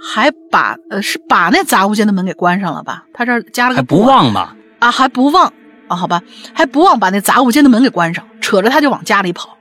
[0.00, 3.06] 还把呃是把那杂物间的门给关上了吧？
[3.12, 4.56] 他这儿加了个还不忘吧？
[4.78, 5.52] 啊，还不忘
[5.88, 5.96] 啊？
[5.96, 6.22] 好吧，
[6.54, 9.53] 还不忘把那杂物间的门给关上，扯着他就往家里跑。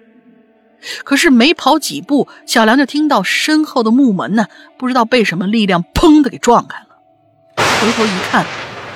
[1.04, 4.48] 可是没跑几步，小梁就听到身后的木门呢，
[4.78, 6.88] 不知道被什么力量砰的给撞开了。
[7.58, 8.46] 回头一看，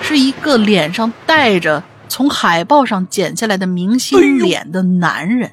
[0.02, 5.52] 是一个脸上带着从海报上剪下来的明星脸的男人。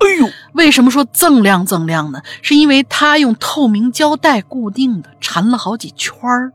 [0.00, 2.22] 哎呦，为什么说锃亮锃亮呢？
[2.40, 6.52] 是因为他用透明胶带固定的，缠了好几圈儿，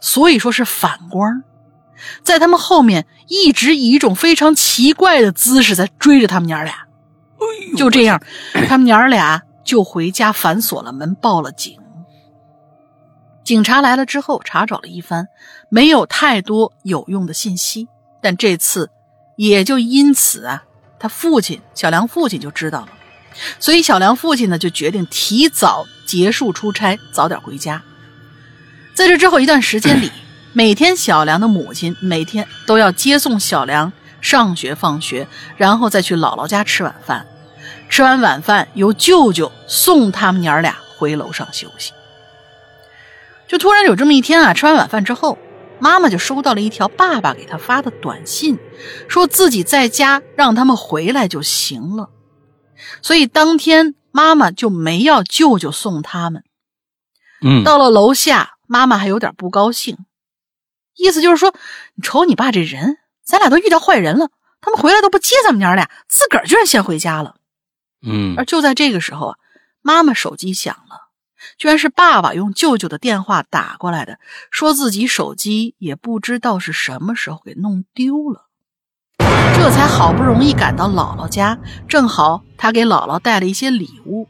[0.00, 1.42] 所以说是反光。
[2.22, 6.86] 在他们后面一直以一种非常奇怪的姿势在追着他们娘俩。
[7.76, 8.22] 就这样，
[8.68, 11.78] 他们娘俩就回家反锁了门，报了警。
[13.42, 15.28] 警察来了之后，查找了一番，
[15.68, 17.88] 没有太多有用的信息。
[18.22, 18.90] 但这次，
[19.36, 20.64] 也就因此啊，
[20.98, 22.88] 他父亲小梁父亲就知道了，
[23.60, 27.82] 所以小梁父亲呢就决定提早结束出差，早点回家。
[28.94, 30.10] 在这之后一段时间里，
[30.54, 35.28] 每天小梁的母亲每天都要接送小梁上学放学，
[35.58, 37.26] 然后再去姥姥家吃晚饭。
[37.94, 41.92] 吃完晚饭，由舅舅送他们娘俩回楼上休息。
[43.46, 45.38] 就突然有这么一天啊，吃完晚饭之后，
[45.78, 48.58] 妈妈就收到了一条爸爸给她发的短信，
[49.06, 52.10] 说自己在家，让他们回来就行了。
[53.00, 56.42] 所以当天妈妈就没要舅舅送他们。
[57.42, 59.98] 嗯，到了楼下，妈妈还有点不高兴，
[60.96, 61.54] 意思就是说，
[61.94, 64.30] 你瞅你爸这人，咱俩都遇到坏人了，
[64.60, 67.36] 他们回来都不接咱们娘俩，自个儿居然先回家了。
[68.04, 68.34] 嗯。
[68.36, 69.38] 而就在这个时候啊，
[69.82, 71.08] 妈妈手机响了，
[71.58, 74.18] 居然是爸爸用舅舅的电话打过来的，
[74.50, 78.46] 说自己手机也不知道是什么时候给弄丢了，
[79.56, 81.58] 这才好不容易赶到姥姥家，
[81.88, 84.28] 正好他给姥姥带了一些礼物，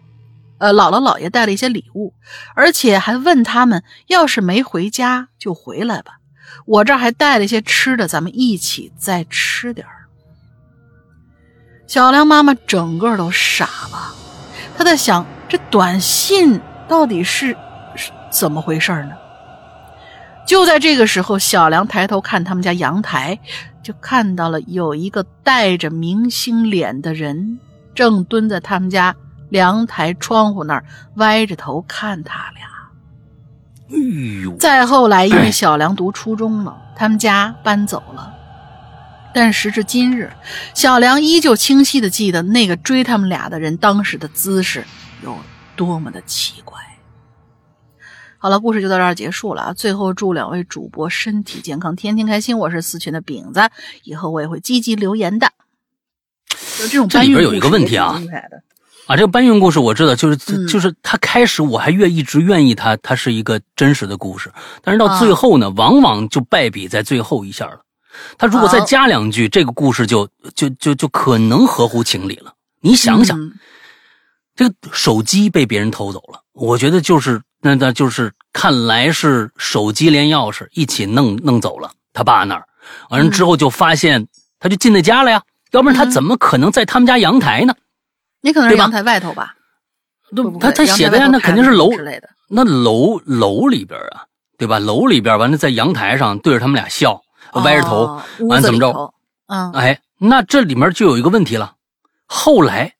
[0.58, 2.14] 呃，姥姥姥爷带了一些礼物，
[2.54, 6.18] 而且还问他们要是没回家就回来吧，
[6.66, 9.93] 我这儿还带了一些吃的，咱们一起再吃点儿。
[11.86, 14.14] 小梁妈妈整个都傻了，
[14.76, 17.56] 她在想这短信到底是
[17.94, 19.12] 是怎么回事呢？
[20.46, 23.38] 就在这个时候，小梁抬头看他们家阳台，
[23.82, 27.58] 就看到了有一个带着明星脸的人
[27.94, 29.14] 正蹲在他们家
[29.50, 30.84] 阳台窗户那儿，
[31.14, 32.64] 歪着头看他俩。
[33.90, 38.33] 哎呦，再后来，因为小梁读初中了，他们家搬走了。
[39.34, 40.32] 但时至今日，
[40.74, 44.84] 小梁依旧清晰的记得那个追他们俩的人当时的姿势
[45.24, 45.36] 有
[45.74, 46.80] 多么的奇怪。
[48.38, 49.72] 好了，故事就到这儿结束了啊！
[49.72, 52.58] 最后祝两位主播身体健康，天天开心。
[52.58, 53.70] 我是四群的饼子，
[54.02, 55.50] 以后我也会积极留言的。
[56.78, 58.20] 就这种搬运这里边有一个问题啊
[59.06, 64.52] 啊，这个搬运故事我知道，就是、嗯就是他开始我还愿一直愿意他，他是一个真实的故事，
[64.82, 67.83] 但是到最后呢，往往就败笔在最后一下了。
[68.38, 72.52] 他如果再加两句，这个故事就就就就可能合乎情理了。
[72.80, 73.52] 你想想，嗯
[74.56, 82.64] 这个手机被别人偷走了，我觉得就是那那就是看来是手机连钥匙一起弄弄走了他爸那儿，
[83.10, 84.28] 完了之后就发现
[84.60, 85.42] 他就进那家了呀，
[85.72, 87.74] 要不然他嗯怎么可能在他们家阳台呢？
[87.74, 87.80] 对吧
[88.42, 89.56] 也可能是阳台外头吧？
[90.36, 92.28] 会不他他写的呀，那肯定是楼之类的。
[92.48, 94.22] 那楼楼里边啊，
[94.56, 94.78] 对吧？
[94.78, 97.20] 楼里边完了在阳台上对着他们俩笑，
[97.62, 99.14] 歪着头，完怎么着？
[99.46, 101.74] 嗯，哎，那这里面就有一个问题了。
[102.26, 102.94] 后来，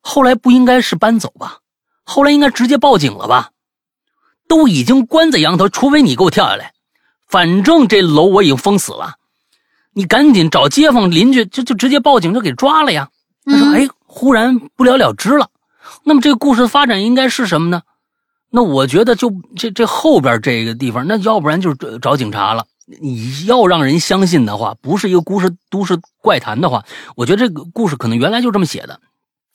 [0.00, 1.58] 后来不应该是搬走吧？
[2.04, 3.50] 后来应该直接报警了吧？
[4.46, 6.72] 都已经关在阳头，除非你给我跳下来，
[7.28, 9.14] 反正这楼我已经封死了。
[9.94, 13.08] 你赶紧找街坊邻居，就就直接报警，就给抓了呀。
[13.44, 15.48] 他说：“嗯哎，忽然不了了之了。
[16.02, 17.82] 那么这个故事的发展应该是什么呢？
[18.50, 22.66] 那我觉得就这这后边这个地方，那要不然就是找找警察了。
[22.86, 26.84] 你要让人相信的话，不是一个故事都市怪谈的话，
[27.16, 29.00] 我觉得这个故事可能原来就这么写的，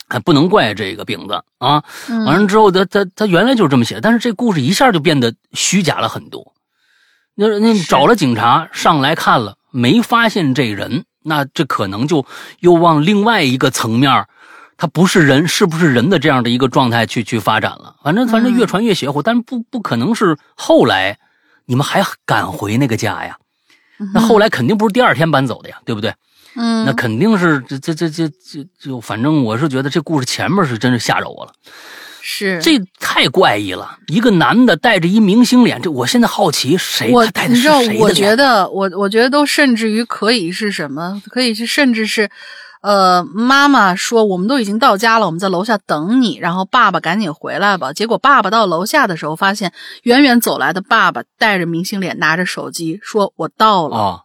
[0.07, 1.83] 还不能怪这个饼子啊。
[2.09, 6.53] 嗯完了之后，他他他原来就是这么写，但是这故事一下就变得虚假了很多。
[7.35, 12.25] 那那找了警察上来看了，没发现这人，那这可能就
[12.59, 14.25] 又往另外一个层面
[14.75, 17.95] 他不是人，是不是人的这样的一个状态去去发展了？
[18.03, 21.19] 反正反正越传越邪乎，但是不不可能是后来
[21.69, 23.37] 你们还敢回那个家呀？
[24.11, 26.11] 那后来肯定不是第二天搬走的呀，对不对？
[26.55, 31.53] 嗯，那肯定是这这这这这就反正我是觉得这故事前面是真是吓着我了，
[32.23, 33.99] 是这太怪异了。
[34.07, 38.35] 一个男的带着一明星脸，这我现在好奇谁我他带的是你知道谁，的我觉？
[38.35, 41.21] 得我我觉得都甚至于可以是什么？
[41.29, 42.31] 可以是甚至是，
[42.81, 47.91] 呃，妈妈说我们都已经到家了，我们在楼下等你，然后爸爸赶紧回来吧。
[47.93, 49.73] 结果爸爸到楼下的时候，发现
[50.03, 53.97] 远远走来的爸爸带着明星脸，拿着手机，说我到了。
[53.97, 54.19] 啊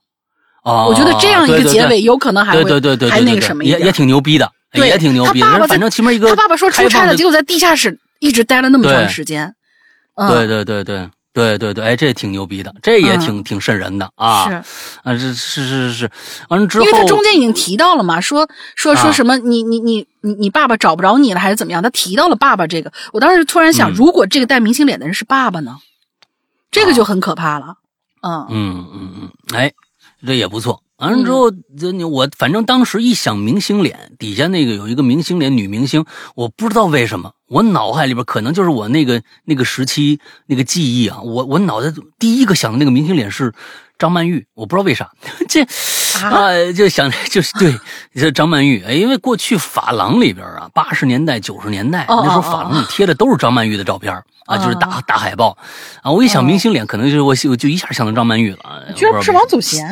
[0.64, 0.86] 啊！
[0.86, 5.46] 我觉得这样一个结尾，有可能还会对对对对，还那个什么一点也也挺牛逼的，对也挺牛逼的。
[5.46, 9.54] 他爸爸反正起码一个他爸爸说出差了，结果在地下室一直待了那么长时间。
[10.14, 14.48] 嗯，对对对对对对对，哎，这挺牛逼的，这也挺、挺瘆人的啊！
[14.48, 14.54] 是。
[15.02, 16.10] 啊，这是是是是，
[16.48, 21.82] 完了之后，因为他中间已经提到了嘛，说说说啊什么你你你你你爸爸找不着你了还是怎么样？
[21.82, 25.78] 他提到了爸爸这个，我当时突然想，嗯如果这个带明星脸的人是爸爸呢，
[26.70, 27.74] 这个就很可怕了。
[28.22, 29.72] 嗯嗯嗯嗯，哎，
[30.24, 30.82] 这也不错。
[30.98, 36.04] 完了之后，这你我反正当时一想明星脸，底下那个有一个明星脸女明星，
[36.36, 43.52] 我不知道为什么，我脑海里边可能就是我那个那个时期那个记忆啊，我我脑袋第一个想的那个明星脸是
[43.96, 45.12] 张曼玉，我不知道为啥，
[45.48, 45.62] 这
[46.24, 46.72] 啊？
[46.72, 47.78] 就想就是对，
[48.12, 54.12] 这张曼玉，哎，因为过去发廊里边啊，八十年代九十年代哦那时候哦发廊里贴的都是张曼玉的照片
[54.46, 55.56] 啊，就是大哦大海报。
[56.02, 59.88] 啊，我一想明星脸，可能就是我我就一下想到张曼玉了，啊居然不是王祖贤。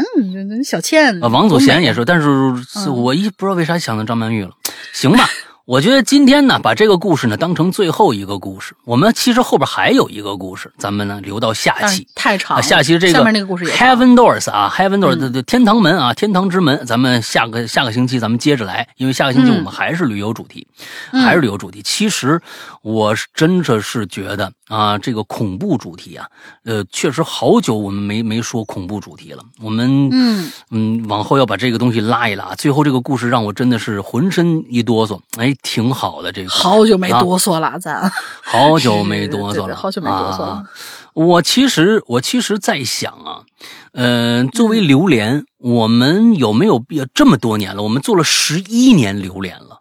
[0.64, 2.04] 小倩啊，王祖贤也是。
[2.04, 4.50] 但是是我一不知道为啥想到张曼玉了。
[4.92, 5.28] 行吧，
[5.72, 8.74] 我觉得今天呢，把这个故事呢当成最后一个故事。
[8.84, 12.02] 我们其实后边还有一个故事，咱们呢留到下期。
[12.02, 20.66] 啊，太长了，下期这个下面那个故事也 Heaven Doors 啊，Heaven Doors 嗯的的天堂门啊，天堂之门，咱们下个下个星期咱们接着来，因为下个星期嗯我们还是旅游主题，
[21.10, 21.80] 嗯还是旅游主题。
[21.80, 22.38] 其实
[22.82, 26.26] 我是真的是觉得啊，这个恐怖主题啊，
[26.64, 29.42] 呃，确实好久我们没没说恐怖主题了。
[29.60, 32.54] 我们嗯嗯，往后要把这个东西拉一拉。
[32.54, 36.48] 最后这个故事让我真的是浑身一哆嗦，哎，挺好的这个。
[36.48, 38.10] 好久没啊哆嗦了，咱
[38.42, 40.64] 好久没哆嗦了，好久没哆嗦了啊。
[41.12, 43.44] 我其实我其实在想啊，
[43.92, 47.82] 呃，作为榴莲，我们有没有必要这么多年了？
[47.82, 49.71] 我们做了十一年榴莲了。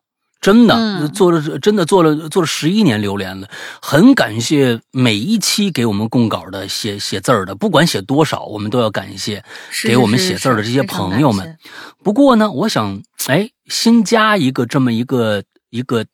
[0.41, 3.47] 真的、嗯做了，真的做了做了十一年榴莲了，
[3.79, 9.45] 很感谢每一期给我们供稿的写写字儿的，不管写多少，我们都要感谢
[9.83, 11.59] 给我们写字儿的这些朋友们。
[12.03, 16.07] 不过呢，我想，哎，新加一个这么一个一个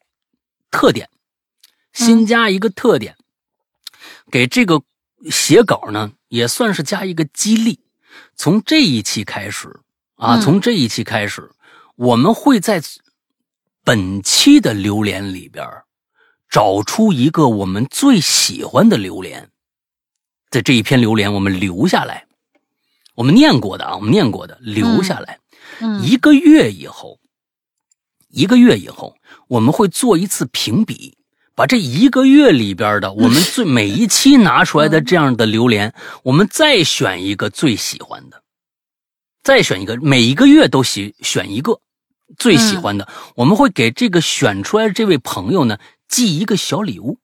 [0.69, 1.09] 特点，
[1.93, 3.15] 新加一个特点，
[4.29, 4.81] 给这个
[5.31, 7.79] 写稿呢，也算是加一个激励。
[8.35, 9.69] 从这一期开始
[10.17, 11.49] 啊，嗯从这一期开始，
[11.95, 12.81] 我们会在
[13.87, 15.65] 本期的榴莲里边
[16.49, 19.49] 找出一个我们最喜欢的榴莲，
[20.51, 22.27] 在这一篇榴莲我们留下来，
[23.15, 25.39] 我们念过的啊，我们念过的留下来。
[25.79, 27.17] 嗯一个月以后，
[28.27, 29.15] 一个月以后，
[29.47, 31.17] 我们会做一次评比，
[31.55, 38.43] 把这一个月里边的我们最每一期拿出来的这样的榴莲，我们再选一个最喜欢的，
[39.43, 41.79] 再选一个，每一个月都喜选一个
[42.37, 45.77] 最喜欢的，我们会给这个选出来的这位朋友呢
[46.07, 47.19] 寄一个小礼物，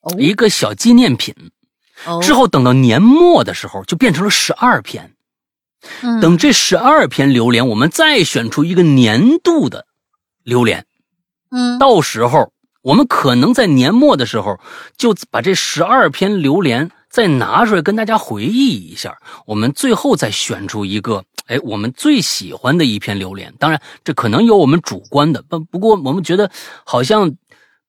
[0.00, 1.34] 哦一个小纪念品。
[2.04, 5.12] 哦之后等到年末的时候，就变成了十二篇。
[6.02, 9.86] 嗯等这十二篇榴莲，我们再选出一个年度的
[10.42, 10.86] 榴莲，
[11.50, 12.52] 嗯到时候
[12.82, 14.60] 我们可能在年末的时候，
[14.96, 19.16] 就把这十二篇榴莲再拿出来跟大家回忆一下，
[19.46, 23.54] 我们最后再选出一个，哎，我们最喜欢的一篇榴莲。
[23.58, 26.50] 当然，这可能有我们主观的，不不过我们觉得
[26.84, 27.34] 好像。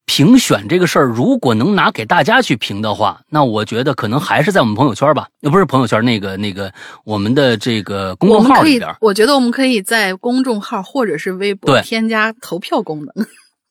[0.09, 6.73] 评选这个事儿，如果能拿给大家去评的话，那我觉得可能还是在我们朋友圈吧，呃，不是朋友圈，那个那个
[7.03, 13.27] 我们的这个公众号里边，，我觉得我们可以在公众号或者是微博添加投票功能。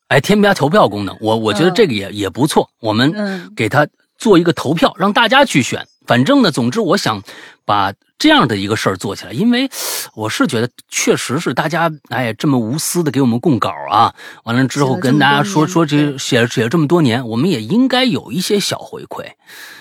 [0.09, 2.69] 哎，添加投票功能，我我觉得这个也、也不错。
[2.83, 5.87] 我们嗯给他做一个投票，让大家去选。
[6.07, 7.23] 反正呢，总之我想
[7.65, 9.69] 把这样的一个事儿做起来，因为
[10.15, 14.15] 我是觉得确实是大家哎这么无私的给我们供稿啊，
[14.45, 19.25] 完了之后跟大家说说这写了写了这么多年，我们也应该有一些小回馈。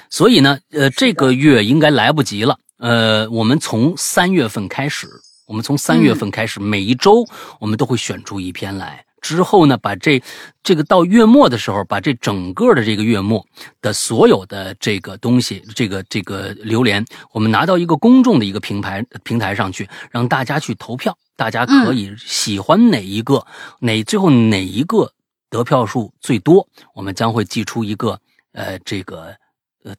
[0.09, 2.57] 所以呢，呃，这个月应该来不及了。
[2.79, 5.07] 呃，我们从三月份开始，
[5.47, 7.25] 我们从三月份开始，每一周
[7.59, 9.05] 我们都会选出一篇来。
[9.25, 10.21] 之后呢，把这
[10.61, 13.43] 这个到月末的时候，把这整个的这个月末
[13.81, 21.17] 的所有的这个东西，这个这个榴莲，我们拿到一个公众的一个平台平台上去，让大家去投票。
[21.35, 23.43] 大家可以喜欢哪一个，
[23.79, 25.11] 哪最后哪一个
[25.49, 28.19] 得票数最多，我们将会寄出一个
[28.53, 29.35] 呃这个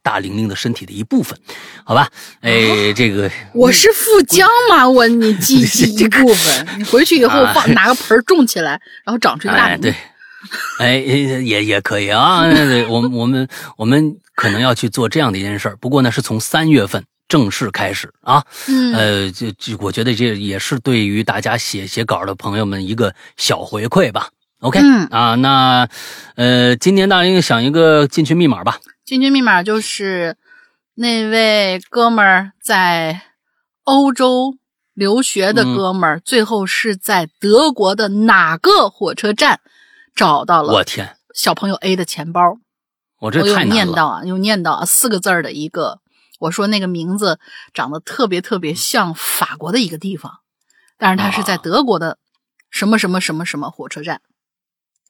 [0.03, 1.39] 大玲玲的身体的一部分，
[1.85, 2.09] 好吧？
[2.41, 9.83] 哎，这个我是富江嘛，我你记 记一部分，你回去以后放拿个盆儿种起来，然后长出一大啊哎，饼。
[9.83, 9.95] 对，
[10.79, 12.45] 哎，也也可以啊。
[12.51, 18.45] 对，我们我们我们可能要去做这样的一件事儿，不过呢，是从三月份正式开始啊。
[18.69, 24.29] 嗯，呃，这这我觉得这也是对于大家写写稿的朋友们一个小回馈吧。
[24.61, 25.89] OK，、嗯啊，那
[26.35, 28.79] 呃，今年大英想一个进群密码吧。
[29.07, 30.37] 进军密码就是
[30.95, 33.23] 那位哥们儿在
[33.85, 34.59] 欧洲
[34.95, 39.61] 留学的哥们儿，最后是在德国的哪个火车站
[40.13, 42.59] 找到了我天，小朋友 A 的钱包？
[43.21, 43.59] 我这我有。
[43.61, 46.01] 念到啊，有念到啊，四个字儿的一个，
[46.41, 47.39] 我说那个名字
[47.73, 50.41] 长得特别特别像法国的一个地方，
[50.99, 52.19] 但是它是在啊德国的
[52.71, 54.21] 什么什么什么什么火车站。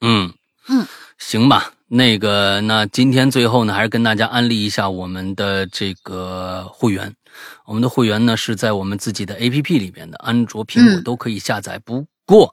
[0.02, 0.34] 嗯
[0.68, 0.86] 嗯，
[1.16, 1.72] 行吧。
[1.88, 7.14] 那个，那今天最后呢，还是跟大家安利一下我们的这个会员。
[7.64, 11.78] 我们的会员呢是在我们自己的 APP 里边的，安卓、苹果嗯都可以下载。
[11.78, 12.52] 不过，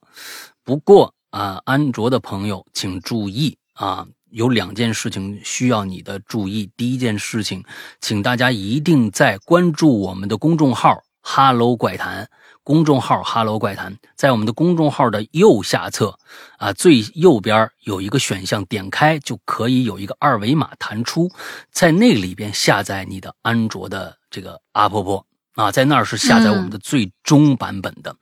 [0.64, 6.70] 不过啊，安卓的朋友请注意啊，有两件事情需要你的注意。
[6.78, 7.64] 第一件事情，
[8.02, 12.30] 请大家一定在关注我们的公众号“哈喽怪谈”。
[12.64, 16.18] 公众号“哈喽怪谈”在我们的公众号的右下侧，
[16.58, 21.30] 啊，最右边有一个选项，点开就可以有一个二维码弹出，
[21.72, 25.26] 在那里边下载你的安卓的这个阿婆婆
[25.56, 28.16] 啊，在那儿是下载我们的最终版本的。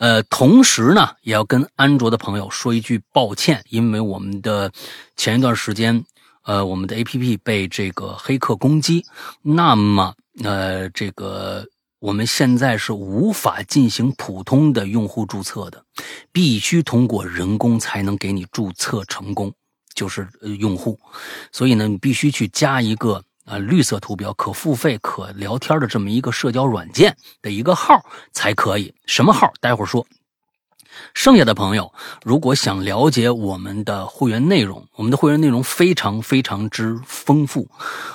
[0.00, 4.72] 呃，同时呢，也要跟安卓的朋友说一句抱歉，因为我们的
[5.16, 6.04] 前一段时间，
[6.42, 9.06] 呃，我们的 APP 被这个黑客攻击，
[9.42, 11.64] 那么呃，这个。
[11.98, 15.82] 我们现在是无法进行普通的用户注册的，
[16.30, 19.52] 必须通过人工才能给你注册成功，
[19.94, 21.00] 就是呃用户。
[21.52, 28.94] 所以呢，你必须去加一个呃绿色图标、可付费、可聊天的这么一个社交软件的一个号才可以。
[29.06, 29.50] 什么号？
[29.60, 30.06] 待会儿说。
[31.12, 31.92] 剩下的朋友，
[32.24, 37.68] 如果想了解我们的会员内容，我们的会员内容非常非常之丰富。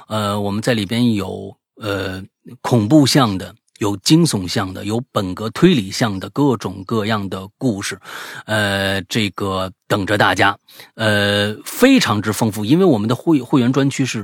[0.07, 2.23] 呃，我们在里边有呃
[2.61, 3.55] 恐怖向的。
[3.81, 7.99] 有惊悚向的，有本格推理向的，各种各样的故事，
[8.45, 10.55] 呃，这个等着大家，
[10.93, 12.63] 呃，非常之丰富。
[12.63, 14.23] 因为我们的会会员专区是，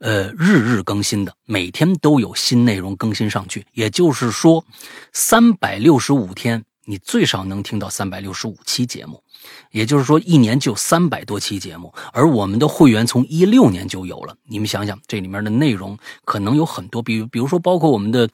[0.00, 3.64] 呃，日日更新的，每天都有新内容更新上去。
[3.72, 4.62] 也就是说，
[5.14, 9.22] 三百六十五天，你最少能听到三百六十五期节目。
[9.70, 14.36] 也就是说，一年就三百多期节目，而我们的会员从一六年就有了。
[14.46, 15.96] 你们想想，这里面的内容
[16.26, 18.28] 可能有很多，比如比如说，包括我们的。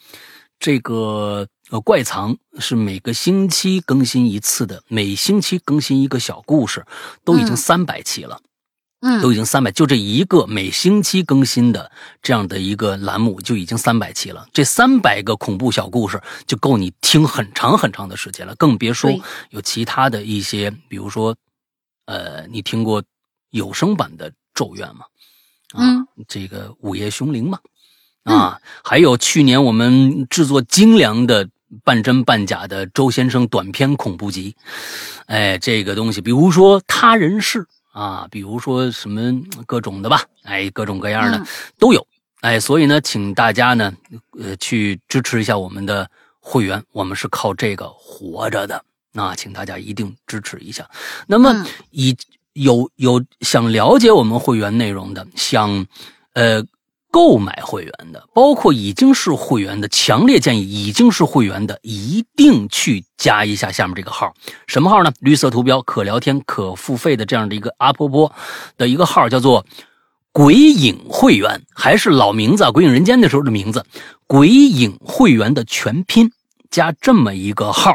[0.59, 6.85] 这个呃怪藏是每个星期更新一次的，每星期更新一个小故事，
[7.25, 8.41] 都已经三百期了，
[9.01, 11.93] 嗯，都已经三百，就这一个每星期更新的
[12.23, 14.49] 这样的一个栏目就已经三百期了。
[14.53, 19.11] 这三百个恐怖小故事就够你听很长很长的时间了，更别说
[19.51, 21.37] 有其他的一些，比如说，
[22.07, 23.03] 呃，你听过
[23.51, 25.05] 有声版的《咒怨》吗？
[25.75, 27.61] 啊，嗯这个午夜凶铃嘛。
[28.27, 31.49] 啊，还有去年我们制作精良的
[31.85, 34.57] 半真半假的周先生短篇恐怖集，
[35.27, 41.47] 哎，这个东西，比如说他人事啊，比如说什么各种的吧，哎，各种各样的、嗯。
[41.79, 42.05] 都有，
[42.41, 43.93] 哎，所以呢，请大家呢，
[44.41, 48.83] 呃，去支持一下我们的会员，我们是靠这个活着的，
[49.13, 50.85] 那请大家一定支持一下。
[51.29, 51.67] 那么嗯。
[51.93, 52.17] 以
[52.55, 55.87] 有有想了解我们会员内容的，想
[56.33, 56.67] 呃。
[57.17, 64.35] 购买会员的，包括已经是会员的，强烈建议已经是会员的，一定去加一下下面这个号。
[64.67, 65.11] 什么号呢？
[65.21, 68.31] 绿色图标、可聊天、可付费的这样的一个阿波波
[68.77, 69.65] 的一个号，叫做
[70.31, 73.87] “鬼影会员”，还是老名字啊，《鬼影人间》的时候的名字
[74.29, 76.31] ，“鬼影会员”的全拼
[76.69, 77.95] 加这么一个号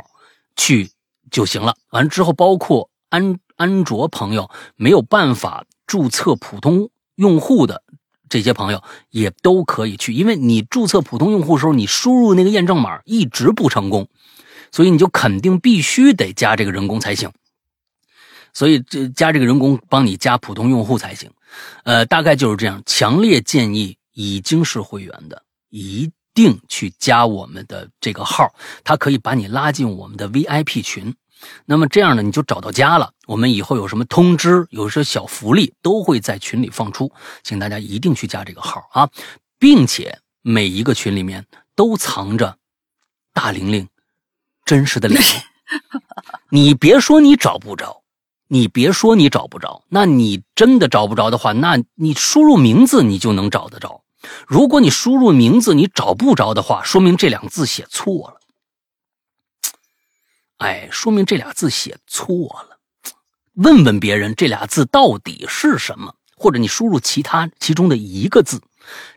[0.55, 0.89] 去
[1.29, 1.75] 就行了。
[1.91, 7.83] 完之后，包括安安卓朋友没有办法注册普通用户的。
[8.31, 14.07] 这些朋友也都可以去，因为你注册普通用户的时候，你输入那个验证码一直不成功，
[14.71, 17.29] 所以你就肯定必须得加这个人工才行。
[18.53, 21.29] 所以这加这个人工帮你加普通用户才行。
[21.83, 22.81] 呃，大概就是这样。
[22.85, 28.55] 强烈建议已经是会员的，一定去加我们的这个号，
[28.85, 31.13] 它可以把你拉进我们的 VIP 群。
[31.65, 33.11] 那么这样呢，你就找到家了。
[33.27, 37.11] 我们以后有什么通知，有些小福利，都会在群里放出，
[37.43, 39.09] 请大家一定去加这个号啊，
[39.57, 41.45] 并且每一个群里面
[41.75, 42.57] 都藏着
[43.33, 43.87] 大玲玲
[44.65, 45.23] 真实的脸，
[46.49, 48.01] 你别说你找不着，
[48.49, 54.03] 你别说你找不着，那你真的找不着的话，那你输入名字你就能找得着。
[54.45, 58.40] 如果你输入名字你找不着的话，说明这两字写错了。
[60.61, 62.25] 哎，说明这俩字写错
[62.69, 62.77] 了。
[63.55, 68.61] 问问别人这俩字到底是什么，或者你输入其他其中的一个字，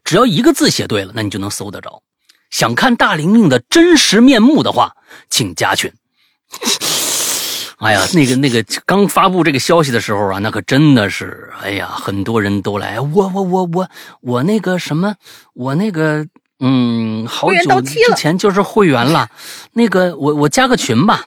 [0.04, 2.02] 只要一个字写对了，那你就能搜得着。
[2.50, 4.96] 想看大玲玲的真实面目的话，
[5.28, 5.92] 请加群。
[7.78, 13.90] 哎呀，那个那个刚发布这个消息的时候啊，那可真的是，哎呀，很多人都来，我我我我
[14.20, 15.16] 我那个什么，
[15.52, 16.26] 我那个
[16.60, 19.28] 嗯，好久之前就是会员了，
[19.72, 21.24] 那个我我加个群吧。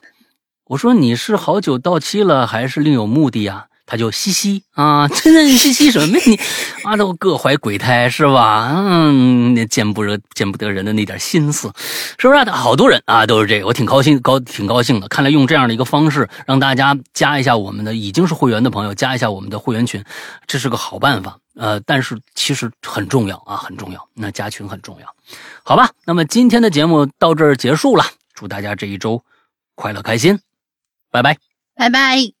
[0.68, 3.66] 我说你是好久到期了，还是另有目的呀？
[3.86, 6.38] 他就嘻嘻啊， 真的嘻嘻什么你
[6.84, 8.70] 啊，都各怀鬼胎是吧？
[8.76, 11.72] 嗯，那见不得见不得人的那点心思，
[12.18, 15.08] 是不是、好多人啊都是这个，我挺高兴高挺高兴的。
[15.08, 20.04] 看来用这样的一个方式让大家加一下我们的已经是会员的朋友，加一下我们的会员群，
[20.46, 21.38] 这是个好办法。
[21.54, 24.06] 呃，但是其实很重要啊，很重要。
[24.12, 25.06] 那加群很重要，
[25.62, 25.88] 好吧？
[26.04, 28.04] 那么今天的节目到这儿结束了，
[28.34, 29.24] 祝大家这一周
[29.74, 30.38] 快乐开心，
[31.10, 31.36] 拜拜。
[31.74, 32.37] 拜拜。